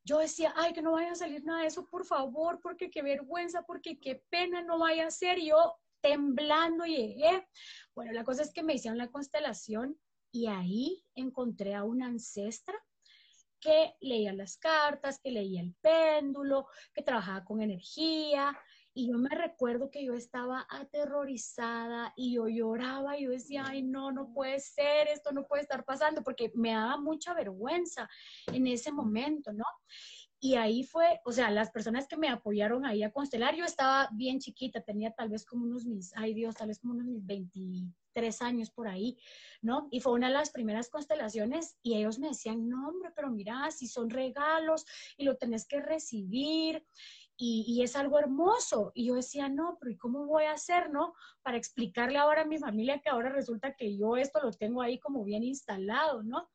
yo 0.02 0.18
decía, 0.18 0.52
ay, 0.56 0.72
que 0.72 0.82
no 0.82 0.92
vaya 0.92 1.12
a 1.12 1.16
salir 1.16 1.44
nada 1.44 1.60
de 1.60 1.66
eso, 1.66 1.86
por 1.86 2.04
favor, 2.04 2.60
porque 2.60 2.90
qué 2.90 3.02
vergüenza, 3.02 3.62
porque 3.62 3.98
qué 3.98 4.24
pena 4.28 4.62
no 4.62 4.78
vaya 4.78 5.06
a 5.06 5.10
ser. 5.10 5.40
yo 5.40 5.76
temblando 6.00 6.84
llegué. 6.84 7.48
Bueno, 7.94 8.12
la 8.12 8.24
cosa 8.24 8.42
es 8.42 8.52
que 8.52 8.62
me 8.62 8.74
hicieron 8.74 8.98
la 8.98 9.10
constelación 9.10 9.98
y 10.30 10.46
ahí 10.46 11.04
encontré 11.14 11.74
a 11.74 11.82
una 11.82 12.06
ancestra 12.06 12.76
que 13.60 13.94
leía 14.00 14.32
las 14.32 14.56
cartas, 14.56 15.20
que 15.20 15.30
leía 15.30 15.60
el 15.60 15.74
péndulo, 15.80 16.66
que 16.94 17.02
trabajaba 17.02 17.44
con 17.44 17.60
energía 17.60 18.56
Y 18.94 19.08
yo 19.10 19.18
me 19.18 19.28
recuerdo 19.28 19.90
que 19.90 20.04
yo 20.04 20.14
estaba 20.14 20.66
aterrorizada 20.70 22.14
y 22.16 22.34
yo 22.34 22.48
lloraba 22.48 23.18
y 23.18 23.24
yo 23.24 23.30
decía, 23.30 23.64
ay, 23.66 23.82
no, 23.82 24.10
no 24.10 24.32
puede 24.32 24.58
ser, 24.58 25.08
esto 25.08 25.32
no 25.32 25.46
puede 25.46 25.62
estar 25.62 25.84
pasando, 25.84 26.22
porque 26.22 26.50
me 26.54 26.72
daba 26.72 26.96
mucha 26.96 27.34
vergüenza 27.34 28.08
en 28.52 28.66
ese 28.66 28.92
momento, 28.92 29.52
¿no? 29.52 29.64
Y 30.40 30.54
ahí 30.54 30.82
fue, 30.84 31.20
o 31.24 31.32
sea, 31.32 31.50
las 31.50 31.70
personas 31.70 32.06
que 32.06 32.16
me 32.16 32.28
apoyaron 32.28 32.86
ahí 32.86 33.02
a 33.02 33.10
constelar, 33.10 33.54
yo 33.54 33.64
estaba 33.64 34.08
bien 34.12 34.38
chiquita, 34.38 34.80
tenía 34.80 35.10
tal 35.12 35.28
vez 35.28 35.44
como 35.44 35.64
unos 35.64 35.84
mis, 35.84 36.12
ay 36.16 36.34
Dios, 36.34 36.54
tal 36.54 36.68
vez 36.68 36.78
como 36.78 36.94
unos 36.94 37.06
mis 37.06 37.24
23 38.16 38.42
años 38.42 38.70
por 38.70 38.88
ahí, 38.88 39.18
¿no? 39.62 39.88
Y 39.90 40.00
fue 40.00 40.12
una 40.12 40.28
de 40.28 40.34
las 40.34 40.50
primeras 40.50 40.88
constelaciones 40.88 41.76
y 41.82 41.96
ellos 41.96 42.18
me 42.18 42.28
decían, 42.28 42.68
no, 42.68 42.88
hombre, 42.88 43.10
pero 43.14 43.30
mira, 43.30 43.70
si 43.70 43.86
son 43.86 44.10
regalos 44.10 44.86
y 45.16 45.24
lo 45.24 45.36
tenés 45.36 45.66
que 45.66 45.80
recibir 45.80 46.84
y, 47.38 47.64
y, 47.68 47.82
es 47.82 47.94
algo 47.96 48.18
hermoso. 48.18 48.92
Y 48.94 49.06
yo 49.06 49.14
decía, 49.14 49.48
no, 49.50 49.76
pero 49.78 49.92
¿y 49.92 49.98
cómo 49.98 50.24
voy 50.24 50.44
a 50.44 50.52
hacer, 50.52 50.90
no? 50.90 51.12
Para 51.42 51.58
explicarle 51.58 52.16
ahora 52.16 52.42
a 52.42 52.46
mi 52.46 52.56
familia 52.56 53.00
que 53.00 53.10
ahora 53.10 53.28
resulta 53.28 53.76
que 53.76 53.96
yo 53.96 54.16
esto 54.16 54.40
lo 54.42 54.52
tengo 54.52 54.80
ahí 54.80 54.98
como 54.98 55.22
bien 55.22 55.44
instalado, 55.44 56.22
¿no? 56.22 56.48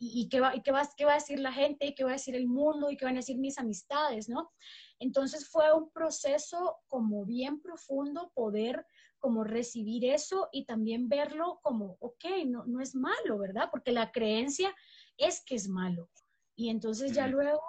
y, 0.00 0.28
qué, 0.28 0.40
va, 0.40 0.54
y 0.54 0.62
qué, 0.62 0.70
va, 0.70 0.88
qué 0.96 1.04
va 1.04 1.12
a 1.12 1.16
decir 1.16 1.40
la 1.40 1.52
gente, 1.52 1.94
qué 1.94 2.04
va 2.04 2.10
a 2.10 2.12
decir 2.12 2.36
el 2.36 2.46
mundo 2.46 2.90
y 2.90 2.96
qué 2.96 3.04
van 3.04 3.14
a 3.14 3.18
decir 3.18 3.36
mis 3.36 3.58
amistades, 3.58 4.28
¿no? 4.28 4.52
Entonces 5.00 5.48
fue 5.48 5.72
un 5.72 5.90
proceso 5.90 6.76
como 6.86 7.24
bien 7.24 7.60
profundo 7.60 8.30
poder 8.32 8.86
como 9.18 9.44
recibir 9.44 10.04
eso 10.04 10.48
y 10.52 10.64
también 10.64 11.08
verlo 11.08 11.60
como, 11.62 11.96
ok, 12.00 12.24
no, 12.46 12.64
no 12.66 12.80
es 12.80 12.94
malo, 12.94 13.38
¿verdad? 13.38 13.68
Porque 13.70 13.92
la 13.92 14.12
creencia 14.12 14.74
es 15.16 15.44
que 15.44 15.54
es 15.54 15.68
malo. 15.68 16.10
Y 16.56 16.70
entonces 16.70 17.12
ya 17.12 17.26
luego 17.28 17.62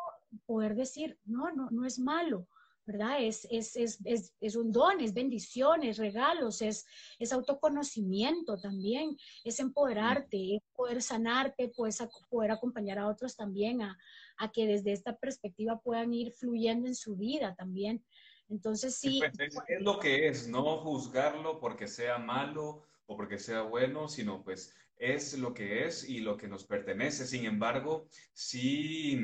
poder 0.45 0.75
decir, 0.75 1.19
no, 1.25 1.51
no, 1.51 1.69
no 1.71 1.85
es 1.85 1.99
malo. 1.99 2.47
¿verdad? 2.89 3.21
Es, 3.21 3.47
es, 3.51 3.75
es, 3.75 4.33
es, 4.39 4.55
un 4.55 4.71
don, 4.71 4.99
es 4.99 5.13
bendiciones, 5.13 5.97
regalos, 5.97 6.59
es, 6.63 6.87
es 7.19 7.31
autoconocimiento 7.31 8.59
también, 8.59 9.15
es 9.43 9.59
empoderarte, 9.59 10.55
es 10.55 10.63
poder 10.75 10.99
sanarte, 11.03 11.71
pues 11.75 12.03
poder 12.31 12.49
acompañar 12.49 12.97
a 12.97 13.07
otros 13.07 13.35
también 13.35 13.83
a, 13.83 13.95
a, 14.37 14.51
que 14.51 14.65
desde 14.65 14.91
esta 14.91 15.15
perspectiva 15.15 15.79
puedan 15.79 16.15
ir 16.15 16.31
fluyendo 16.31 16.87
en 16.87 16.95
su 16.95 17.15
vida 17.15 17.53
también. 17.55 18.03
Entonces 18.49 18.95
sí. 18.95 19.19
Pues, 19.19 19.53
es, 19.67 19.81
lo 19.81 19.99
que 19.99 20.27
es, 20.27 20.47
no 20.47 20.77
juzgarlo 20.79 21.59
porque 21.59 21.87
sea 21.87 22.17
malo 22.17 22.83
o 23.05 23.15
porque 23.15 23.37
sea 23.37 23.61
bueno, 23.61 24.07
sino 24.07 24.43
pues 24.43 24.75
es 24.97 25.37
lo 25.37 25.53
que 25.53 25.85
es 25.85 26.07
y 26.07 26.19
lo 26.19 26.35
que 26.35 26.47
nos 26.47 26.65
pertenece. 26.65 27.25
Sin 27.25 27.45
embargo, 27.45 28.07
sí 28.33 29.19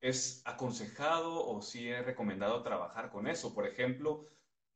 es 0.00 0.42
aconsejado 0.44 1.46
o 1.46 1.62
si 1.62 1.88
es 1.88 2.04
recomendado 2.04 2.62
trabajar 2.62 3.10
con 3.10 3.28
eso. 3.28 3.54
Por 3.54 3.66
ejemplo, 3.66 4.26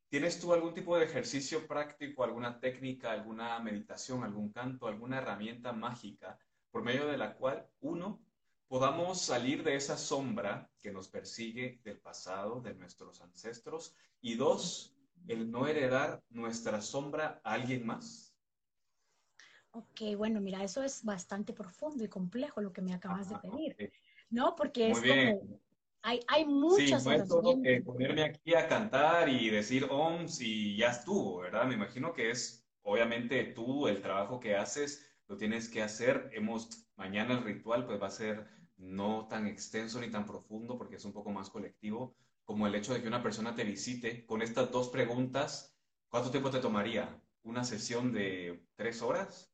¿tienes 0.09 0.39
tú 0.39 0.53
algún 0.53 0.75
tipo 0.75 0.97
de 0.97 1.05
ejercicio 1.05 1.67
práctico, 1.67 2.23
alguna 2.23 2.61
técnica, 2.61 3.11
alguna 3.11 3.59
meditación, 3.59 4.23
algún 4.23 4.53
canto, 4.53 4.87
alguna 4.87 5.19
herramienta 5.19 5.73
mágica 5.73 6.39
por 6.71 6.85
medio 6.85 7.07
de 7.07 7.17
la 7.17 7.35
cual, 7.35 7.67
uno, 7.81 8.23
podamos 8.69 9.21
salir 9.21 9.63
de 9.63 9.77
esa 9.77 9.97
sombra 9.97 10.71
que 10.81 10.93
nos 10.93 11.09
persigue 11.09 11.81
del 11.85 11.99
pasado, 11.99 12.61
de 12.61 12.75
nuestros 12.75 13.21
ancestros, 13.21 13.95
y 14.21 14.35
dos, 14.35 14.97
el 15.29 15.51
no 15.51 15.67
heredar 15.67 16.23
nuestra 16.31 16.81
sombra 16.81 17.41
a 17.45 17.53
alguien 17.53 17.87
más? 17.87 18.35
Ok, 19.73 20.17
bueno, 20.17 20.41
mira, 20.41 20.65
eso 20.65 20.83
es 20.83 21.05
bastante 21.05 21.53
profundo 21.53 22.03
y 22.03 22.09
complejo 22.09 22.61
lo 22.61 22.73
que 22.73 22.81
me 22.81 22.95
acabas 22.95 23.29
de 23.29 23.37
pedir. 23.39 23.93
¿no? 24.31 24.57
Porque 24.57 24.91
es 24.91 25.01
como, 25.01 25.61
hay, 26.03 26.21
hay 26.29 26.45
muchas 26.45 27.03
sí, 27.03 27.09
no 27.11 27.85
ponerme 27.85 28.23
aquí 28.23 28.55
a 28.55 28.69
cantar 28.69 29.29
y 29.29 29.51
decir 29.51 29.87
OMS 29.91 30.41
y 30.41 30.77
ya 30.77 30.91
estuvo, 30.91 31.41
¿verdad? 31.41 31.67
Me 31.67 31.75
imagino 31.75 32.13
que 32.13 32.31
es, 32.31 32.65
obviamente, 32.83 33.43
tú, 33.45 33.89
el 33.89 34.01
trabajo 34.01 34.39
que 34.39 34.57
haces, 34.57 35.05
lo 35.27 35.37
tienes 35.37 35.69
que 35.69 35.83
hacer. 35.83 36.31
Hemos, 36.33 36.86
mañana 36.97 37.35
el 37.35 37.45
ritual, 37.45 37.87
pues 37.87 38.01
va 38.01 38.09
a 38.09 38.11
ser 38.11 38.47
no 38.77 39.27
tan 39.29 39.47
extenso 39.47 40.01
ni 40.01 40.11
tan 40.11 40.27
profundo, 40.27 40.77
porque 40.77 40.97
es 40.97 41.05
un 41.05 41.13
poco 41.13 41.31
más 41.31 41.51
colectivo, 41.51 42.17
como 42.45 42.67
el 42.67 42.75
hecho 42.75 42.93
de 42.93 43.03
que 43.03 43.09
una 43.09 43.23
persona 43.23 43.55
te 43.55 43.65
visite 43.65 44.27
con 44.27 44.43
estas 44.43 44.71
dos 44.71 44.89
preguntas. 44.89 45.77
¿Cuánto 46.09 46.31
tiempo 46.31 46.51
te 46.51 46.61
tomaría? 46.61 47.21
¿Una 47.43 47.65
sesión 47.65 48.13
de 48.13 48.67
tres 48.77 49.03
horas? 49.03 49.53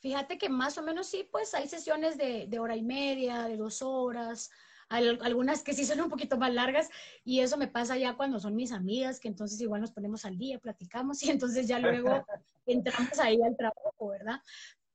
Fíjate 0.00 0.38
que 0.38 0.48
más 0.48 0.78
o 0.78 0.82
menos 0.82 1.08
sí, 1.08 1.28
pues 1.30 1.52
hay 1.54 1.68
sesiones 1.68 2.16
de, 2.16 2.58
hora 2.58 2.74
y 2.74 2.82
media, 2.82 3.44
de 3.44 3.58
dos 3.58 3.82
horas, 3.82 4.50
algunas 4.88 5.62
que 5.62 5.74
sí 5.74 5.84
son 5.84 6.00
un 6.00 6.08
poquito 6.08 6.36
más 6.38 6.52
largas 6.52 6.88
y 7.22 7.40
eso 7.40 7.56
me 7.56 7.68
pasa 7.68 7.96
ya 7.96 8.16
cuando 8.16 8.40
son 8.40 8.56
mis 8.56 8.72
amigas, 8.72 9.20
que 9.20 9.28
entonces 9.28 9.60
igual 9.60 9.82
nos 9.82 9.92
ponemos 9.92 10.24
al 10.24 10.38
día, 10.38 10.58
platicamos 10.58 11.22
y 11.22 11.30
entonces 11.30 11.68
ya 11.68 11.78
luego 11.78 12.24
entramos 12.66 13.18
ahí 13.20 13.38
al 13.42 13.56
trabajo, 13.56 14.08
¿verdad? 14.08 14.40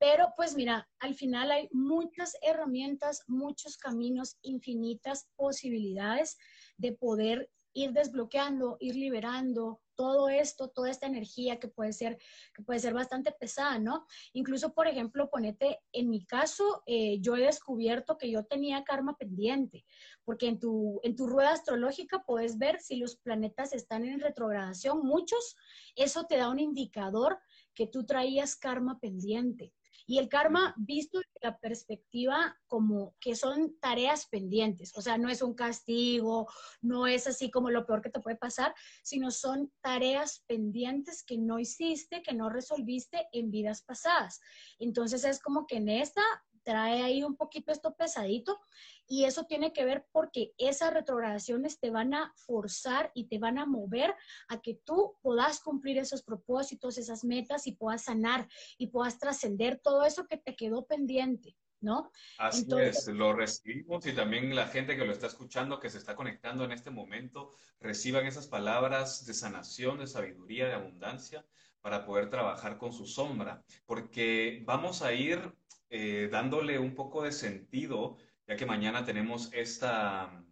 Pero 0.07 0.33
pues 0.35 0.55
mira, 0.55 0.87
al 0.99 1.15
final 1.15 1.49
hay 1.49 1.67
muchas 1.71 2.37
herramientas, 2.43 3.23
muchos 3.25 3.75
caminos, 3.75 4.37
infinitas 4.43 5.27
posibilidades 5.35 6.37
de 6.77 6.91
poder 6.91 7.49
ir 7.73 7.91
desbloqueando, 7.91 8.77
ir 8.79 8.95
liberando 8.95 9.81
todo 9.95 10.29
esto, 10.29 10.69
toda 10.69 10.91
esta 10.91 11.07
energía 11.07 11.59
que 11.59 11.69
puede 11.69 11.91
ser, 11.91 12.19
que 12.53 12.61
puede 12.61 12.79
ser 12.79 12.93
bastante 12.93 13.31
pesada, 13.31 13.79
¿no? 13.79 14.05
Incluso, 14.33 14.75
por 14.75 14.87
ejemplo, 14.87 15.27
ponete, 15.31 15.79
en 15.91 16.11
mi 16.11 16.23
caso, 16.23 16.83
eh, 16.85 17.17
yo 17.19 17.35
he 17.35 17.41
descubierto 17.41 18.19
que 18.19 18.29
yo 18.29 18.45
tenía 18.45 18.83
karma 18.83 19.17
pendiente, 19.17 19.85
porque 20.23 20.47
en 20.47 20.59
tu, 20.59 20.99
en 21.01 21.15
tu 21.15 21.25
rueda 21.25 21.51
astrológica 21.53 22.23
puedes 22.27 22.59
ver 22.59 22.79
si 22.79 22.97
los 22.97 23.15
planetas 23.15 23.73
están 23.73 24.05
en 24.05 24.19
retrogradación, 24.19 24.99
muchos, 24.99 25.55
eso 25.95 26.25
te 26.25 26.37
da 26.37 26.49
un 26.49 26.59
indicador 26.59 27.39
que 27.73 27.87
tú 27.87 28.05
traías 28.05 28.55
karma 28.55 28.99
pendiente. 28.99 29.73
Y 30.05 30.19
el 30.19 30.29
karma 30.29 30.73
visto 30.77 31.19
desde 31.19 31.39
la 31.41 31.57
perspectiva 31.59 32.57
como 32.67 33.15
que 33.19 33.35
son 33.35 33.77
tareas 33.79 34.27
pendientes, 34.27 34.95
o 34.95 35.01
sea, 35.01 35.17
no 35.17 35.29
es 35.29 35.41
un 35.41 35.53
castigo, 35.55 36.47
no 36.81 37.07
es 37.07 37.27
así 37.27 37.49
como 37.49 37.69
lo 37.69 37.85
peor 37.85 38.01
que 38.01 38.09
te 38.09 38.19
puede 38.19 38.37
pasar, 38.37 38.73
sino 39.03 39.31
son 39.31 39.71
tareas 39.81 40.43
pendientes 40.47 41.23
que 41.23 41.37
no 41.37 41.59
hiciste, 41.59 42.21
que 42.21 42.33
no 42.33 42.49
resolviste 42.49 43.27
en 43.31 43.51
vidas 43.51 43.81
pasadas. 43.81 44.39
Entonces 44.79 45.23
es 45.25 45.41
como 45.41 45.65
que 45.65 45.77
en 45.77 45.89
esta 45.89 46.21
trae 46.65 47.03
ahí 47.03 47.23
un 47.23 47.37
poquito 47.37 47.71
esto 47.71 47.95
pesadito 47.95 48.59
y 49.07 49.25
eso 49.25 49.45
tiene 49.45 49.71
que 49.71 49.85
ver 49.85 50.05
porque 50.11 50.53
esas 50.57 50.93
retrogradaciones 50.93 51.79
te 51.79 51.91
van 51.91 52.13
a 52.13 52.33
forzar 52.35 53.11
y 53.13 53.27
te 53.27 53.37
van 53.37 53.59
a 53.59 53.65
mover 53.65 54.13
a 54.49 54.59
que 54.61 54.73
tú 54.73 55.15
puedas 55.21 55.61
cumplir 55.61 55.99
esos 55.99 56.23
propósitos, 56.23 56.97
esas 56.97 57.23
metas 57.23 57.67
y 57.67 57.73
puedas 57.73 58.05
sanar 58.05 58.49
y 58.77 58.87
puedas 58.87 59.19
trascender 59.19 59.79
todo 59.79 60.03
eso 60.05 60.25
que 60.27 60.37
te 60.37 60.55
quedó 60.55 60.85
pendiente. 60.85 61.55
¿No? 61.81 62.09
Así 62.39 62.65
es, 62.79 63.05
lo 63.09 63.33
recibimos 63.33 64.07
y 64.07 64.13
también 64.13 64.55
la 64.55 64.65
gente 64.67 64.97
que 64.97 65.05
lo 65.05 65.11
está 65.11 65.27
escuchando, 65.27 65.79
que 65.79 65.91
se 65.91 65.99
está 65.99 66.15
conectando 66.15 66.63
en 66.63 66.71
este 66.71 66.89
momento, 66.89 67.51
reciban 67.79 68.25
esas 68.25 68.47
palabras 68.47 69.23
de 69.27 69.35
sanación, 69.35 69.99
de 69.99 70.07
sabiduría, 70.07 70.65
de 70.65 70.73
abundancia 70.73 71.45
para 71.81 72.03
poder 72.03 72.31
trabajar 72.31 72.79
con 72.79 72.91
su 72.91 73.05
sombra, 73.05 73.63
porque 73.85 74.63
vamos 74.65 75.03
a 75.03 75.13
ir 75.13 75.53
eh, 75.97 76.27
dándole 76.29 76.77
un 76.77 76.93
poco 76.93 77.23
de 77.23 77.31
sentido, 77.31 78.17
ya 78.45 78.57
que 78.57 78.65
mañana 78.65 79.05
tenemos 79.05 79.49
esta, 79.53 80.43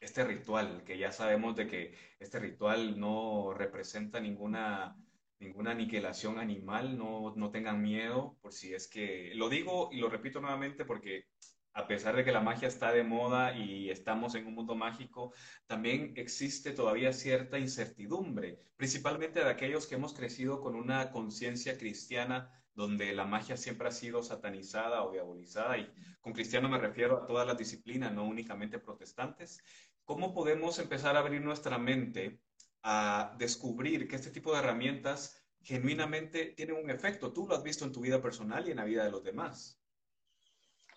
este 0.00 0.24
ritual, 0.24 0.82
que 0.84 0.98
ya 0.98 1.12
sabemos 1.12 1.54
de 1.54 1.68
que 1.68 1.94
este 2.18 2.40
ritual 2.40 2.98
no 2.98 3.54
representa 3.54 4.18
ninguna, 4.18 4.96
ninguna 5.38 5.70
aniquilación 5.70 6.40
animal, 6.40 6.98
no, 6.98 7.32
no 7.36 7.52
tengan 7.52 7.80
miedo, 7.80 8.36
por 8.42 8.52
si 8.52 8.74
es 8.74 8.88
que, 8.88 9.30
lo 9.36 9.48
digo 9.48 9.88
y 9.92 9.98
lo 9.98 10.08
repito 10.08 10.40
nuevamente 10.40 10.84
porque 10.84 11.26
a 11.74 11.86
pesar 11.86 12.16
de 12.16 12.24
que 12.24 12.32
la 12.32 12.40
magia 12.40 12.66
está 12.66 12.92
de 12.92 13.04
moda 13.04 13.56
y 13.56 13.90
estamos 13.90 14.34
en 14.34 14.48
un 14.48 14.54
mundo 14.56 14.74
mágico, 14.74 15.32
también 15.68 16.12
existe 16.16 16.72
todavía 16.72 17.12
cierta 17.12 17.56
incertidumbre, 17.56 18.58
principalmente 18.76 19.44
de 19.44 19.50
aquellos 19.50 19.86
que 19.86 19.94
hemos 19.94 20.12
crecido 20.12 20.60
con 20.60 20.74
una 20.74 21.12
conciencia 21.12 21.78
cristiana 21.78 22.50
donde 22.78 23.12
la 23.12 23.24
magia 23.24 23.56
siempre 23.56 23.88
ha 23.88 23.90
sido 23.90 24.22
satanizada 24.22 25.02
o 25.02 25.10
diabolizada, 25.10 25.76
y 25.78 25.92
con 26.20 26.32
cristiano 26.32 26.68
me 26.68 26.78
refiero 26.78 27.16
a 27.16 27.26
todas 27.26 27.44
las 27.44 27.58
disciplinas, 27.58 28.12
no 28.12 28.24
únicamente 28.24 28.78
protestantes. 28.78 29.60
¿Cómo 30.04 30.32
podemos 30.32 30.78
empezar 30.78 31.16
a 31.16 31.18
abrir 31.18 31.42
nuestra 31.42 31.76
mente 31.76 32.40
a 32.84 33.34
descubrir 33.36 34.06
que 34.06 34.14
este 34.14 34.30
tipo 34.30 34.52
de 34.52 34.60
herramientas 34.60 35.44
genuinamente 35.60 36.54
tienen 36.56 36.76
un 36.76 36.88
efecto? 36.88 37.32
Tú 37.32 37.48
lo 37.48 37.56
has 37.56 37.64
visto 37.64 37.84
en 37.84 37.90
tu 37.90 38.00
vida 38.00 38.22
personal 38.22 38.68
y 38.68 38.70
en 38.70 38.76
la 38.76 38.84
vida 38.84 39.02
de 39.02 39.10
los 39.10 39.24
demás. 39.24 39.82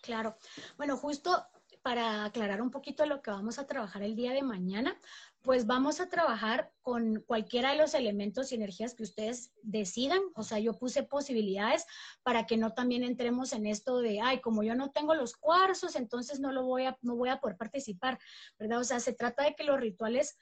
Claro. 0.04 0.38
Bueno, 0.78 0.98
justo 0.98 1.48
para 1.82 2.26
aclarar 2.26 2.62
un 2.62 2.70
poquito 2.70 3.08
lo 3.08 3.24
que 3.24 3.32
vamos 3.32 3.58
a 3.58 3.66
trabajar 3.66 4.04
el 4.04 4.16
día 4.16 4.34
de 4.34 4.44
mañana, 4.44 4.96
pues 5.44 5.66
vamos 5.66 6.00
a 6.00 6.08
trabajar 6.08 6.72
con 6.82 7.22
cualquiera 7.22 7.72
de 7.72 7.78
los 7.78 7.94
elementos 7.96 8.52
y 8.52 8.56
energías 8.56 8.94
que 8.94 9.04
ustedes 9.04 9.52
decidan. 9.64 10.22
O 10.36 10.44
sea, 10.44 10.60
yo 10.60 10.78
puse 10.78 11.04
posibilidades 11.04 11.86
para 12.22 12.46
que 12.46 12.58
no 12.58 12.74
también 12.74 13.04
entremos 13.04 13.52
en 13.54 13.66
esto 13.66 14.00
de, 14.00 14.22
ay, 14.22 14.40
como 14.40 14.62
yo 14.64 14.76
no 14.76 14.92
tengo 14.92 15.16
los 15.16 15.36
cuarzos, 15.36 15.96
entonces 15.96 16.40
no 16.40 16.52
lo 16.52 16.64
voy 16.64 16.86
a, 16.86 16.98
no 17.02 17.16
voy 17.16 17.30
a 17.30 17.40
poder 17.40 17.58
participar, 17.58 18.20
¿verdad? 18.60 18.80
O 18.80 18.84
sea, 18.84 19.00
se 19.00 19.14
trata 19.14 19.44
de 19.44 19.56
que 19.56 19.64
los 19.64 19.80
rituales 19.80 20.38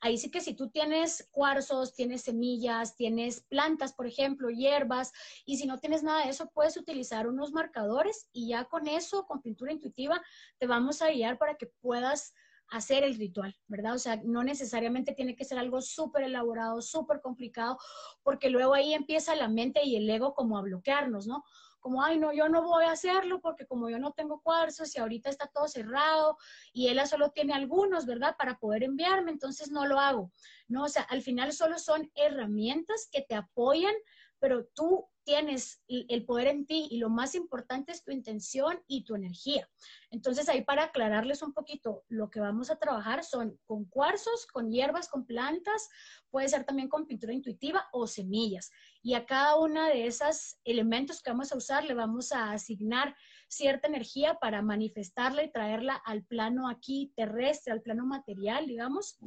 ahí 0.00 0.16
sí 0.16 0.30
que 0.30 0.40
si 0.40 0.54
tú 0.54 0.70
tienes 0.70 1.28
cuarzos, 1.30 1.94
tienes 1.94 2.22
semillas, 2.22 2.96
tienes 2.96 3.42
plantas, 3.42 3.92
por 3.92 4.06
ejemplo, 4.06 4.48
hierbas, 4.48 5.12
y 5.44 5.58
si 5.58 5.66
no 5.66 5.78
tienes 5.78 6.02
nada 6.02 6.24
de 6.24 6.30
eso, 6.30 6.50
puedes 6.54 6.76
utilizar 6.76 7.28
unos 7.28 7.52
marcadores 7.52 8.28
y 8.32 8.48
ya 8.48 8.64
con 8.64 8.88
eso, 8.88 9.26
con 9.26 9.42
pintura 9.42 9.72
intuitiva, 9.72 10.22
te 10.58 10.66
vamos 10.66 11.02
a 11.02 11.10
guiar 11.10 11.38
para 11.38 11.56
que 11.56 11.66
puedas 11.66 12.32
hacer 12.70 13.04
el 13.04 13.16
ritual, 13.16 13.56
¿verdad? 13.66 13.94
O 13.94 13.98
sea, 13.98 14.20
no 14.24 14.44
necesariamente 14.44 15.12
tiene 15.12 15.36
que 15.36 15.44
ser 15.44 15.58
algo 15.58 15.82
súper 15.82 16.24
elaborado, 16.24 16.80
súper 16.80 17.20
complicado, 17.20 17.78
porque 18.22 18.48
luego 18.48 18.74
ahí 18.74 18.94
empieza 18.94 19.34
la 19.34 19.48
mente 19.48 19.84
y 19.84 19.96
el 19.96 20.08
ego 20.08 20.34
como 20.34 20.56
a 20.56 20.62
bloquearnos, 20.62 21.26
¿no? 21.26 21.42
Como, 21.80 22.02
ay, 22.02 22.18
no, 22.18 22.32
yo 22.32 22.48
no 22.48 22.62
voy 22.62 22.84
a 22.84 22.92
hacerlo 22.92 23.40
porque 23.40 23.66
como 23.66 23.88
yo 23.88 23.98
no 23.98 24.12
tengo 24.12 24.40
cuarzos 24.42 24.94
y 24.94 25.00
ahorita 25.00 25.30
está 25.30 25.46
todo 25.46 25.66
cerrado 25.66 26.36
y 26.72 26.88
él 26.88 27.00
solo 27.06 27.30
tiene 27.30 27.54
algunos, 27.54 28.06
¿verdad? 28.06 28.36
Para 28.38 28.58
poder 28.58 28.84
enviarme, 28.84 29.30
entonces 29.30 29.70
no 29.70 29.86
lo 29.86 29.98
hago, 29.98 30.30
¿no? 30.68 30.84
O 30.84 30.88
sea, 30.88 31.02
al 31.02 31.22
final 31.22 31.52
solo 31.52 31.78
son 31.78 32.10
herramientas 32.14 33.08
que 33.10 33.22
te 33.22 33.34
apoyan, 33.34 33.94
pero 34.38 34.66
tú 34.74 35.08
tienes 35.24 35.82
el 35.88 36.24
poder 36.24 36.48
en 36.48 36.66
ti 36.66 36.88
y 36.90 36.98
lo 36.98 37.08
más 37.08 37.34
importante 37.34 37.92
es 37.92 38.02
tu 38.02 38.10
intención 38.10 38.82
y 38.86 39.04
tu 39.04 39.14
energía. 39.14 39.68
Entonces 40.10 40.48
ahí 40.48 40.62
para 40.62 40.84
aclararles 40.84 41.42
un 41.42 41.52
poquito, 41.52 42.04
lo 42.08 42.30
que 42.30 42.40
vamos 42.40 42.70
a 42.70 42.78
trabajar 42.78 43.24
son 43.24 43.58
con 43.64 43.84
cuarzos, 43.84 44.46
con 44.46 44.70
hierbas, 44.70 45.08
con 45.08 45.26
plantas, 45.26 45.88
puede 46.30 46.48
ser 46.48 46.64
también 46.64 46.88
con 46.88 47.06
pintura 47.06 47.32
intuitiva 47.32 47.88
o 47.92 48.06
semillas. 48.06 48.70
Y 49.02 49.14
a 49.14 49.26
cada 49.26 49.56
una 49.56 49.88
de 49.88 50.06
esos 50.06 50.56
elementos 50.64 51.22
que 51.22 51.30
vamos 51.30 51.52
a 51.52 51.56
usar 51.56 51.84
le 51.84 51.94
vamos 51.94 52.32
a 52.32 52.52
asignar 52.52 53.14
cierta 53.50 53.88
energía 53.88 54.38
para 54.40 54.62
manifestarla 54.62 55.42
y 55.42 55.50
traerla 55.50 55.94
al 55.94 56.24
plano 56.24 56.68
aquí 56.68 57.12
terrestre, 57.16 57.72
al 57.72 57.82
plano 57.82 58.06
material, 58.06 58.66
digamos. 58.66 59.18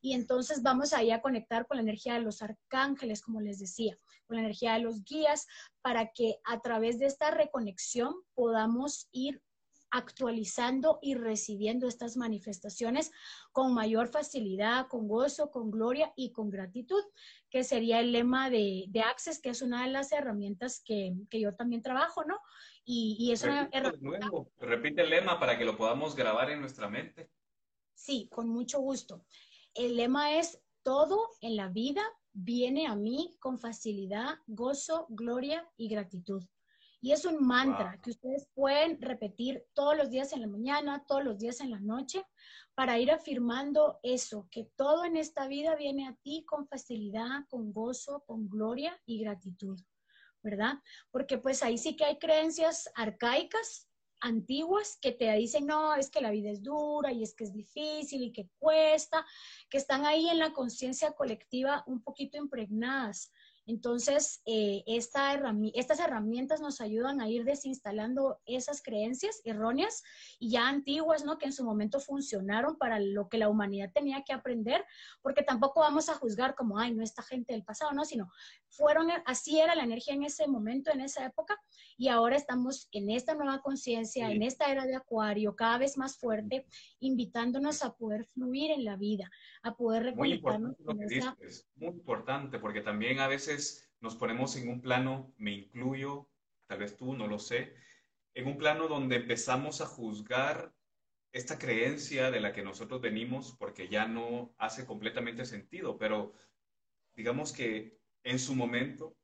Y 0.00 0.14
entonces 0.14 0.62
vamos 0.62 0.92
ahí 0.92 1.10
a 1.10 1.20
conectar 1.20 1.66
con 1.66 1.78
la 1.78 1.82
energía 1.82 2.14
de 2.14 2.20
los 2.20 2.42
arcángeles, 2.42 3.22
como 3.22 3.40
les 3.40 3.58
decía, 3.58 3.96
con 4.26 4.36
la 4.36 4.42
energía 4.42 4.74
de 4.74 4.80
los 4.80 5.02
guías, 5.02 5.46
para 5.82 6.12
que 6.12 6.36
a 6.44 6.60
través 6.60 7.00
de 7.00 7.06
esta 7.06 7.32
reconexión 7.32 8.14
podamos 8.34 9.08
ir 9.10 9.42
actualizando 9.92 10.98
y 11.02 11.14
recibiendo 11.14 11.86
estas 11.86 12.16
manifestaciones 12.16 13.10
con 13.52 13.74
mayor 13.74 14.08
facilidad, 14.08 14.86
con 14.88 15.06
gozo, 15.06 15.50
con 15.50 15.70
gloria 15.70 16.12
y 16.16 16.32
con 16.32 16.50
gratitud, 16.50 17.02
que 17.50 17.62
sería 17.62 18.00
el 18.00 18.12
lema 18.12 18.48
de, 18.48 18.86
de 18.88 19.00
Access, 19.02 19.38
que 19.40 19.50
es 19.50 19.60
una 19.60 19.84
de 19.84 19.90
las 19.90 20.10
herramientas 20.12 20.80
que, 20.82 21.14
que 21.28 21.40
yo 21.40 21.54
también 21.54 21.82
trabajo, 21.82 22.24
¿no? 22.24 22.38
Y, 22.84 23.16
y 23.18 23.32
es 23.32 23.42
una 23.44 23.68
herramienta... 23.72 24.28
Repite 24.58 25.02
el 25.02 25.10
lema 25.10 25.38
para 25.38 25.56
que 25.56 25.64
lo 25.64 25.76
podamos 25.76 26.14
grabar 26.14 26.50
en 26.50 26.60
nuestra 26.60 26.88
mente. 26.88 27.30
Sí, 27.94 28.28
con 28.30 28.48
mucho 28.48 28.80
gusto. 28.80 29.24
El 29.74 29.96
lema 29.96 30.36
es, 30.38 30.60
todo 30.82 31.28
en 31.40 31.56
la 31.56 31.68
vida 31.68 32.02
viene 32.32 32.86
a 32.86 32.96
mí 32.96 33.36
con 33.38 33.58
facilidad, 33.58 34.38
gozo, 34.46 35.06
gloria 35.10 35.68
y 35.76 35.88
gratitud. 35.88 36.42
Y 37.00 37.10
es 37.10 37.24
un 37.24 37.44
mantra 37.44 38.00
que 38.00 38.10
ustedes 38.10 38.48
pueden 38.54 39.00
repetir 39.02 39.64
todos 39.74 39.96
los 39.96 40.08
días 40.08 40.32
en 40.32 40.40
la 40.40 40.46
mañana, 40.46 41.04
todos 41.06 41.24
los 41.24 41.36
días 41.36 41.60
en 41.60 41.70
la 41.70 41.80
noche, 41.80 42.24
para 42.74 42.98
ir 42.98 43.10
afirmando 43.10 43.98
eso, 44.04 44.46
que 44.52 44.70
todo 44.76 45.04
en 45.04 45.16
esta 45.16 45.48
vida 45.48 45.74
viene 45.74 46.06
a 46.06 46.14
ti 46.22 46.44
con 46.46 46.68
facilidad, 46.68 47.44
con 47.48 47.72
gozo, 47.72 48.22
con 48.24 48.48
gloria 48.48 49.00
y 49.04 49.20
gratitud, 49.20 49.80
¿verdad? 50.42 50.74
Porque 51.10 51.38
pues 51.38 51.62
ahí 51.62 51.78
sí 51.78 51.96
que 51.96 52.04
hay 52.04 52.18
creencias 52.18 52.90
arcaicas, 52.94 53.88
antiguas, 54.20 54.98
que 55.00 55.12
te 55.12 55.32
dicen, 55.32 55.66
no, 55.66 55.94
es 55.94 56.08
que 56.08 56.20
la 56.20 56.30
vida 56.30 56.50
es 56.50 56.62
dura 56.62 57.12
y 57.12 57.22
es 57.22 57.34
que 57.34 57.44
es 57.44 57.52
difícil 57.52 58.22
y 58.22 58.32
que 58.32 58.48
cuesta, 58.58 59.26
que 59.68 59.78
están 59.78 60.06
ahí 60.06 60.28
en 60.28 60.38
la 60.38 60.52
conciencia 60.52 61.12
colectiva 61.12 61.82
un 61.86 62.02
poquito 62.02 62.38
impregnadas. 62.38 63.32
Entonces, 63.66 64.42
eh, 64.44 64.82
esta 64.86 65.40
estas 65.74 66.00
herramientas 66.00 66.60
nos 66.60 66.80
ayudan 66.80 67.20
a 67.20 67.28
ir 67.28 67.44
desinstalando 67.44 68.40
esas 68.44 68.82
creencias 68.82 69.40
erróneas 69.44 70.02
y 70.38 70.50
ya 70.50 70.68
antiguas, 70.68 71.24
¿no? 71.24 71.38
Que 71.38 71.46
en 71.46 71.52
su 71.52 71.64
momento 71.64 72.00
funcionaron 72.00 72.76
para 72.76 72.98
lo 72.98 73.28
que 73.28 73.38
la 73.38 73.48
humanidad 73.48 73.92
tenía 73.92 74.22
que 74.24 74.32
aprender, 74.32 74.84
porque 75.22 75.42
tampoco 75.42 75.80
vamos 75.80 76.08
a 76.08 76.14
juzgar 76.14 76.54
como, 76.54 76.78
ay, 76.78 76.92
no, 76.92 77.02
esta 77.02 77.22
gente 77.22 77.52
del 77.52 77.64
pasado, 77.64 77.92
¿no? 77.92 78.04
Sino 78.04 78.30
fueron, 78.68 79.08
así 79.26 79.60
era 79.60 79.74
la 79.74 79.84
energía 79.84 80.14
en 80.14 80.24
ese 80.24 80.48
momento, 80.48 80.90
en 80.90 81.00
esa 81.00 81.24
época, 81.24 81.60
y 81.96 82.08
ahora 82.08 82.36
estamos 82.36 82.88
en 82.90 83.10
esta 83.10 83.34
nueva 83.34 83.60
conciencia, 83.60 84.30
en 84.30 84.42
esta 84.42 84.70
era 84.72 84.86
de 84.86 84.96
Acuario, 84.96 85.54
cada 85.54 85.78
vez 85.78 85.96
más 85.96 86.18
fuerte, 86.18 86.66
invitándonos 86.98 87.82
a 87.84 87.94
poder 87.94 88.24
fluir 88.24 88.70
en 88.70 88.84
la 88.84 88.96
vida, 88.96 89.30
a 89.62 89.76
poder 89.76 90.04
reconectarnos. 90.04 90.76
Muy 90.80 90.96
importante, 90.96 91.46
muy 91.76 91.88
importante, 91.88 92.58
porque 92.58 92.80
también 92.80 93.20
a 93.20 93.28
veces 93.28 93.51
nos 94.00 94.16
ponemos 94.16 94.56
en 94.56 94.68
un 94.68 94.80
plano, 94.80 95.32
me 95.38 95.52
incluyo, 95.52 96.28
tal 96.66 96.78
vez 96.78 96.96
tú, 96.96 97.14
no 97.14 97.26
lo 97.26 97.38
sé, 97.38 97.74
en 98.34 98.46
un 98.46 98.58
plano 98.58 98.88
donde 98.88 99.16
empezamos 99.16 99.80
a 99.80 99.86
juzgar 99.86 100.74
esta 101.32 101.58
creencia 101.58 102.30
de 102.30 102.40
la 102.40 102.52
que 102.52 102.62
nosotros 102.62 103.00
venimos 103.00 103.56
porque 103.58 103.88
ya 103.88 104.06
no 104.06 104.54
hace 104.58 104.84
completamente 104.84 105.44
sentido, 105.44 105.96
pero 105.96 106.34
digamos 107.14 107.52
que 107.52 107.98
en 108.22 108.38
su 108.38 108.54
momento 108.54 109.16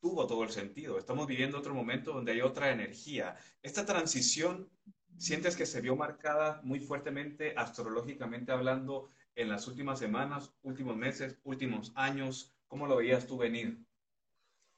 tuvo 0.00 0.26
todo 0.26 0.44
el 0.44 0.50
sentido. 0.50 0.98
Estamos 0.98 1.26
viviendo 1.26 1.58
otro 1.58 1.74
momento 1.74 2.12
donde 2.12 2.32
hay 2.32 2.40
otra 2.40 2.70
energía. 2.70 3.36
Esta 3.62 3.84
transición, 3.84 4.70
¿sientes 5.16 5.56
que 5.56 5.66
se 5.66 5.80
vio 5.80 5.96
marcada 5.96 6.60
muy 6.62 6.80
fuertemente, 6.80 7.54
astrológicamente 7.56 8.52
hablando, 8.52 9.08
en 9.34 9.48
las 9.48 9.68
últimas 9.68 9.98
semanas, 10.00 10.52
últimos 10.62 10.96
meses, 10.96 11.38
últimos 11.44 11.92
años? 11.94 12.57
¿Cómo 12.68 12.86
lo 12.86 12.96
veías 12.96 13.26
tú 13.26 13.38
venir? 13.38 13.84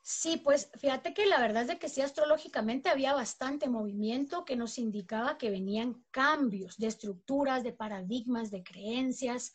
Sí, 0.02 0.40
pues 0.42 0.70
fíjate 0.78 1.12
que 1.12 1.26
la 1.26 1.40
verdad 1.40 1.62
es 1.62 1.68
de 1.68 1.78
que 1.78 1.88
sí, 1.88 2.00
astrológicamente 2.00 2.88
había 2.88 3.12
bastante 3.12 3.68
movimiento 3.68 4.44
que 4.44 4.56
nos 4.56 4.78
indicaba 4.78 5.36
que 5.36 5.50
venían 5.50 6.04
cambios 6.10 6.78
de 6.78 6.86
estructuras, 6.86 7.62
de 7.62 7.72
paradigmas, 7.72 8.50
de 8.50 8.62
creencias. 8.62 9.52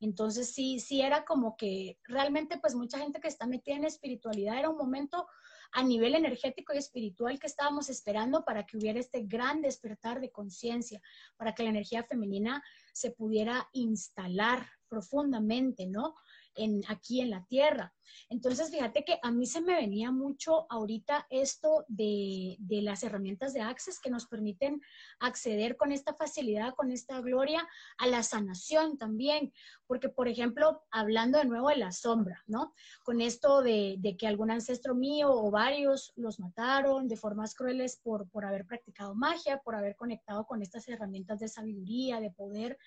Entonces 0.00 0.54
sí, 0.54 0.78
sí 0.78 1.02
era 1.02 1.24
como 1.24 1.56
que 1.56 1.98
realmente 2.04 2.58
pues 2.58 2.76
mucha 2.76 2.98
gente 2.98 3.20
que 3.20 3.26
está 3.26 3.46
metida 3.46 3.76
en 3.76 3.84
espiritualidad 3.84 4.58
era 4.58 4.70
un 4.70 4.76
momento 4.76 5.26
a 5.72 5.82
nivel 5.82 6.14
energético 6.14 6.72
y 6.72 6.78
espiritual 6.78 7.38
que 7.38 7.48
estábamos 7.48 7.90
esperando 7.90 8.44
para 8.44 8.64
que 8.64 8.76
hubiera 8.76 9.00
este 9.00 9.24
gran 9.24 9.60
despertar 9.60 10.20
de 10.20 10.30
conciencia, 10.30 11.00
para 11.36 11.54
que 11.54 11.64
la 11.64 11.70
energía 11.70 12.04
femenina 12.04 12.62
se 12.92 13.10
pudiera 13.10 13.68
instalar 13.72 14.77
profundamente, 14.88 15.86
¿no? 15.86 16.14
En, 16.54 16.82
aquí 16.88 17.20
en 17.20 17.30
la 17.30 17.44
tierra. 17.44 17.94
Entonces, 18.28 18.70
fíjate 18.70 19.04
que 19.04 19.18
a 19.22 19.30
mí 19.30 19.46
se 19.46 19.60
me 19.60 19.74
venía 19.74 20.10
mucho 20.10 20.66
ahorita 20.70 21.26
esto 21.30 21.84
de, 21.88 22.56
de, 22.58 22.82
las 22.82 23.02
herramientas 23.02 23.54
de 23.54 23.60
Access 23.60 24.00
que 24.00 24.10
nos 24.10 24.26
permiten 24.26 24.80
acceder 25.20 25.76
con 25.76 25.92
esta 25.92 26.14
facilidad, 26.14 26.74
con 26.74 26.90
esta 26.90 27.20
gloria 27.20 27.68
a 27.98 28.06
la 28.06 28.22
sanación 28.22 28.98
también. 28.98 29.52
Porque, 29.86 30.08
por 30.08 30.28
ejemplo, 30.28 30.82
hablando 30.90 31.38
de 31.38 31.44
nuevo 31.44 31.68
de 31.68 31.76
la 31.76 31.92
sombra, 31.92 32.42
¿no? 32.46 32.74
Con 33.04 33.20
esto 33.20 33.62
de, 33.62 33.96
de 33.98 34.16
que 34.16 34.26
algún 34.26 34.50
ancestro 34.50 34.94
mío 34.94 35.30
o 35.30 35.50
varios 35.50 36.12
los 36.16 36.40
mataron 36.40 37.08
de 37.08 37.16
formas 37.16 37.54
crueles 37.54 37.96
por, 38.02 38.28
por 38.30 38.44
haber 38.44 38.66
practicado 38.66 39.14
magia, 39.14 39.58
por 39.58 39.74
haber 39.74 39.96
conectado 39.96 40.46
con 40.46 40.62
estas 40.62 40.88
herramientas 40.88 41.40
de 41.40 41.48
sabiduría, 41.48 42.20
de 42.20 42.30
poder, 42.30 42.78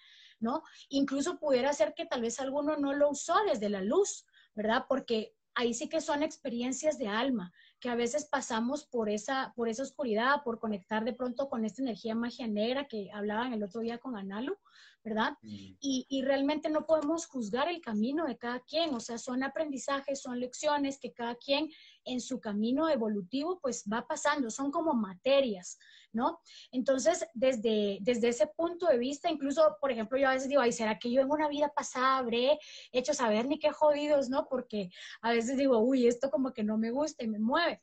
Incluso 0.89 1.39
pudiera 1.39 1.73
ser 1.73 1.93
que 1.93 2.05
tal 2.05 2.21
vez 2.21 2.39
alguno 2.39 2.77
no 2.77 2.93
lo 2.93 3.09
usó 3.09 3.35
desde 3.45 3.69
la 3.69 3.81
luz, 3.81 4.25
¿verdad? 4.55 4.85
Porque 4.87 5.35
ahí 5.55 5.73
sí 5.73 5.89
que 5.89 6.01
son 6.01 6.23
experiencias 6.23 6.97
de 6.97 7.07
alma, 7.07 7.51
que 7.79 7.89
a 7.89 7.95
veces 7.95 8.25
pasamos 8.25 8.85
por 8.85 9.09
esa, 9.09 9.53
por 9.55 9.69
esa 9.69 9.83
oscuridad, 9.83 10.43
por 10.43 10.59
conectar 10.59 11.03
de 11.03 11.13
pronto 11.13 11.49
con 11.49 11.65
esta 11.65 11.81
energía 11.81 12.15
magia 12.15 12.47
negra 12.47 12.87
que 12.87 13.09
hablaban 13.13 13.53
el 13.53 13.63
otro 13.63 13.81
día 13.81 13.97
con 13.97 14.15
Analo, 14.15 14.59
¿verdad? 15.03 15.31
Mm. 15.41 15.75
Y, 15.79 16.05
y, 16.09 16.21
realmente 16.21 16.69
no 16.69 16.85
podemos 16.85 17.25
juzgar 17.25 17.67
el 17.67 17.81
camino 17.81 18.25
de 18.25 18.37
cada 18.37 18.59
quien, 18.61 18.93
o 18.93 18.99
sea, 18.99 19.17
son 19.17 19.43
aprendizajes, 19.43 20.21
son 20.21 20.39
lecciones 20.39 20.99
que 20.99 21.11
cada 21.11 21.35
quien 21.35 21.69
en 22.05 22.21
su 22.21 22.39
camino 22.39 22.89
evolutivo 22.89 23.59
pues 23.61 23.83
va 23.91 24.07
pasando, 24.07 24.49
son 24.49 24.71
como 24.71 24.93
materias, 24.93 25.77
¿no? 26.13 26.39
Entonces, 26.71 27.25
desde, 27.33 27.97
desde 28.01 28.29
ese 28.29 28.47
punto 28.47 28.87
de 28.87 28.97
vista, 28.97 29.29
incluso, 29.29 29.77
por 29.79 29.91
ejemplo, 29.91 30.17
yo 30.17 30.27
a 30.27 30.33
veces 30.33 30.49
digo, 30.49 30.61
ay, 30.61 30.71
¿será 30.71 30.99
que 30.99 31.11
yo 31.11 31.21
en 31.21 31.31
una 31.31 31.47
vida 31.47 31.71
pasada 31.75 32.17
habré 32.17 32.59
hecho 32.91 33.13
saber 33.13 33.47
ni 33.47 33.59
qué 33.59 33.71
jodidos, 33.71 34.29
¿no? 34.29 34.47
Porque 34.49 34.89
a 35.21 35.31
veces 35.31 35.57
digo, 35.57 35.79
uy, 35.79 36.07
esto 36.07 36.29
como 36.29 36.53
que 36.53 36.63
no 36.63 36.77
me 36.77 36.91
gusta 36.91 37.23
y 37.23 37.27
me 37.27 37.39
mueve 37.39 37.81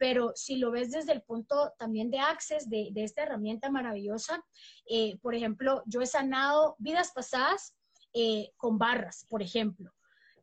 pero 0.00 0.32
si 0.34 0.56
lo 0.56 0.70
ves 0.70 0.90
desde 0.90 1.12
el 1.12 1.20
punto 1.20 1.74
también 1.78 2.10
de 2.10 2.18
access, 2.18 2.70
de, 2.70 2.90
esta 2.96 3.22
herramienta 3.22 3.70
maravillosa, 3.70 4.42
eh, 4.88 5.18
por 5.20 5.34
ejemplo, 5.34 5.82
yo 5.84 6.00
he 6.00 6.06
sanado 6.06 6.74
vidas 6.78 7.12
pasadas 7.14 7.76
eh, 8.14 8.50
con 8.56 8.78
barras, 8.78 9.26
por 9.28 9.42
ejemplo. 9.42 9.92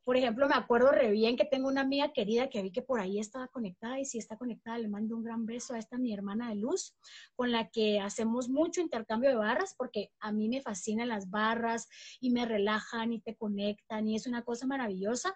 Por 0.04 0.16
ejemplo, 0.16 0.48
me 0.48 0.54
acuerdo 0.54 0.92
re 0.92 1.10
bien 1.10 1.36
que 1.36 1.44
tengo 1.44 1.68
una 1.68 1.82
amiga 1.82 2.14
querida 2.14 2.50
que 2.50 2.62
vi 2.62 2.72
que 2.72 2.84
por 2.84 3.00
ahí 3.00 3.20
estaba 3.20 3.48
conectada 3.48 4.00
y 4.00 4.06
si 4.06 4.20
está 4.20 4.38
conectada 4.38 4.78
le 4.78 4.90
mando 4.90 5.18
un 5.18 5.24
gran 5.24 5.48
beso 5.48 5.74
a 5.74 5.80
esta 5.80 5.98
mi 5.98 6.14
hermana 6.14 6.50
de 6.50 6.56
luz, 6.56 6.96
con 7.36 7.52
la 7.52 7.70
que 7.70 8.00
hacemos 8.00 8.48
mucho 8.50 8.80
intercambio 8.80 9.32
de 9.32 9.38
barras 9.38 9.74
porque 9.76 10.12
a 10.20 10.32
mí 10.32 10.50
me 10.50 10.62
fascinan 10.62 11.10
las 11.10 11.32
barras 11.32 11.90
y 12.22 12.30
me 12.30 12.46
relajan 12.46 13.12
y 13.12 13.22
te 13.22 13.36
conectan 13.36 14.08
y 14.08 14.16
es 14.16 14.28
una 14.28 14.44
cosa 14.44 14.68
maravillosa. 14.68 15.36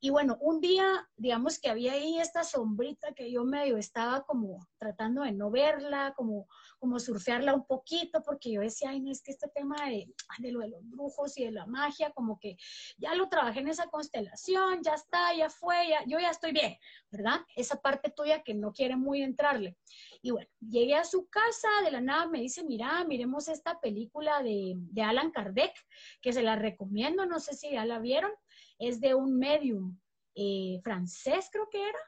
Y 0.00 0.10
bueno, 0.10 0.36
un 0.40 0.60
día, 0.60 1.08
digamos 1.16 1.58
que 1.58 1.68
había 1.68 1.92
ahí 1.92 2.20
esta 2.20 2.44
sombrita 2.44 3.12
que 3.14 3.32
yo 3.32 3.44
medio 3.44 3.76
estaba 3.76 4.22
como 4.22 4.64
tratando 4.78 5.22
de 5.22 5.32
no 5.32 5.50
verla, 5.50 6.14
como, 6.16 6.46
como 6.78 7.00
surfearla 7.00 7.52
un 7.52 7.66
poquito, 7.66 8.22
porque 8.22 8.52
yo 8.52 8.60
decía, 8.60 8.90
ay, 8.90 9.00
no, 9.00 9.10
es 9.10 9.20
que 9.22 9.32
este 9.32 9.48
tema 9.48 9.76
de, 9.86 10.06
de 10.38 10.52
lo 10.52 10.60
de 10.60 10.68
los 10.68 10.88
brujos 10.88 11.36
y 11.36 11.46
de 11.46 11.50
la 11.50 11.66
magia, 11.66 12.12
como 12.12 12.38
que 12.38 12.56
ya 12.96 13.16
lo 13.16 13.28
trabajé 13.28 13.58
en 13.58 13.68
esa 13.68 13.88
constelación, 13.88 14.82
ya 14.84 14.94
está, 14.94 15.34
ya 15.34 15.50
fue, 15.50 15.88
ya, 15.88 16.04
yo 16.06 16.20
ya 16.20 16.30
estoy 16.30 16.52
bien, 16.52 16.76
¿verdad? 17.10 17.40
Esa 17.56 17.80
parte 17.80 18.10
tuya 18.10 18.44
que 18.44 18.54
no 18.54 18.72
quiere 18.72 18.94
muy 18.94 19.22
entrarle. 19.22 19.76
Y 20.22 20.30
bueno, 20.30 20.48
llegué 20.60 20.94
a 20.94 21.04
su 21.04 21.28
casa, 21.28 21.68
de 21.84 21.90
la 21.90 22.00
nada 22.00 22.26
me 22.26 22.40
dice, 22.40 22.62
mira, 22.62 23.04
miremos 23.04 23.48
esta 23.48 23.80
película 23.80 24.44
de, 24.44 24.74
de 24.76 25.02
Alan 25.02 25.32
Kardec, 25.32 25.74
que 26.20 26.32
se 26.32 26.42
la 26.42 26.54
recomiendo, 26.54 27.26
no 27.26 27.40
sé 27.40 27.54
si 27.54 27.72
ya 27.72 27.84
la 27.84 27.98
vieron 27.98 28.30
es 28.78 29.00
de 29.00 29.14
un 29.14 29.38
medium 29.38 29.98
eh, 30.34 30.80
francés, 30.82 31.48
creo 31.52 31.68
que 31.70 31.82
era, 31.82 31.98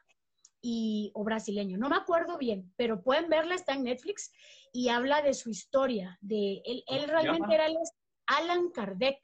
y, 0.63 1.11
o 1.15 1.25
brasileño, 1.25 1.79
no 1.79 1.89
me 1.89 1.97
acuerdo 1.97 2.39
bien, 2.39 2.73
pero 2.77 3.03
pueden 3.03 3.29
verla, 3.29 3.55
está 3.55 3.75
en 3.75 3.85
Netflix, 3.85 4.31
y 4.73 4.89
habla 4.89 5.23
de 5.23 5.35
su 5.35 5.51
historia, 5.51 6.19
de 6.21 6.63
él, 6.65 6.85
él 6.87 7.09
realmente 7.09 7.55
era 7.55 7.67
Alan 8.27 8.71
Kardec. 8.71 9.19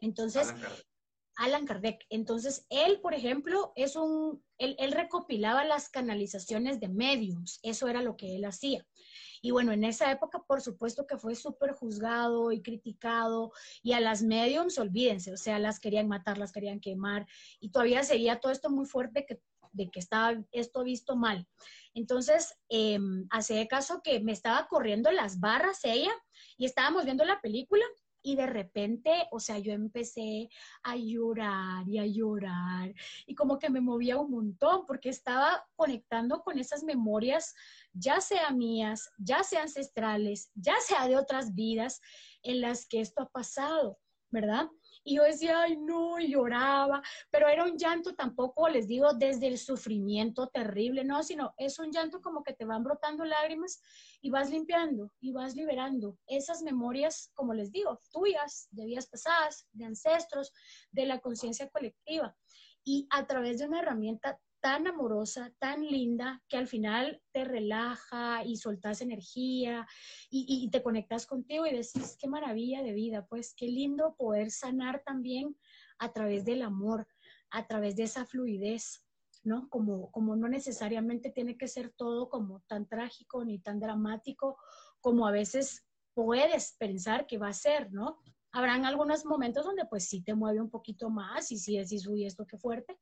Entonces, 0.00 0.52
Alan 1.36 1.66
Kardec. 1.66 2.04
Entonces, 2.08 2.66
él, 2.70 3.00
por 3.00 3.14
ejemplo, 3.14 3.72
es 3.76 3.96
un, 3.96 4.42
él, 4.58 4.76
él, 4.78 4.92
recopilaba 4.92 5.64
las 5.64 5.88
canalizaciones 5.88 6.80
de 6.80 6.88
mediums, 6.88 7.60
eso 7.62 7.86
era 7.88 8.02
lo 8.02 8.16
que 8.16 8.36
él 8.36 8.44
hacía. 8.44 8.86
Y 9.42 9.50
bueno, 9.50 9.72
en 9.72 9.84
esa 9.84 10.10
época, 10.10 10.42
por 10.46 10.60
supuesto 10.60 11.06
que 11.06 11.16
fue 11.16 11.34
súper 11.34 11.72
juzgado 11.72 12.52
y 12.52 12.62
criticado, 12.62 13.52
y 13.82 13.92
a 13.92 14.00
las 14.00 14.22
mediums, 14.22 14.78
olvídense, 14.78 15.32
o 15.32 15.36
sea, 15.36 15.58
las 15.58 15.80
querían 15.80 16.08
matar, 16.08 16.38
las 16.38 16.52
querían 16.52 16.80
quemar, 16.80 17.26
y 17.60 17.70
todavía 17.70 18.02
seguía 18.02 18.40
todo 18.40 18.52
esto 18.52 18.70
muy 18.70 18.86
fuerte 18.86 19.26
que, 19.26 19.40
de 19.72 19.90
que 19.90 20.00
estaba 20.00 20.42
esto 20.52 20.84
visto 20.84 21.16
mal. 21.16 21.46
Entonces, 21.94 22.56
eh, 22.68 22.98
hace 23.30 23.66
caso 23.68 24.00
que 24.02 24.20
me 24.20 24.32
estaba 24.32 24.68
corriendo 24.68 25.10
las 25.10 25.40
barras 25.40 25.84
ella, 25.84 26.12
y 26.56 26.64
estábamos 26.64 27.04
viendo 27.04 27.24
la 27.24 27.40
película, 27.40 27.84
y 28.22 28.36
de 28.36 28.46
repente, 28.46 29.12
o 29.30 29.40
sea, 29.40 29.58
yo 29.58 29.72
empecé 29.72 30.48
a 30.82 30.96
llorar 30.96 31.88
y 31.88 31.98
a 31.98 32.06
llorar 32.06 32.94
y 33.26 33.34
como 33.34 33.58
que 33.58 33.70
me 33.70 33.80
movía 33.80 34.18
un 34.18 34.30
montón 34.30 34.86
porque 34.86 35.08
estaba 35.08 35.66
conectando 35.76 36.42
con 36.42 36.58
esas 36.58 36.82
memorias, 36.82 37.54
ya 37.92 38.20
sea 38.20 38.50
mías, 38.50 39.10
ya 39.18 39.42
sea 39.42 39.62
ancestrales, 39.62 40.50
ya 40.54 40.74
sea 40.80 41.08
de 41.08 41.16
otras 41.16 41.54
vidas 41.54 42.00
en 42.42 42.60
las 42.60 42.86
que 42.86 43.00
esto 43.00 43.22
ha 43.22 43.28
pasado, 43.28 43.98
¿verdad? 44.30 44.68
Y 45.02 45.16
yo 45.16 45.22
decía, 45.22 45.62
ay, 45.62 45.76
no, 45.76 46.18
lloraba, 46.18 47.02
pero 47.30 47.48
era 47.48 47.64
un 47.64 47.76
llanto 47.76 48.14
tampoco, 48.14 48.68
les 48.68 48.86
digo, 48.86 49.12
desde 49.14 49.46
el 49.46 49.58
sufrimiento 49.58 50.48
terrible, 50.48 51.04
no, 51.04 51.22
sino 51.22 51.54
es 51.56 51.78
un 51.78 51.90
llanto 51.90 52.20
como 52.20 52.42
que 52.42 52.52
te 52.52 52.64
van 52.64 52.84
brotando 52.84 53.24
lágrimas 53.24 53.80
y 54.20 54.30
vas 54.30 54.50
limpiando 54.50 55.10
y 55.20 55.32
vas 55.32 55.54
liberando 55.54 56.18
esas 56.26 56.62
memorias, 56.62 57.30
como 57.34 57.54
les 57.54 57.72
digo, 57.72 57.98
tuyas, 58.12 58.68
de 58.70 58.84
vidas 58.84 59.08
pasadas, 59.08 59.66
de 59.72 59.86
ancestros, 59.86 60.52
de 60.90 61.06
la 61.06 61.20
conciencia 61.20 61.68
colectiva. 61.70 62.36
Y 62.84 63.06
a 63.10 63.26
través 63.26 63.58
de 63.58 63.66
una 63.66 63.80
herramienta 63.80 64.38
tan 64.60 64.86
amorosa, 64.86 65.52
tan 65.58 65.84
linda, 65.86 66.42
que 66.48 66.56
al 66.56 66.66
final 66.66 67.22
te 67.32 67.44
relaja 67.44 68.44
y 68.44 68.56
soltas 68.56 69.00
energía 69.00 69.86
y, 70.30 70.68
te 70.70 70.82
conectas 70.82 71.26
contigo 71.26 71.66
y 71.66 71.70
decís, 71.70 72.16
qué 72.20 72.28
maravilla 72.28 72.82
de 72.82 72.92
vida, 72.92 73.26
pues 73.26 73.54
qué 73.56 73.66
lindo 73.66 74.14
poder 74.16 74.50
sanar 74.50 75.02
también 75.04 75.56
a 75.98 76.12
través 76.12 76.44
del 76.44 76.62
amor, 76.62 77.08
a 77.50 77.66
través 77.66 77.96
de 77.96 78.04
esa 78.04 78.24
fluidez, 78.26 79.04
¿no? 79.42 79.68
Como, 79.68 80.10
como 80.10 80.36
no 80.36 80.48
necesariamente 80.48 81.30
tiene 81.30 81.56
que 81.56 81.68
ser 81.68 81.90
todo 81.90 82.28
como 82.28 82.60
tan 82.68 82.86
trágico 82.86 83.44
ni 83.44 83.58
tan 83.58 83.80
dramático 83.80 84.56
como 85.00 85.26
a 85.26 85.32
veces 85.32 85.86
puedes 86.14 86.76
pensar 86.78 87.26
que 87.26 87.38
va 87.38 87.48
a 87.48 87.54
ser, 87.54 87.92
¿no? 87.92 88.18
Habrán 88.52 88.84
algunos 88.84 89.24
momentos 89.24 89.64
donde 89.64 89.86
pues 89.86 90.04
sí 90.08 90.22
te 90.22 90.34
mueve 90.34 90.60
un 90.60 90.70
poquito 90.70 91.08
más 91.08 91.52
y 91.52 91.56
sí 91.56 91.78
decís, 91.78 92.06
uy, 92.06 92.26
esto 92.26 92.46
qué 92.46 92.58
fuerte, 92.58 92.98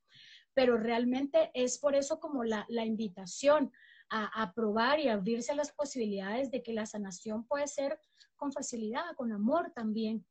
pero 0.59 0.77
realmente 0.77 1.53
es 1.55 1.79
por 1.79 1.95
eso 1.95 2.19
como 2.19 2.43
la, 2.43 2.67
invitación 2.85 3.71
a, 4.11 4.53
probar 4.57 4.99
y 4.99 5.07
abrirse 5.07 5.53
a 5.53 5.55
las 5.55 5.71
posibilidades 5.71 6.51
de 6.51 6.65
que 6.65 6.73
la 6.73 6.85
sanación 6.85 7.47
puede 7.47 7.69
ser 7.69 8.01
con 8.35 8.51
facilidad, 8.51 9.15
con 9.15 9.31
amor 9.31 9.71
también. 9.73 10.27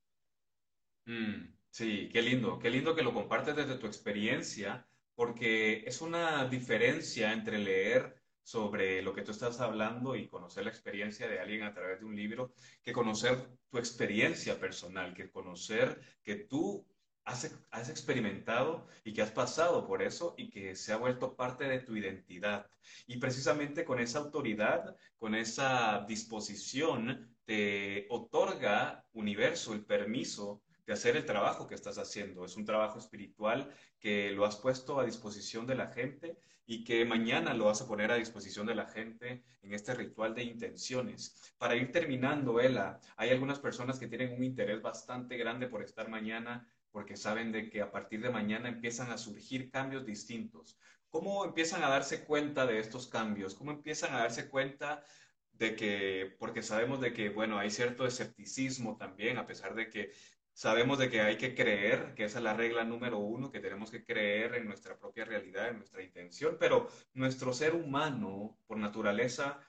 Mm, 1.06 1.56
sí, 1.70 2.10
qué 2.12 2.22
lindo, 2.22 2.60
qué 2.60 2.70
lindo 2.70 2.94
que 2.94 3.04
lo 3.04 3.14
compartes 3.14 3.56
desde 3.56 3.78
tu 3.78 3.88
experiencia, 3.88 4.86
porque 5.16 5.86
es 5.88 6.02
una 6.02 6.46
diferencia 6.50 7.32
entre 7.32 7.60
leer 7.60 8.22
sobre 8.44 9.02
lo 9.02 9.14
que 9.14 9.22
tú 9.22 9.32
estás 9.32 9.62
hablando 9.62 10.18
y 10.18 10.28
conocer 10.28 10.66
la 10.66 10.72
experiencia 10.72 11.30
de 11.30 11.40
alguien 11.40 11.64
a 11.64 11.74
través 11.74 12.02
de 12.02 12.06
un 12.06 12.18
libro, 12.18 12.52
que 12.84 12.92
conocer 12.92 13.48
tu 13.70 13.78
experiencia 13.78 14.60
personal, 14.60 15.14
que 15.14 15.32
conocer 15.32 16.02
que 16.22 16.36
tú 16.36 16.86
has, 17.28 17.90
experimentado 17.90 18.88
y 19.04 19.14
que 19.14 19.22
has 19.22 19.32
pasado 19.32 19.86
por 19.86 20.02
eso 20.02 20.34
y 20.38 20.50
que 20.50 20.76
se 20.76 20.94
ha 20.94 20.98
vuelto 20.98 21.36
parte 21.36 21.66
de 21.66 21.80
tu 21.80 21.96
identidad. 21.96 22.70
Y 23.06 23.18
precisamente 23.18 23.84
con 23.84 24.00
esa 24.00 24.20
autoridad, 24.20 24.96
con 25.18 25.36
esa 25.36 26.06
disposición, 26.08 27.36
te 27.46 28.08
otorga 28.10 29.06
universo 29.14 29.74
el 29.74 29.84
permiso 29.84 30.62
de 30.86 30.94
hacer 30.94 31.18
el 31.18 31.26
trabajo 31.26 31.68
que 31.68 31.76
estás 31.76 31.98
haciendo. 31.98 32.46
Es 32.46 32.56
un 32.56 32.66
trabajo 32.66 32.98
espiritual 32.98 33.70
que 34.00 34.32
lo 34.32 34.46
has 34.46 34.56
puesto 34.56 35.00
a 35.00 35.06
disposición 35.06 35.68
de 35.68 35.76
la 35.76 35.88
gente 35.88 36.38
y 36.66 36.86
que 36.86 37.04
mañana 37.06 37.54
lo 37.54 37.66
vas 37.66 37.82
a 37.82 37.88
poner 37.88 38.12
a 38.12 38.16
disposición 38.16 38.68
de 38.68 38.76
la 38.76 38.88
gente 38.88 39.44
en 39.64 39.74
este 39.74 39.94
ritual 39.96 40.34
de 40.34 40.44
intenciones. 40.44 41.54
Para 41.58 41.76
ir 41.76 41.92
terminando, 41.92 42.60
Ela, 42.62 43.00
hay 43.18 43.32
algunas 43.32 43.60
personas 43.60 44.00
que 44.00 44.08
tienen 44.08 44.34
un 44.34 44.44
interés 44.44 44.82
bastante 44.82 45.38
grande 45.38 45.68
por 45.68 45.84
estar 45.84 46.10
mañana 46.10 46.66
porque 46.98 47.16
saben 47.16 47.52
de 47.52 47.70
que 47.70 47.80
a 47.80 47.91
partir 47.91 48.24
de 48.24 48.32
mañana 48.32 48.70
empiezan 48.70 49.12
a 49.12 49.20
surgir 49.20 49.70
cambios 49.70 50.04
distintos. 50.04 50.80
¿Cómo 51.12 51.45
empiezan 51.45 51.84
a 51.84 51.89
darse 51.89 52.26
cuenta 52.26 52.66
de 52.66 52.80
estos 52.80 53.06
cambios? 53.06 53.54
¿Cómo 53.54 53.70
empiezan 53.70 54.16
a 54.16 54.22
darse 54.22 54.50
cuenta 54.50 55.04
de 55.52 55.76
que, 55.76 56.36
porque 56.39 56.64
sabemos 56.64 57.00
de 57.00 57.14
que, 57.14 57.30
bueno, 57.30 57.60
hay 57.60 57.70
cierto 57.70 58.08
escepticismo 58.08 58.98
también, 58.98 59.38
a 59.38 59.45
pesar 59.45 59.76
de 59.76 59.91
que 59.91 60.12
sabemos 60.54 60.98
de 60.98 61.12
que 61.12 61.22
hay 61.22 61.38
que 61.38 61.54
creer, 61.54 62.16
que 62.16 62.24
esa 62.24 62.39
es 62.39 62.43
la 62.43 62.56
regla 62.56 62.84
número 62.84 63.20
uno, 63.20 63.52
que 63.52 63.60
tenemos 63.60 63.91
que 63.91 64.04
creer 64.04 64.56
en 64.56 64.66
nuestra 64.66 64.98
propia 64.98 65.24
realidad, 65.24 65.70
en 65.70 65.78
nuestra 65.78 66.02
intención, 66.02 66.58
pero 66.60 66.88
nuestro 67.14 67.54
ser 67.54 67.76
humano, 67.76 68.58
por 68.66 68.80
naturaleza, 68.80 69.62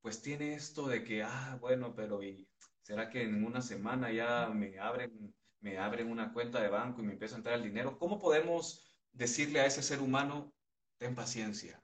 pues 0.00 0.22
tiene 0.22 0.54
esto 0.54 0.86
de 0.86 1.02
que, 1.02 1.24
ah, 1.24 1.58
bueno, 1.60 1.96
pero 1.96 2.22
¿y 2.22 2.48
será 2.82 3.10
que 3.10 3.22
en 3.22 3.44
una 3.44 3.60
semana 3.60 4.12
ya 4.12 4.48
me 4.54 4.78
abren 4.78 5.34
me 5.66 5.78
abren 5.78 6.08
una 6.08 6.32
cuenta 6.32 6.62
de 6.62 6.68
banco 6.68 7.02
y 7.02 7.04
me 7.04 7.14
empieza 7.14 7.34
a 7.34 7.38
entrar 7.38 7.56
el 7.56 7.64
dinero, 7.64 7.98
¿cómo 7.98 8.20
podemos 8.20 8.84
decirle 9.12 9.58
a 9.58 9.66
ese 9.66 9.82
ser 9.82 10.00
humano, 10.00 10.54
ten 10.96 11.16
paciencia, 11.16 11.82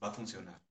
va 0.00 0.10
a 0.10 0.14
funcionar? 0.14 0.62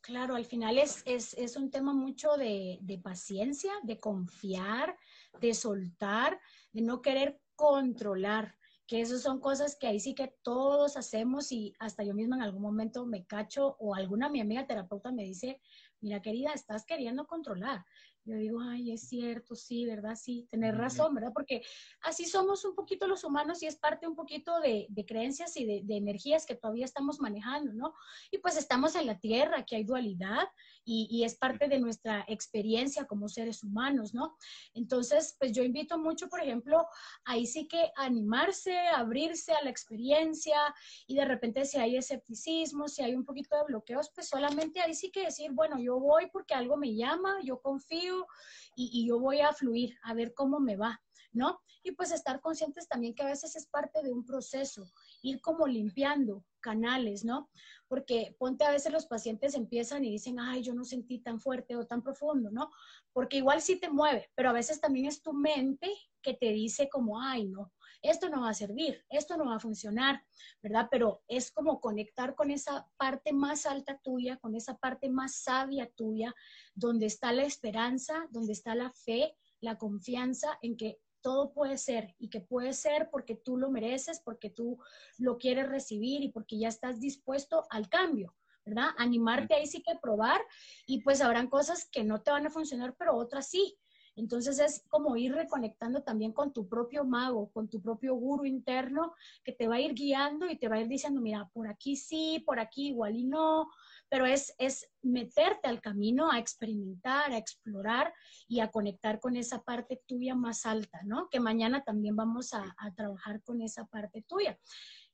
Claro, 0.00 0.36
al 0.36 0.44
final 0.44 0.78
es, 0.78 1.02
es, 1.06 1.56
un 1.56 1.72
tema 1.72 1.92
mucho 1.92 2.36
de, 2.36 2.78
de, 2.82 2.98
paciencia, 2.98 3.72
de 3.82 3.98
confiar, 3.98 4.96
de 5.40 5.54
soltar, 5.54 6.40
de 6.70 6.82
no 6.82 7.02
querer 7.02 7.40
controlar, 7.56 8.56
que 8.86 9.00
eso 9.00 9.18
son 9.18 9.40
cosas 9.40 9.76
que 9.76 9.88
ahí 9.88 9.98
sí 9.98 10.14
que 10.14 10.34
todos 10.42 10.96
hacemos 10.96 11.50
y 11.50 11.74
hasta 11.80 12.04
yo 12.04 12.14
misma 12.14 12.36
en 12.36 12.42
algún 12.42 12.62
momento 12.62 13.06
me 13.06 13.24
cacho 13.24 13.76
o 13.80 13.96
alguna 13.96 14.28
mi 14.28 14.40
amiga 14.40 14.68
terapeuta 14.68 15.10
me 15.10 15.24
dice, 15.24 15.60
mira 16.00 16.22
querida, 16.22 16.52
estás 16.54 16.84
queriendo 16.84 17.26
controlar 17.26 17.84
yo 18.24 18.36
digo, 18.36 18.60
ay, 18.60 18.92
es 18.92 19.08
cierto, 19.08 19.54
sí, 19.54 19.86
¿verdad? 19.86 20.14
Sí, 20.14 20.46
tener 20.50 20.76
razón, 20.76 21.14
¿verdad? 21.14 21.32
Porque 21.34 21.62
así 22.02 22.26
somos 22.26 22.64
un 22.64 22.74
poquito 22.74 23.06
los 23.06 23.24
humanos 23.24 23.62
y 23.62 23.66
es 23.66 23.76
parte 23.76 24.06
un 24.06 24.14
poquito 24.14 24.60
de, 24.60 24.86
creencias 25.06 25.56
y 25.56 25.64
de, 25.64 25.96
energías 25.96 26.46
que 26.46 26.54
todavía 26.54 26.84
estamos 26.84 27.20
manejando, 27.20 27.72
¿no? 27.72 27.94
Y 28.30 28.38
pues 28.38 28.56
estamos 28.56 28.94
en 28.94 29.06
la 29.06 29.18
Tierra, 29.18 29.64
que 29.64 29.76
hay 29.76 29.84
dualidad 29.84 30.48
y, 30.92 31.06
y, 31.08 31.22
es 31.22 31.36
parte 31.36 31.68
de 31.68 31.78
nuestra 31.78 32.24
experiencia 32.26 33.06
como 33.06 33.28
seres 33.28 33.62
humanos, 33.62 34.12
¿no? 34.12 34.36
Entonces, 34.74 35.36
pues 35.38 35.52
yo 35.52 35.62
invito 35.62 35.98
mucho, 35.98 36.28
por 36.28 36.40
ejemplo, 36.40 36.84
ahí 37.24 37.46
sí 37.46 37.68
que 37.68 37.92
animarse, 37.94 38.76
abrirse 38.88 39.52
a 39.52 39.62
la 39.62 39.70
experiencia 39.70 40.58
y 41.06 41.14
de 41.14 41.24
repente 41.24 41.64
si 41.64 41.78
hay 41.78 41.96
escepticismo, 41.96 42.88
si 42.88 43.02
hay 43.02 43.14
un 43.14 43.24
poquito 43.24 43.56
de 43.56 43.64
bloqueos, 43.68 44.10
pues 44.12 44.28
solamente 44.28 44.80
ahí 44.80 44.94
sí 44.94 45.12
que 45.12 45.26
decir, 45.26 45.52
bueno, 45.52 45.78
yo 45.78 46.00
voy 46.00 46.28
porque 46.32 46.54
algo 46.54 46.76
me 46.76 46.94
llama, 46.96 47.38
yo 47.44 47.60
confío 47.60 48.26
y, 48.74 49.06
yo 49.06 49.20
voy 49.20 49.40
a 49.40 49.52
fluir, 49.52 49.96
a 50.02 50.14
ver 50.14 50.34
cómo 50.34 50.58
me 50.58 50.76
va. 50.76 51.00
¿no? 51.32 51.60
Y 51.84 51.92
pues 51.92 52.10
estar 52.10 52.40
conscientes 52.40 52.88
también 52.88 53.14
que 53.14 53.22
a 53.22 53.26
veces 53.26 53.54
es 53.54 53.66
parte 53.68 54.02
de 54.02 54.12
un 54.12 54.24
proceso, 54.24 54.90
ir 55.22 55.40
como 55.40 55.66
limpiando 55.66 56.44
canales, 56.60 57.24
¿no? 57.24 57.50
Porque 57.88 58.36
ponte 58.38 58.64
a 58.64 58.70
veces 58.70 58.92
los 58.92 59.06
pacientes 59.06 59.54
empiezan 59.54 60.04
y 60.04 60.10
dicen, 60.10 60.38
ay, 60.38 60.62
yo 60.62 60.74
no 60.74 60.84
sentí 60.84 61.18
tan 61.18 61.40
fuerte 61.40 61.76
o 61.76 61.86
tan 61.86 62.02
profundo, 62.02 62.50
¿no? 62.50 62.70
Porque 63.12 63.38
igual 63.38 63.60
sí 63.60 63.76
te 63.76 63.90
mueve, 63.90 64.30
pero 64.34 64.50
a 64.50 64.54
veces 64.54 64.80
también 64.80 65.06
es 65.06 65.22
tu 65.22 65.32
mente 65.32 65.90
que 66.22 66.34
te 66.34 66.52
dice 66.52 66.88
como, 66.88 67.20
ay, 67.20 67.46
no, 67.46 67.72
esto 68.02 68.28
no 68.28 68.42
va 68.42 68.50
a 68.50 68.54
servir, 68.54 69.04
esto 69.10 69.36
no 69.36 69.46
va 69.46 69.56
a 69.56 69.60
funcionar, 69.60 70.22
¿verdad? 70.62 70.88
Pero 70.90 71.22
es 71.28 71.50
como 71.50 71.80
conectar 71.80 72.34
con 72.34 72.50
esa 72.50 72.88
parte 72.96 73.32
más 73.32 73.66
alta 73.66 73.98
tuya, 74.02 74.38
con 74.38 74.54
esa 74.54 74.78
parte 74.78 75.10
más 75.10 75.42
sabia 75.42 75.90
tuya, 75.96 76.34
donde 76.74 77.06
está 77.06 77.32
la 77.32 77.44
esperanza, 77.44 78.26
donde 78.30 78.52
está 78.52 78.74
la 78.74 78.90
fe, 78.92 79.36
la 79.60 79.76
confianza 79.76 80.58
en 80.62 80.76
que 80.76 80.98
todo 81.22 81.52
puede 81.52 81.78
ser 81.78 82.14
y 82.18 82.28
que 82.30 82.40
puede 82.40 82.72
ser 82.72 83.08
porque 83.10 83.34
tú 83.34 83.56
lo 83.56 83.70
mereces, 83.70 84.20
porque 84.20 84.50
tú 84.50 84.78
lo 85.18 85.38
quieres 85.38 85.68
recibir 85.68 86.22
y 86.22 86.30
porque 86.30 86.58
ya 86.58 86.68
estás 86.68 87.00
dispuesto 87.00 87.66
al 87.70 87.88
cambio, 87.88 88.34
¿verdad? 88.64 88.90
Animarte 88.98 89.54
ahí 89.54 89.66
sí 89.66 89.82
que 89.82 89.98
probar 90.00 90.40
y 90.86 91.02
pues 91.02 91.20
habrán 91.20 91.48
cosas 91.48 91.88
que 91.90 92.04
no 92.04 92.22
te 92.22 92.30
van 92.30 92.46
a 92.46 92.50
funcionar, 92.50 92.94
pero 92.98 93.16
otras 93.16 93.48
sí. 93.48 93.78
Entonces 94.20 94.58
es 94.58 94.84
como 94.88 95.16
ir 95.16 95.32
reconectando 95.32 96.02
también 96.02 96.32
con 96.32 96.52
tu 96.52 96.68
propio 96.68 97.04
mago, 97.04 97.50
con 97.52 97.68
tu 97.68 97.80
propio 97.80 98.14
guru 98.14 98.44
interno, 98.44 99.14
que 99.42 99.52
te 99.52 99.66
va 99.66 99.76
a 99.76 99.80
ir 99.80 99.94
guiando 99.94 100.46
y 100.50 100.58
te 100.58 100.68
va 100.68 100.76
a 100.76 100.80
ir 100.82 100.88
diciendo, 100.88 101.22
mira, 101.22 101.48
por 101.54 101.66
aquí 101.66 101.96
sí, 101.96 102.42
por 102.44 102.60
aquí 102.60 102.88
igual 102.88 103.16
y 103.16 103.24
no, 103.24 103.70
pero 104.10 104.26
es, 104.26 104.54
es 104.58 104.90
meterte 105.00 105.68
al 105.68 105.80
camino 105.80 106.30
a 106.30 106.38
experimentar, 106.38 107.32
a 107.32 107.38
explorar 107.38 108.12
y 108.46 108.60
a 108.60 108.70
conectar 108.70 109.20
con 109.20 109.36
esa 109.36 109.62
parte 109.62 110.02
tuya 110.06 110.34
más 110.34 110.66
alta, 110.66 111.00
¿no? 111.04 111.30
Que 111.30 111.40
mañana 111.40 111.82
también 111.82 112.14
vamos 112.14 112.52
a, 112.52 112.76
trabajar 112.94 113.42
con 113.42 113.62
esa 113.62 113.86
parte 113.86 114.22
tuya. 114.28 114.58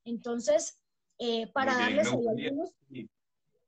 Entonces, 0.05 0.83
eh, 1.19 1.47
para 1.53 1.77
darles 1.77 2.09
algunos 2.09 2.75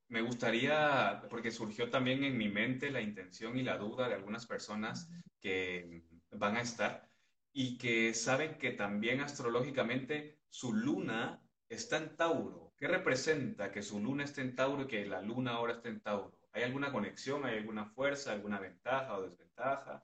me 0.09 0.21
gustaría, 0.21 1.23
porque 1.29 1.51
surgió 1.51 1.89
también 1.89 2.23
en 2.23 2.37
mi 2.37 2.49
mente 2.49 2.89
la 2.89 3.01
intención 3.01 3.57
y 3.57 3.63
la 3.63 3.77
duda 3.77 4.09
de 4.09 4.15
algunas 4.15 4.45
personas 4.45 5.09
que 5.39 6.03
van 6.31 6.57
a 6.57 6.61
estar 6.61 7.07
y 7.53 7.77
que 7.77 8.13
saben 8.13 8.57
que 8.57 8.71
también 8.71 9.21
astrológicamente 9.21 10.39
su 10.49 10.73
luna 10.73 11.41
está 11.69 11.97
en 11.97 12.15
Tauro. 12.15 12.73
¿Qué 12.75 12.87
representa 12.87 13.71
que 13.71 13.83
su 13.83 13.99
luna 13.99 14.23
esté 14.23 14.41
en 14.41 14.55
Tauro 14.55 14.83
y 14.83 14.87
que 14.87 15.05
la 15.05 15.21
luna 15.21 15.51
ahora 15.51 15.73
esté 15.73 15.89
en 15.89 16.01
Tauro? 16.01 16.37
¿Hay 16.53 16.63
alguna 16.63 16.91
conexión, 16.91 17.45
hay 17.45 17.57
alguna 17.57 17.85
fuerza, 17.85 18.31
alguna 18.31 18.59
ventaja 18.59 19.15
o 19.17 19.21
desventaja? 19.21 20.03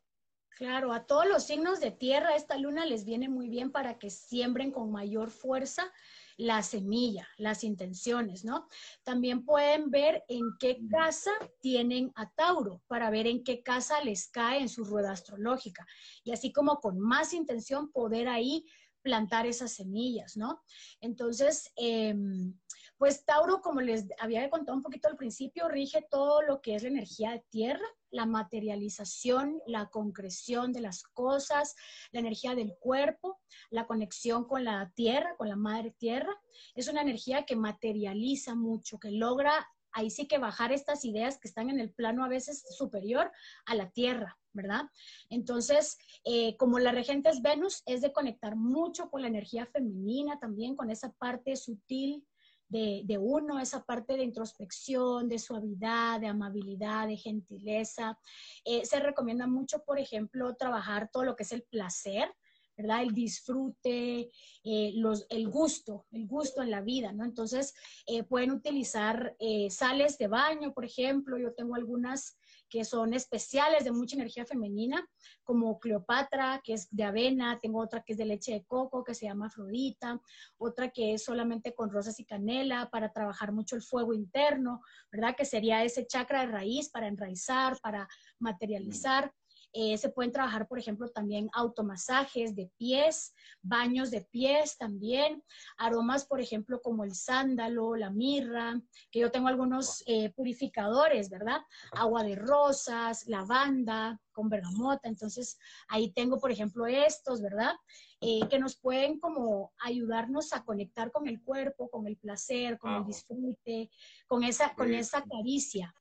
Claro, 0.50 0.94
a 0.94 1.06
todos 1.06 1.28
los 1.28 1.44
signos 1.44 1.80
de 1.80 1.92
tierra 1.92 2.36
esta 2.36 2.58
luna 2.58 2.86
les 2.86 3.06
viene 3.06 3.28
muy 3.28 3.50
bien 3.50 3.72
para 3.72 3.98
que 3.98 4.10
siembren 4.10 4.72
con 4.72 4.92
mayor 4.92 5.32
fuerza 5.32 5.92
la 6.38 6.64
semilla, 6.64 7.28
las 7.38 7.64
intenciones, 7.64 8.44
¿no? 8.44 8.68
También 9.04 9.46
pueden 9.46 9.90
ver 9.90 10.24
en 10.28 10.44
qué 10.60 10.80
casa 10.90 11.32
tienen 11.62 12.12
a 12.16 12.30
Tauro 12.32 12.82
para 12.88 13.10
ver 13.10 13.28
en 13.28 13.44
qué 13.44 13.64
casa 13.64 14.04
les 14.04 14.28
cae 14.28 14.60
en 14.60 14.70
su 14.70 14.84
rueda 14.84 15.12
astrológica. 15.12 15.86
Y 16.24 16.32
así 16.32 16.52
como 16.52 16.80
con 16.80 17.00
más 17.00 17.34
intención 17.34 17.92
poder 17.92 18.28
ahí 18.28 18.66
plantar 19.02 19.46
esas 19.46 19.72
semillas, 19.72 20.36
¿no? 20.36 20.62
Entonces, 21.00 21.72
em, 21.76 22.58
pues 22.98 23.26
Tauro, 23.26 23.62
como 23.62 23.82
les 23.82 24.06
había 24.20 24.50
contado 24.50 24.78
un 24.78 24.84
poquito 24.84 25.08
al 25.08 25.18
principio, 25.18 25.68
rige 25.68 26.06
todo 26.10 26.42
lo 26.42 26.62
que 26.62 26.76
es 26.76 26.84
la 26.84 26.90
energía 26.90 27.32
de 27.32 27.44
tierra, 27.50 27.86
la 28.10 28.26
materialización, 28.26 29.62
la 29.68 29.90
concreción 29.90 30.72
de 30.72 30.82
las 30.82 31.04
cosas, 31.04 31.76
la 32.12 32.22
energía 32.22 32.56
del 32.56 32.76
cuerpo, 32.80 33.40
la 33.70 33.86
conexión 33.86 34.46
con 34.46 34.64
la 34.64 34.92
tierra, 34.96 35.36
con 35.38 35.50
la 35.50 35.58
madre 35.58 35.92
tierra. 35.98 36.34
Es 36.74 36.88
una 36.88 37.02
energía 37.02 37.46
que 37.46 37.58
materializa 37.58 38.56
mucho, 38.56 38.98
que 38.98 39.12
logra 39.12 39.68
ahí 39.92 40.10
sí 40.10 40.28
que 40.28 40.38
bajar 40.38 40.72
estas 40.72 41.06
ideas 41.06 41.40
que 41.40 41.48
están 41.48 41.70
en 41.70 41.80
el 41.80 41.90
plano 41.90 42.24
a 42.24 42.28
veces 42.28 42.66
superior 42.78 43.32
a 43.66 43.76
la 43.76 43.90
tierra, 43.92 44.38
¿verdad? 44.52 44.84
Entonces, 45.30 45.98
eh, 46.26 46.58
como 46.58 46.80
la 46.80 46.92
regente 46.92 47.30
es 47.30 47.42
Venus, 47.42 47.82
es 47.86 48.02
de 48.02 48.12
conectar 48.12 48.58
mucho 48.58 49.10
con 49.10 49.22
la 49.22 49.30
energía 49.30 49.66
femenina 49.66 50.38
también, 50.38 50.76
con 50.76 50.90
esa 50.90 51.14
parte 51.14 51.56
sutil 51.56 52.26
de, 52.68 53.18
uno, 53.20 53.60
esa 53.60 53.84
parte 53.84 54.18
de 54.18 54.24
introspección, 54.24 55.30
de 55.30 55.40
suavidad, 55.40 56.20
de 56.20 56.28
amabilidad, 56.28 57.08
de 57.08 57.18
gentileza. 57.18 58.18
Eh, 58.64 58.86
se 58.86 59.00
recomienda 59.00 59.48
mucho, 59.48 59.84
por 59.84 60.00
ejemplo, 60.00 60.56
trabajar 60.56 61.10
todo 61.12 61.24
lo 61.24 61.36
que 61.36 61.44
es 61.44 61.52
el 61.52 61.64
placer, 61.64 62.34
¿verdad? 62.78 63.04
El 63.04 63.14
disfrute, 63.14 64.30
eh, 64.64 64.92
los, 64.96 65.26
el 65.30 65.48
gusto, 65.50 66.06
el 66.12 66.28
gusto 66.28 66.62
en 66.62 66.72
la 66.72 66.82
vida, 66.82 67.14
¿no? 67.14 67.24
Entonces, 67.24 67.74
eh, 68.06 68.24
pueden 68.24 68.52
utilizar 68.52 69.36
sales 69.70 70.18
de 70.18 70.28
baño, 70.28 70.74
por 70.74 70.86
ejemplo. 70.86 71.38
Yo 71.38 71.54
tengo 71.54 71.76
algunas 71.76 72.38
que 72.76 72.84
son 72.84 73.14
especiales 73.14 73.86
de 73.86 73.94
mucha 73.94 74.18
energía 74.18 74.46
femenina, 74.46 75.08
como 75.46 75.80
Cleopatra, 75.80 76.60
que 76.62 76.74
es 76.74 76.90
de 76.92 77.06
avena, 77.06 77.58
tengo 77.62 77.82
otra 77.82 78.04
que 78.04 78.12
es 78.12 78.18
de 78.18 78.26
leche 78.26 78.52
de 78.52 78.66
coco, 78.66 79.02
que 79.02 79.14
se 79.14 79.28
llama 79.28 79.48
Afrodita, 79.48 80.20
otra 80.58 80.90
que 80.90 81.14
es 81.14 81.24
solamente 81.24 81.74
con 81.74 81.90
rosas 81.90 82.20
y 82.20 82.26
canela 82.26 82.90
para 82.92 83.14
trabajar 83.14 83.54
mucho 83.54 83.78
el 83.78 83.82
fuego 83.82 84.14
interno, 84.14 84.82
¿verdad? 85.10 85.38
Que 85.38 85.46
sería 85.46 85.86
ese 85.86 86.06
chakra 86.06 86.42
de 86.42 86.52
raíz 86.52 86.90
para 86.90 87.08
enraizar, 87.08 87.80
para 87.82 88.10
materializar. 88.40 89.32
Eh, 89.78 89.98
se 89.98 90.08
pueden 90.08 90.32
trabajar, 90.32 90.70
por 90.70 90.80
ejemplo, 90.80 91.10
también 91.10 91.50
automasajes 91.52 92.56
de 92.56 92.72
pies, 92.78 93.34
baños 93.62 94.10
de 94.10 94.22
pies 94.22 94.78
también, 94.78 95.44
aromas, 95.78 96.26
por 96.26 96.40
ejemplo, 96.40 96.82
como 96.82 97.04
el 97.04 97.14
sándalo, 97.14 97.98
la 97.98 98.10
mirra, 98.10 98.82
que 99.12 99.20
yo 99.20 99.32
tengo 99.32 99.50
algunos 99.50 100.02
eh, 100.08 100.32
purificadores, 100.34 101.30
¿verdad? 101.30 101.60
Agua 101.92 102.24
de 102.24 102.36
rosas, 102.36 103.28
lavanda 103.28 104.18
con 104.32 104.48
bergamota. 104.48 105.10
Entonces, 105.10 105.60
ahí 105.90 106.14
tengo, 106.14 106.40
por 106.40 106.52
ejemplo, 106.52 106.88
estos, 106.88 107.42
¿verdad? 107.42 107.74
Eh, 108.22 108.48
que 108.50 108.60
nos 108.60 108.78
pueden 108.78 109.20
como 109.20 109.74
ayudarnos 109.80 110.54
a 110.54 110.64
conectar 110.64 111.12
con 111.12 111.28
el 111.28 111.44
cuerpo, 111.44 111.90
con 111.90 112.08
el 112.08 112.16
placer, 112.16 112.80
con 112.80 112.94
el 112.94 113.06
disfrute, 113.06 113.92
con 114.26 114.46
esa, 114.46 114.74
con 114.74 114.94
esa 114.94 115.22
caricia 115.22 115.94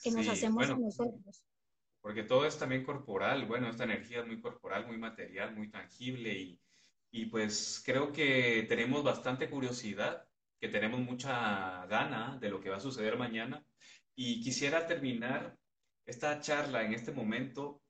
que 0.00 0.12
nos 0.12 0.28
hacemos 0.28 0.70
a 0.70 0.76
nosotros 0.76 1.44
porque 2.06 2.22
todo 2.22 2.46
es 2.46 2.56
también 2.56 2.84
corporal, 2.84 3.46
bueno, 3.46 3.68
esta 3.68 3.82
energía 3.82 4.20
es 4.20 4.26
muy 4.28 4.40
corporal, 4.40 4.86
muy 4.86 4.96
material, 4.96 5.56
muy 5.56 5.68
tangible 5.68 6.32
y, 6.38 6.60
y 7.10 7.26
pues 7.26 7.82
creo 7.84 8.12
que 8.12 8.64
tenemos 8.68 9.02
bastante 9.02 9.50
curiosidad, 9.50 10.24
que 10.60 10.68
tenemos 10.68 11.00
mucha 11.00 11.84
gana 11.86 12.38
de 12.40 12.48
lo 12.48 12.60
que 12.60 12.70
va 12.70 12.76
a 12.76 12.80
suceder 12.80 13.18
mañana. 13.18 13.66
Y 14.14 14.40
quisiera 14.40 14.86
terminar 14.86 15.58
esta 16.04 16.40
charla 16.40 16.84
en 16.84 16.94
este 16.94 17.10
momento 17.10 17.82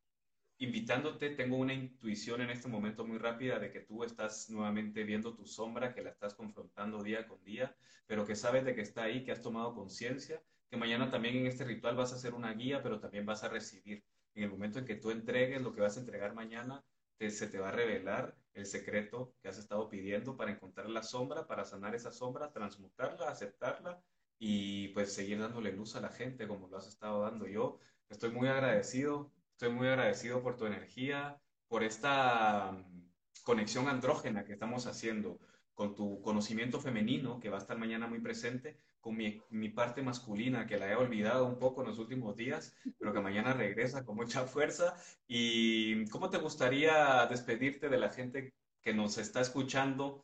invitándote, 0.56 1.36
tengo 1.36 1.58
una 1.58 1.74
intuición 1.74 2.40
en 2.40 2.48
este 2.48 2.68
momento 2.68 3.06
muy 3.06 3.18
rápida 3.18 3.58
de 3.58 3.70
que 3.70 3.80
tú 3.80 4.02
estás 4.02 4.48
nuevamente 4.48 5.04
viendo 5.04 5.34
tu 5.34 5.44
sombra, 5.44 5.92
que 5.92 6.00
la 6.00 6.08
estás 6.08 6.34
confrontando 6.34 7.02
día 7.02 7.26
con 7.28 7.44
día, 7.44 7.76
pero 8.06 8.24
que 8.24 8.34
sabes 8.34 8.64
de 8.64 8.74
que 8.74 8.80
está 8.80 9.02
ahí, 9.02 9.24
que 9.24 9.32
has 9.32 9.42
tomado 9.42 9.74
conciencia 9.74 10.42
que 10.70 10.76
mañana 10.76 11.10
también 11.10 11.36
en 11.36 11.46
este 11.46 11.64
ritual 11.64 11.96
vas 11.96 12.12
a 12.12 12.16
hacer 12.16 12.34
una 12.34 12.52
guía, 12.52 12.82
pero 12.82 13.00
también 13.00 13.26
vas 13.26 13.44
a 13.44 13.48
recibir. 13.48 14.04
En 14.34 14.44
el 14.44 14.50
momento 14.50 14.78
en 14.78 14.84
que 14.84 14.96
tú 14.96 15.10
entregues 15.10 15.62
lo 15.62 15.72
que 15.74 15.80
vas 15.80 15.96
a 15.96 16.00
entregar 16.00 16.34
mañana, 16.34 16.84
se 17.18 17.46
te 17.48 17.58
va 17.58 17.70
a 17.70 17.72
revelar 17.72 18.36
el 18.54 18.66
secreto 18.66 19.34
que 19.40 19.48
has 19.48 19.58
estado 19.58 19.88
pidiendo 19.88 20.36
para 20.36 20.50
encontrar 20.50 20.88
la 20.88 21.02
sombra, 21.02 21.46
para 21.46 21.64
sanar 21.64 21.94
esa 21.94 22.12
sombra, 22.12 22.52
transmutarla, 22.52 23.30
aceptarla 23.30 24.02
y 24.38 24.88
pues 24.88 25.14
seguir 25.14 25.40
dándole 25.40 25.72
luz 25.72 25.96
a 25.96 26.00
la 26.00 26.10
gente 26.10 26.46
como 26.46 26.68
lo 26.68 26.76
has 26.76 26.86
estado 26.86 27.22
dando. 27.22 27.46
Yo 27.46 27.78
estoy 28.10 28.30
muy 28.30 28.48
agradecido, 28.48 29.32
estoy 29.52 29.70
muy 29.70 29.88
agradecido 29.88 30.42
por 30.42 30.56
tu 30.56 30.66
energía, 30.66 31.40
por 31.68 31.82
esta 31.82 32.72
mm, 32.72 33.10
conexión 33.44 33.88
andrógena 33.88 34.44
que 34.44 34.52
estamos 34.52 34.86
haciendo 34.86 35.38
con 35.76 35.94
tu 35.94 36.22
conocimiento 36.22 36.80
femenino 36.80 37.38
que 37.38 37.50
va 37.50 37.58
a 37.58 37.60
estar 37.60 37.76
mañana 37.76 38.06
muy 38.06 38.18
presente, 38.18 38.78
con 38.98 39.14
mi, 39.14 39.42
mi, 39.50 39.68
parte 39.68 40.02
masculina 40.02 40.66
que 40.66 40.78
la 40.78 40.90
he 40.90 40.96
olvidado 40.96 41.46
un 41.46 41.58
poco 41.58 41.82
en 41.82 41.88
los 41.88 41.98
últimos 41.98 42.34
días, 42.34 42.74
pero 42.98 43.12
que 43.12 43.20
mañana 43.20 43.52
regresa 43.52 44.02
con 44.02 44.16
mucha 44.16 44.44
fuerza. 44.46 44.96
¿Y 45.28 46.06
cómo 46.08 46.30
te 46.30 46.38
gustaría 46.38 47.26
despedirte 47.26 47.90
de 47.90 47.98
la 47.98 48.08
gente 48.08 48.54
que 48.80 48.94
nos 48.94 49.18
está 49.18 49.42
escuchando? 49.42 50.22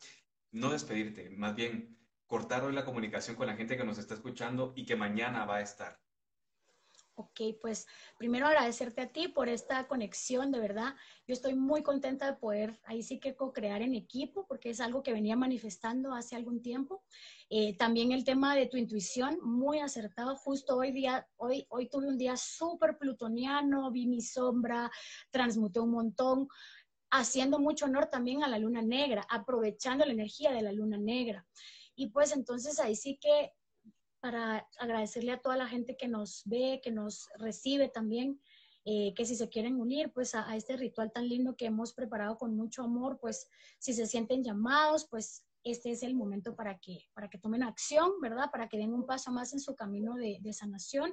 No 0.53 0.71
despedirte, 0.71 1.29
más 1.29 1.55
bien 1.55 1.99
cortar 2.27 2.65
hoy 2.65 2.73
la 2.73 2.87
comunicación 2.87 3.37
con 3.37 3.47
la 3.47 3.55
gente 3.55 3.77
que 3.77 3.85
nos 3.85 3.99
está 3.99 4.15
escuchando 4.15 4.73
y 4.75 4.87
que 4.87 4.97
mañana 4.97 5.45
va 5.45 5.57
a 5.57 5.61
estar. 5.61 6.02
Ok, 7.23 7.57
pues 7.61 7.87
primero 8.19 8.49
agradecerte 8.49 9.01
a 9.01 9.13
ti 9.13 9.29
por 9.29 9.49
esta 9.49 9.87
conexión, 9.87 10.51
de 10.51 10.59
verdad. 10.59 10.97
Yo 11.25 11.35
estoy 11.35 11.55
muy 11.55 11.85
contenta 11.85 12.27
de 12.27 12.37
poder 12.37 12.81
ahí 12.83 13.05
sí 13.05 13.21
que 13.21 13.37
co-crear 13.37 13.81
en 13.81 13.95
equipo, 13.95 14.45
porque 14.49 14.71
es 14.71 14.81
algo 14.81 15.05
que 15.05 15.13
venía 15.13 15.37
manifestando 15.37 16.15
hace 16.15 16.35
algún 16.35 16.63
tiempo. 16.63 17.05
Eh, 17.49 17.77
también 17.77 18.11
el 18.11 18.25
tema 18.25 18.57
de 18.57 18.67
tu 18.67 18.77
intuición, 18.77 19.39
muy 19.41 19.79
acertado. 19.79 20.35
Justo 20.35 20.77
hoy 20.77 20.91
día, 20.91 21.29
hoy, 21.37 21.65
hoy 21.69 21.89
tuve 21.89 22.09
un 22.09 22.19
día 22.19 22.37
súper 22.37 22.99
plutoniano, 22.99 23.93
vi 23.93 24.09
mi 24.09 24.21
sombra, 24.21 24.91
transmuté 25.31 25.79
un 25.79 25.93
montón 25.93 26.49
haciendo 27.13 27.61
mucho 27.61 27.85
honor 27.85 28.07
también 28.07 28.43
a 28.43 28.49
la 28.49 28.59
luna 28.59 28.83
negra, 28.83 29.25
aprovechando 29.31 30.05
la 30.05 30.13
energía 30.13 30.51
de 30.51 30.63
la 30.63 30.73
luna 30.73 30.99
negra. 30.99 31.47
Y 31.95 32.09
pues 32.09 32.33
entonces 32.33 32.81
ahí 32.81 32.97
sí 32.97 33.17
que 33.21 33.53
para 34.23 34.69
agradecerle 34.79 35.33
a 35.33 35.41
toda 35.41 35.57
la 35.57 35.67
gente 35.67 35.97
que 35.97 36.07
nos 36.07 36.43
ve, 36.45 36.81
que 36.81 36.93
nos 36.93 37.29
recibe 37.39 37.89
también, 37.89 38.41
eh, 38.85 39.13
que 39.15 39.27
si 39.27 39.35
se 39.35 39.49
quieren 39.49 39.81
unir 39.81 40.13
pues 40.13 40.37
a, 40.37 40.57
este 40.57 40.77
ritual 40.77 41.11
tan 41.11 41.29
lindo 41.29 41.57
que 41.57 41.67
hemos 41.67 41.93
preparado 41.93 42.39
con 42.39 42.57
mucho 42.57 42.85
amor, 42.85 43.19
pues 43.21 43.49
si 43.81 43.93
se 43.93 44.07
sienten 44.07 44.45
llamados, 44.45 45.09
pues 45.11 45.45
este 45.65 45.91
es 45.91 46.05
el 46.05 46.15
momento 46.15 46.55
para 46.55 46.79
que, 46.79 47.09
para 47.15 47.29
que 47.29 47.39
tomen 47.39 47.65
acción, 47.65 48.13
¿verdad? 48.21 48.49
Para 48.53 48.69
que 48.69 48.79
den 48.79 48.95
un 48.95 49.07
paso 49.07 49.33
más 49.33 49.53
en 49.55 49.61
su 49.61 49.75
camino 49.75 50.15
de, 50.15 50.39
de 50.41 50.53
sanación. 50.53 51.13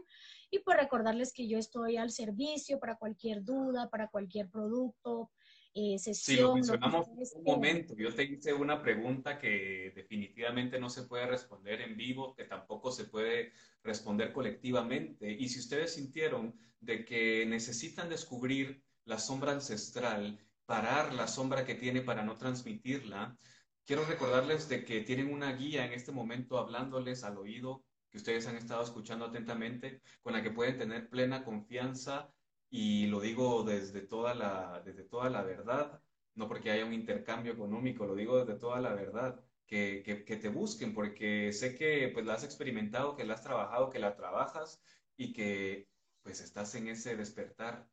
Y 0.52 0.60
pues 0.60 0.78
recordarles 0.78 1.34
que 1.34 1.48
yo 1.48 1.58
estoy 1.58 1.98
al 1.98 2.12
servicio 2.12 2.80
para 2.80 2.96
cualquier 2.96 3.44
duda, 3.44 3.90
para 3.90 4.10
cualquier 4.10 4.52
producto, 4.52 5.32
eh, 5.74 5.98
sesión. 6.00 6.38
Sí, 6.38 6.42
lo 6.42 6.54
mencionamos 6.56 7.08
un 7.36 7.44
momento. 7.44 7.96
Yo 7.96 8.14
te 8.14 8.24
hice 8.24 8.54
una 8.54 8.82
pregunta 8.82 9.38
que 9.38 9.92
definitivamente 9.96 10.80
no 10.80 10.90
se 10.90 11.04
puede 11.04 11.26
responder 11.28 11.82
en 11.82 11.96
vivo, 11.96 12.36
que 12.36 12.46
tampoco 12.46 12.92
se 12.92 13.06
puede 13.06 13.54
responder 13.84 14.34
colectivamente. 14.34 15.32
Y 15.32 15.50
si 15.50 15.60
ustedes 15.60 15.94
sintieron 15.94 16.56
de 16.80 17.06
que 17.06 17.46
necesitan 17.46 18.10
descubrir 18.10 18.84
la 19.06 19.20
sombra 19.20 19.52
ancestral, 19.52 20.40
parar 20.66 21.14
la 21.14 21.28
sombra 21.28 21.66
que 21.66 21.76
tiene 21.76 22.02
para 22.02 22.24
no 22.24 22.36
transmitirla, 22.36 23.38
quiero 23.86 24.06
recordarles 24.06 24.70
de 24.70 24.84
que 24.86 25.02
tienen 25.02 25.34
una 25.34 25.54
guía 25.54 25.86
en 25.86 25.94
este 25.94 26.12
momento 26.12 26.58
hablándoles 26.58 27.24
al 27.24 27.38
oído 27.38 27.84
que 28.10 28.18
ustedes 28.18 28.48
han 28.48 28.56
estado 28.56 28.84
escuchando 28.84 29.26
atentamente, 29.26 30.02
con 30.22 30.34
la 30.34 30.42
que 30.42 30.52
pueden 30.52 30.78
tener 30.78 31.10
plena 31.10 31.44
confianza 31.44 32.34
y 32.70 33.08
lo 33.08 33.20
digo 33.20 33.64
desde 33.64 34.02
toda 34.02 34.36
la, 34.36 34.82
desde 34.86 35.04
toda 35.04 35.30
la 35.30 35.44
verdad, 35.44 36.02
no 36.36 36.48
porque 36.48 36.72
haya 36.72 36.86
un 36.86 36.94
intercambio 36.94 37.54
económico, 37.54 38.06
lo 38.06 38.16
digo 38.16 38.40
desde 38.40 38.60
toda 38.60 38.80
la 38.80 38.94
verdad, 38.94 39.44
que, 39.66 40.02
que, 40.04 40.24
que, 40.24 40.38
te 40.38 40.50
busquen, 40.50 40.94
porque 40.94 41.52
sé 41.54 41.76
que 41.76 42.10
pues 42.14 42.26
la 42.26 42.34
has 42.34 42.44
experimentado, 42.44 43.16
que 43.16 43.24
la 43.24 43.36
has 43.36 43.44
trabajado, 43.44 43.90
que 43.90 44.00
la 44.00 44.16
trabajas 44.16 44.82
y 45.16 45.34
que 45.34 45.88
pues 46.24 46.42
estás 46.42 46.74
en 46.76 46.88
ese 46.88 47.16
despertar 47.16 47.88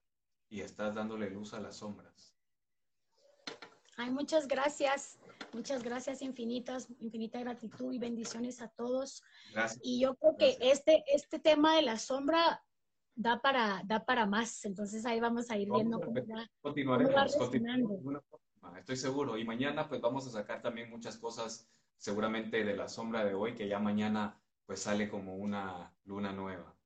y 0.49 0.61
estás 0.61 0.95
dándole 0.95 1.31
luz 1.31 1.55
a 1.55 1.61
las 1.61 1.77
sombras. 1.77 2.35
Ay, 3.99 4.11
muchas 4.11 4.47
gracias, 4.47 5.19
muchas 5.53 5.83
gracias 5.83 6.21
infinitas, 6.21 6.89
infinita 7.01 7.41
gratitud 7.41 7.93
y 7.93 7.99
bendiciones 7.99 8.61
a 8.61 8.69
todos. 8.69 9.23
Gracias. 9.53 9.81
Y 9.83 10.01
yo 10.01 10.15
creo 10.17 10.37
que 10.37 10.59
este, 10.61 11.03
este 11.09 11.39
tema 11.39 11.77
de 11.77 11.83
la 11.83 11.99
sombra 11.99 12.63
da 13.17 13.41
para, 13.41 13.83
da 13.85 14.05
para 14.05 14.27
más. 14.27 14.65
Entonces 14.65 15.05
ahí 15.07 15.19
vamos 15.19 15.51
a 15.51 15.57
ir 15.57 15.69
viendo 15.73 15.99
cómo, 15.99 16.15
va, 16.15 16.49
continuaremos, 16.61 17.37
continuaremos. 17.37 18.23
Estoy 18.79 18.97
seguro. 18.97 19.37
Y 19.37 19.45
mañana 19.45 19.89
pues 19.89 20.01
vamos 20.01 20.27
a 20.27 20.31
sacar 20.31 20.63
también 20.63 20.91
muchas 20.91 21.17
cosas 21.17 21.69
seguramente 21.97 22.63
de 22.63 22.77
la 22.77 22.89
sombra 22.89 23.25
de 23.25 23.35
hoy, 23.35 23.55
que 23.55 23.69
ya 23.69 23.79
mañana 23.79 24.41
pues 24.67 24.81
sale 24.81 25.09
como 25.09 25.37
una 25.37 25.95
luna 26.05 26.33
nueva. 26.33 26.77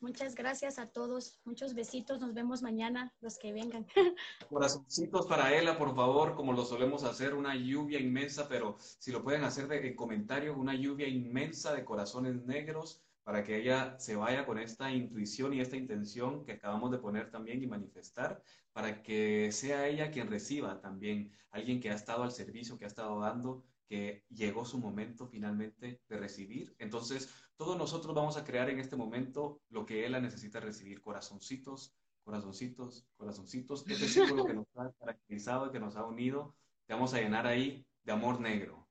Muchas 0.00 0.36
gracias 0.36 0.78
a 0.78 0.90
todos. 0.90 1.40
Muchos 1.44 1.74
besitos. 1.74 2.20
Nos 2.20 2.32
vemos 2.32 2.62
mañana, 2.62 3.12
los 3.20 3.36
que 3.36 3.52
vengan. 3.52 3.84
Corazoncitos 4.48 5.26
para 5.26 5.52
Ela, 5.56 5.76
por 5.76 5.94
favor, 5.96 6.36
como 6.36 6.52
lo 6.52 6.64
solemos 6.64 7.02
hacer, 7.02 7.34
una 7.34 7.56
lluvia 7.56 7.98
inmensa, 7.98 8.48
pero 8.48 8.76
si 8.78 9.10
lo 9.10 9.24
pueden 9.24 9.42
hacer 9.42 9.66
de, 9.66 9.96
comentarios, 9.96 10.56
una 10.56 10.74
lluvia 10.74 11.08
inmensa 11.08 11.74
de 11.74 11.84
corazones 11.84 12.44
negros 12.44 13.02
para 13.28 13.44
que 13.44 13.58
ella 13.58 13.94
se 13.98 14.16
vaya 14.16 14.46
con 14.46 14.58
esta 14.58 14.90
intuición 14.90 15.52
y 15.52 15.60
esta 15.60 15.76
intención 15.76 16.46
que 16.46 16.52
acabamos 16.52 16.90
de 16.90 16.96
poner 16.96 17.30
también 17.30 17.62
y 17.62 17.66
manifestar, 17.66 18.42
para 18.72 19.02
que 19.02 19.52
sea 19.52 19.86
ella 19.86 20.10
quien 20.10 20.30
reciba 20.30 20.80
también, 20.80 21.30
alguien 21.50 21.78
que 21.78 21.90
ha 21.90 21.94
estado 21.94 22.22
al 22.22 22.32
servicio, 22.32 22.78
que 22.78 22.86
ha 22.86 22.88
estado 22.88 23.20
dando, 23.20 23.66
que 23.86 24.24
llegó 24.30 24.64
su 24.64 24.78
momento 24.78 25.26
finalmente 25.26 26.00
de 26.08 26.16
recibir. 26.16 26.74
Entonces, 26.78 27.28
todos 27.54 27.76
nosotros 27.76 28.14
vamos 28.14 28.38
a 28.38 28.44
crear 28.44 28.70
en 28.70 28.80
este 28.80 28.96
momento 28.96 29.60
lo 29.68 29.84
que 29.84 30.06
ella 30.06 30.20
necesita 30.20 30.58
recibir, 30.58 31.02
corazoncitos, 31.02 31.94
corazoncitos, 32.24 33.06
corazoncitos. 33.18 33.86
Este 33.86 34.08
círculo 34.08 34.46
que 34.46 34.54
nos 34.54 34.66
ha 34.74 34.90
caracterizado, 34.98 35.70
que 35.70 35.80
nos 35.80 35.96
ha 35.96 36.06
unido, 36.06 36.54
te 36.86 36.94
vamos 36.94 37.12
a 37.12 37.20
llenar 37.20 37.46
ahí 37.46 37.86
de 38.04 38.12
amor 38.12 38.40
negro. 38.40 38.88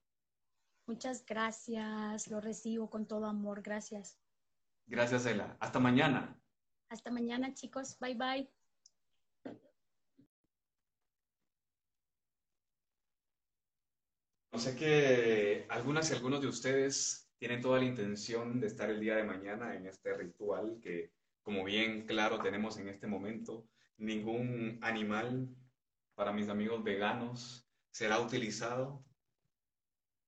Muchas 0.85 1.25
gracias, 1.25 2.27
lo 2.27 2.39
recibo 2.39 2.91
con 2.91 3.07
todo 3.07 3.25
amor, 3.25 3.63
gracias. 3.63 4.19
Gracias, 4.87 5.25
Ela. 5.25 5.57
Hasta 5.59 5.79
mañana. 5.79 6.39
Hasta 6.89 7.11
mañana, 7.11 7.53
chicos. 7.53 7.97
Bye, 7.99 8.15
bye. 8.15 8.49
No 14.53 14.59
sé 14.59 14.75
que 14.75 15.65
algunas 15.69 16.09
y 16.09 16.15
algunos 16.15 16.41
de 16.41 16.47
ustedes 16.47 17.29
tienen 17.37 17.61
toda 17.61 17.79
la 17.79 17.85
intención 17.85 18.59
de 18.59 18.67
estar 18.67 18.89
el 18.89 18.99
día 18.99 19.15
de 19.15 19.23
mañana 19.23 19.75
en 19.75 19.85
este 19.85 20.13
ritual 20.15 20.79
que, 20.81 21.11
como 21.43 21.63
bien 21.63 22.07
claro 22.07 22.41
tenemos 22.41 22.77
en 22.77 22.87
este 22.87 23.05
momento, 23.05 23.67
ningún 23.97 24.79
animal 24.81 25.49
para 26.15 26.31
mis 26.31 26.49
amigos 26.49 26.83
veganos 26.83 27.69
será 27.91 28.19
utilizado. 28.19 29.05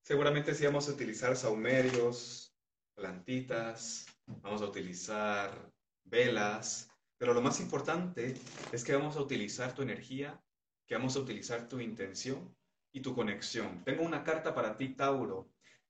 Seguramente 0.04 0.54
sí 0.54 0.66
vamos 0.66 0.90
a 0.90 0.92
utilizar 0.92 1.36
saumerios, 1.36 2.56
plantitas, 2.94 4.06
vamos 4.42 4.62
a 4.62 4.66
utilizar 4.66 5.72
velas, 6.04 6.90
pero 7.18 7.34
lo 7.34 7.42
más 7.42 7.60
importante 7.60 8.36
es 8.72 8.84
que 8.84 8.96
vamos 8.96 9.18
a 9.18 9.22
utilizar 9.22 9.74
tu 9.74 9.82
energía, 9.82 10.42
que 10.88 10.96
vamos 10.96 11.16
a 11.16 11.20
utilizar 11.20 11.68
tu 11.68 11.80
intención 11.80 12.56
y 12.92 13.02
tu 13.02 13.14
conexión. 13.14 13.84
Tengo 13.84 14.04
una 14.04 14.24
carta 14.24 14.54
para 14.54 14.78
ti, 14.78 14.90
Tauro. 14.90 15.50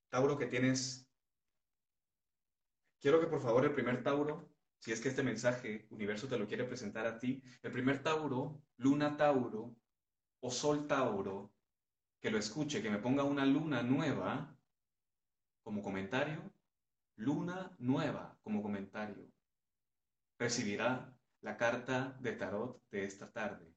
Tauro 0.10 0.38
que 0.38 0.48
tienes... 0.48 1.08
Quiero 3.00 3.20
que 3.20 3.28
por 3.28 3.42
favor 3.42 3.64
el 3.64 3.74
primer 3.74 4.04
Tauro, 4.04 4.50
si 4.80 4.92
es 4.92 5.00
que 5.00 5.10
este 5.10 5.24
mensaje, 5.24 5.88
universo, 5.90 6.28
te 6.28 6.38
lo 6.38 6.48
quiere 6.48 6.66
presentar 6.66 7.06
a 7.06 7.18
ti, 7.18 7.42
el 7.62 7.72
primer 7.72 8.04
Tauro, 8.04 8.62
Luna 8.78 9.16
Tauro 9.16 9.76
o 10.42 10.52
Sol 10.52 10.88
Tauro, 10.88 11.54
que 12.20 12.32
lo 12.32 12.38
escuche, 12.38 12.82
que 12.82 12.90
me 12.90 13.00
ponga 13.00 13.24
una 13.24 13.46
luna 13.46 13.84
nueva 13.84 14.58
como 15.64 15.82
comentario 15.82 16.52
luna 17.20 17.76
nueva 17.80 18.38
como 18.42 18.64
comentario. 18.64 19.30
Recibirá 20.40 21.14
la 21.42 21.58
carta 21.58 22.18
de 22.22 22.32
tarot 22.32 22.82
de 22.92 23.04
esta 23.04 23.30
tarde. 23.32 23.76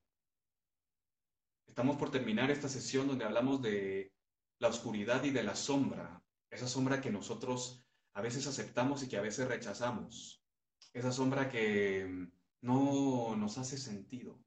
Estamos 1.66 1.96
por 1.96 2.10
terminar 2.10 2.50
esta 2.50 2.68
sesión 2.68 3.08
donde 3.08 3.24
hablamos 3.24 3.60
de 3.60 4.12
la 4.58 4.68
oscuridad 4.68 5.24
y 5.24 5.30
de 5.30 5.42
la 5.42 5.56
sombra, 5.56 6.22
esa 6.50 6.68
sombra 6.68 7.00
que 7.00 7.10
nosotros 7.10 7.84
a 8.14 8.20
veces 8.20 8.46
aceptamos 8.46 9.02
y 9.02 9.08
que 9.08 9.16
a 9.16 9.22
veces 9.22 9.48
rechazamos, 9.48 10.44
esa 10.92 11.10
sombra 11.10 11.48
que 11.48 12.28
no 12.60 13.34
nos 13.36 13.58
hace 13.58 13.76
sentido, 13.76 14.38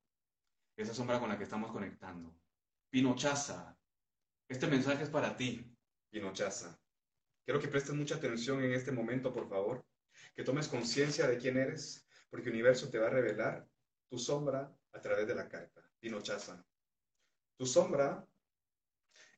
esa 0.77 0.93
sombra 0.93 1.19
con 1.19 1.29
la 1.29 1.37
que 1.37 1.43
estamos 1.43 1.71
conectando. 1.71 2.37
Pinochaza, 2.89 3.77
este 4.47 4.67
mensaje 4.67 5.03
es 5.03 5.09
para 5.09 5.35
ti, 5.35 5.75
Pinochaza. 6.09 6.79
Quiero 7.45 7.59
que 7.59 7.67
prestes 7.67 7.93
mucha 7.93 8.15
atención 8.15 8.63
en 8.63 8.73
este 8.73 8.91
momento, 8.91 9.31
por 9.31 9.47
favor, 9.47 9.85
que 10.35 10.43
tomes 10.43 10.67
conciencia 10.67 11.27
de 11.27 11.37
quién 11.37 11.57
eres, 11.57 12.07
porque 12.29 12.49
el 12.49 12.55
universo 12.55 12.89
te 12.89 12.97
va 12.97 13.07
a 13.07 13.11
revelar 13.11 13.67
tu 14.09 14.17
sombra 14.17 14.75
a 14.91 14.99
través 14.99 15.27
de 15.27 15.35
la 15.35 15.47
carta. 15.47 15.87
Pinochaza. 15.99 16.65
Tu 17.55 17.65
sombra 17.67 18.27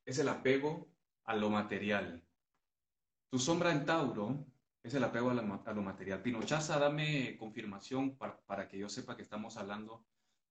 es 0.06 0.18
el 0.18 0.28
apego 0.28 0.90
a 1.24 1.36
lo 1.36 1.50
material. 1.50 2.24
Tu 3.30 3.38
sombra 3.38 3.72
en 3.72 3.84
Tauro 3.84 4.46
es 4.82 4.94
el 4.94 5.04
apego 5.04 5.30
a 5.30 5.34
lo, 5.74 5.82
material. 5.82 6.22
Pinochaza, 6.22 6.78
dame 6.78 7.36
confirmación 7.36 8.16
para, 8.16 8.40
para 8.40 8.68
que 8.68 8.78
yo 8.78 8.88
sepa 8.88 9.16
que 9.16 9.22
estamos 9.22 9.58
hablando 9.58 10.06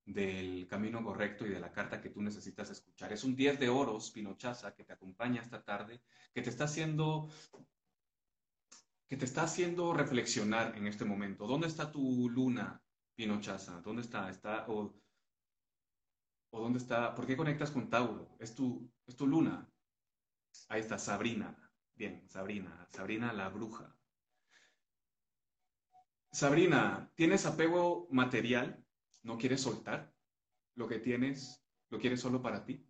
del 0.07 0.65
camino 0.67 1.03
correcto 1.03 1.45
y 1.45 1.49
de 1.49 1.59
la 1.59 1.71
carta 1.71 2.01
que 2.01 2.09
tú 2.09 2.21
necesitas 2.21 2.69
escuchar. 2.69 3.11
Es 3.11 3.25
un 3.25 3.35
10 3.35 3.59
de 3.59 3.67
oros, 3.67 4.09
Pinochaza, 4.11 4.73
que 4.73 4.85
te 4.85 4.93
acompaña 4.93 5.41
esta 5.41 5.63
tarde, 5.63 6.01
que 6.33 6.41
te 6.41 6.49
está 6.49 6.63
haciendo 6.63 7.29
que 9.07 9.15
te 9.15 9.25
está 9.25 9.43
haciendo 9.43 9.93
reflexionar 9.93 10.75
en 10.77 10.87
este 10.87 11.05
momento. 11.05 11.47
¿Dónde 11.47 11.67
está 11.67 11.91
tu 11.91 12.29
luna, 12.29 12.81
Pinochaza? 13.15 13.81
¿Dónde 13.81 14.01
está? 14.01 14.29
¿Está 14.29 14.65
o, 14.67 14.93
o 16.51 16.59
dónde 16.59 16.79
está? 16.79 17.13
¿Por 17.15 17.25
qué 17.25 17.37
conectas 17.37 17.71
con 17.71 17.89
Tauro? 17.89 18.35
Es 18.39 18.53
tu, 18.53 18.89
es 19.05 19.15
tu 19.15 19.27
luna. 19.27 19.69
Ahí 20.69 20.81
está, 20.81 20.97
Sabrina. 20.97 21.55
Bien, 21.95 22.27
Sabrina. 22.27 22.85
Sabrina 22.89 23.31
la 23.31 23.49
bruja. 23.49 23.95
Sabrina, 26.31 27.09
¿tienes 27.15 27.45
apego 27.45 28.07
material? 28.11 28.86
¿No 29.27 29.37
quieres 29.37 29.59
soltar 29.59 30.15
lo 30.75 30.87
que 30.87 30.99
tienes? 30.99 31.61
¿Lo 31.89 31.99
quieres 31.99 32.21
solo 32.21 32.41
para 32.41 32.63
ti? 32.63 32.87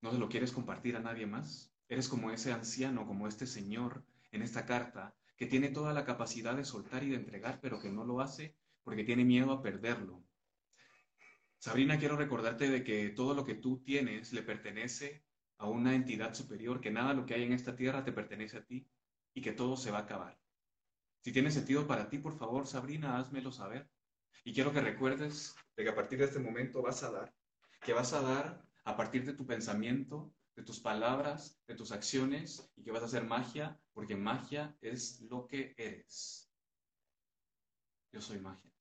¿No 0.00 0.10
se 0.10 0.16
lo 0.16 0.30
quieres 0.30 0.50
compartir 0.50 0.96
a 0.96 1.00
nadie 1.00 1.26
más? 1.26 1.74
Eres 1.90 2.08
como 2.08 2.30
ese 2.30 2.52
anciano, 2.52 3.06
como 3.06 3.28
este 3.28 3.46
señor 3.46 4.02
en 4.30 4.40
esta 4.40 4.64
carta, 4.64 5.14
que 5.36 5.44
tiene 5.44 5.68
toda 5.68 5.92
la 5.92 6.06
capacidad 6.06 6.56
de 6.56 6.64
soltar 6.64 7.04
y 7.04 7.10
de 7.10 7.16
entregar, 7.16 7.60
pero 7.60 7.78
que 7.78 7.90
no 7.90 8.06
lo 8.06 8.22
hace 8.22 8.56
porque 8.82 9.04
tiene 9.04 9.26
miedo 9.26 9.52
a 9.52 9.60
perderlo. 9.60 10.24
Sabrina, 11.58 11.98
quiero 11.98 12.16
recordarte 12.16 12.70
de 12.70 12.82
que 12.82 13.10
todo 13.10 13.34
lo 13.34 13.44
que 13.44 13.56
tú 13.56 13.82
tienes 13.84 14.32
le 14.32 14.42
pertenece 14.42 15.22
a 15.58 15.68
una 15.68 15.94
entidad 15.94 16.32
superior, 16.32 16.80
que 16.80 16.90
nada 16.90 17.12
lo 17.12 17.26
que 17.26 17.34
hay 17.34 17.42
en 17.42 17.52
esta 17.52 17.76
tierra 17.76 18.02
te 18.02 18.12
pertenece 18.12 18.56
a 18.56 18.64
ti 18.64 18.88
y 19.34 19.42
que 19.42 19.52
todo 19.52 19.76
se 19.76 19.90
va 19.90 19.98
a 19.98 20.02
acabar. 20.04 20.40
Si 21.20 21.30
tiene 21.30 21.50
sentido 21.50 21.86
para 21.86 22.08
ti, 22.08 22.16
por 22.16 22.38
favor, 22.38 22.66
Sabrina, 22.66 23.18
házmelo 23.18 23.52
saber. 23.52 23.90
Y 24.44 24.52
quiero 24.52 24.72
que 24.72 24.80
recuerdes 24.80 25.54
de 25.76 25.84
que 25.84 25.90
a 25.90 25.94
partir 25.94 26.18
de 26.18 26.26
este 26.26 26.38
momento 26.38 26.82
vas 26.82 27.02
a 27.02 27.10
dar, 27.10 27.34
que 27.82 27.92
vas 27.92 28.12
a 28.12 28.22
dar 28.22 28.62
a 28.84 28.96
partir 28.96 29.24
de 29.24 29.34
tu 29.34 29.46
pensamiento, 29.46 30.32
de 30.56 30.62
tus 30.62 30.80
palabras, 30.80 31.60
de 31.66 31.74
tus 31.74 31.92
acciones 31.92 32.72
y 32.76 32.82
que 32.82 32.90
vas 32.90 33.02
a 33.02 33.06
hacer 33.06 33.24
magia, 33.24 33.78
porque 33.92 34.16
magia 34.16 34.76
es 34.80 35.20
lo 35.20 35.46
que 35.46 35.74
eres. 35.76 36.50
Yo 38.10 38.20
soy 38.20 38.40
magia. 38.40 38.72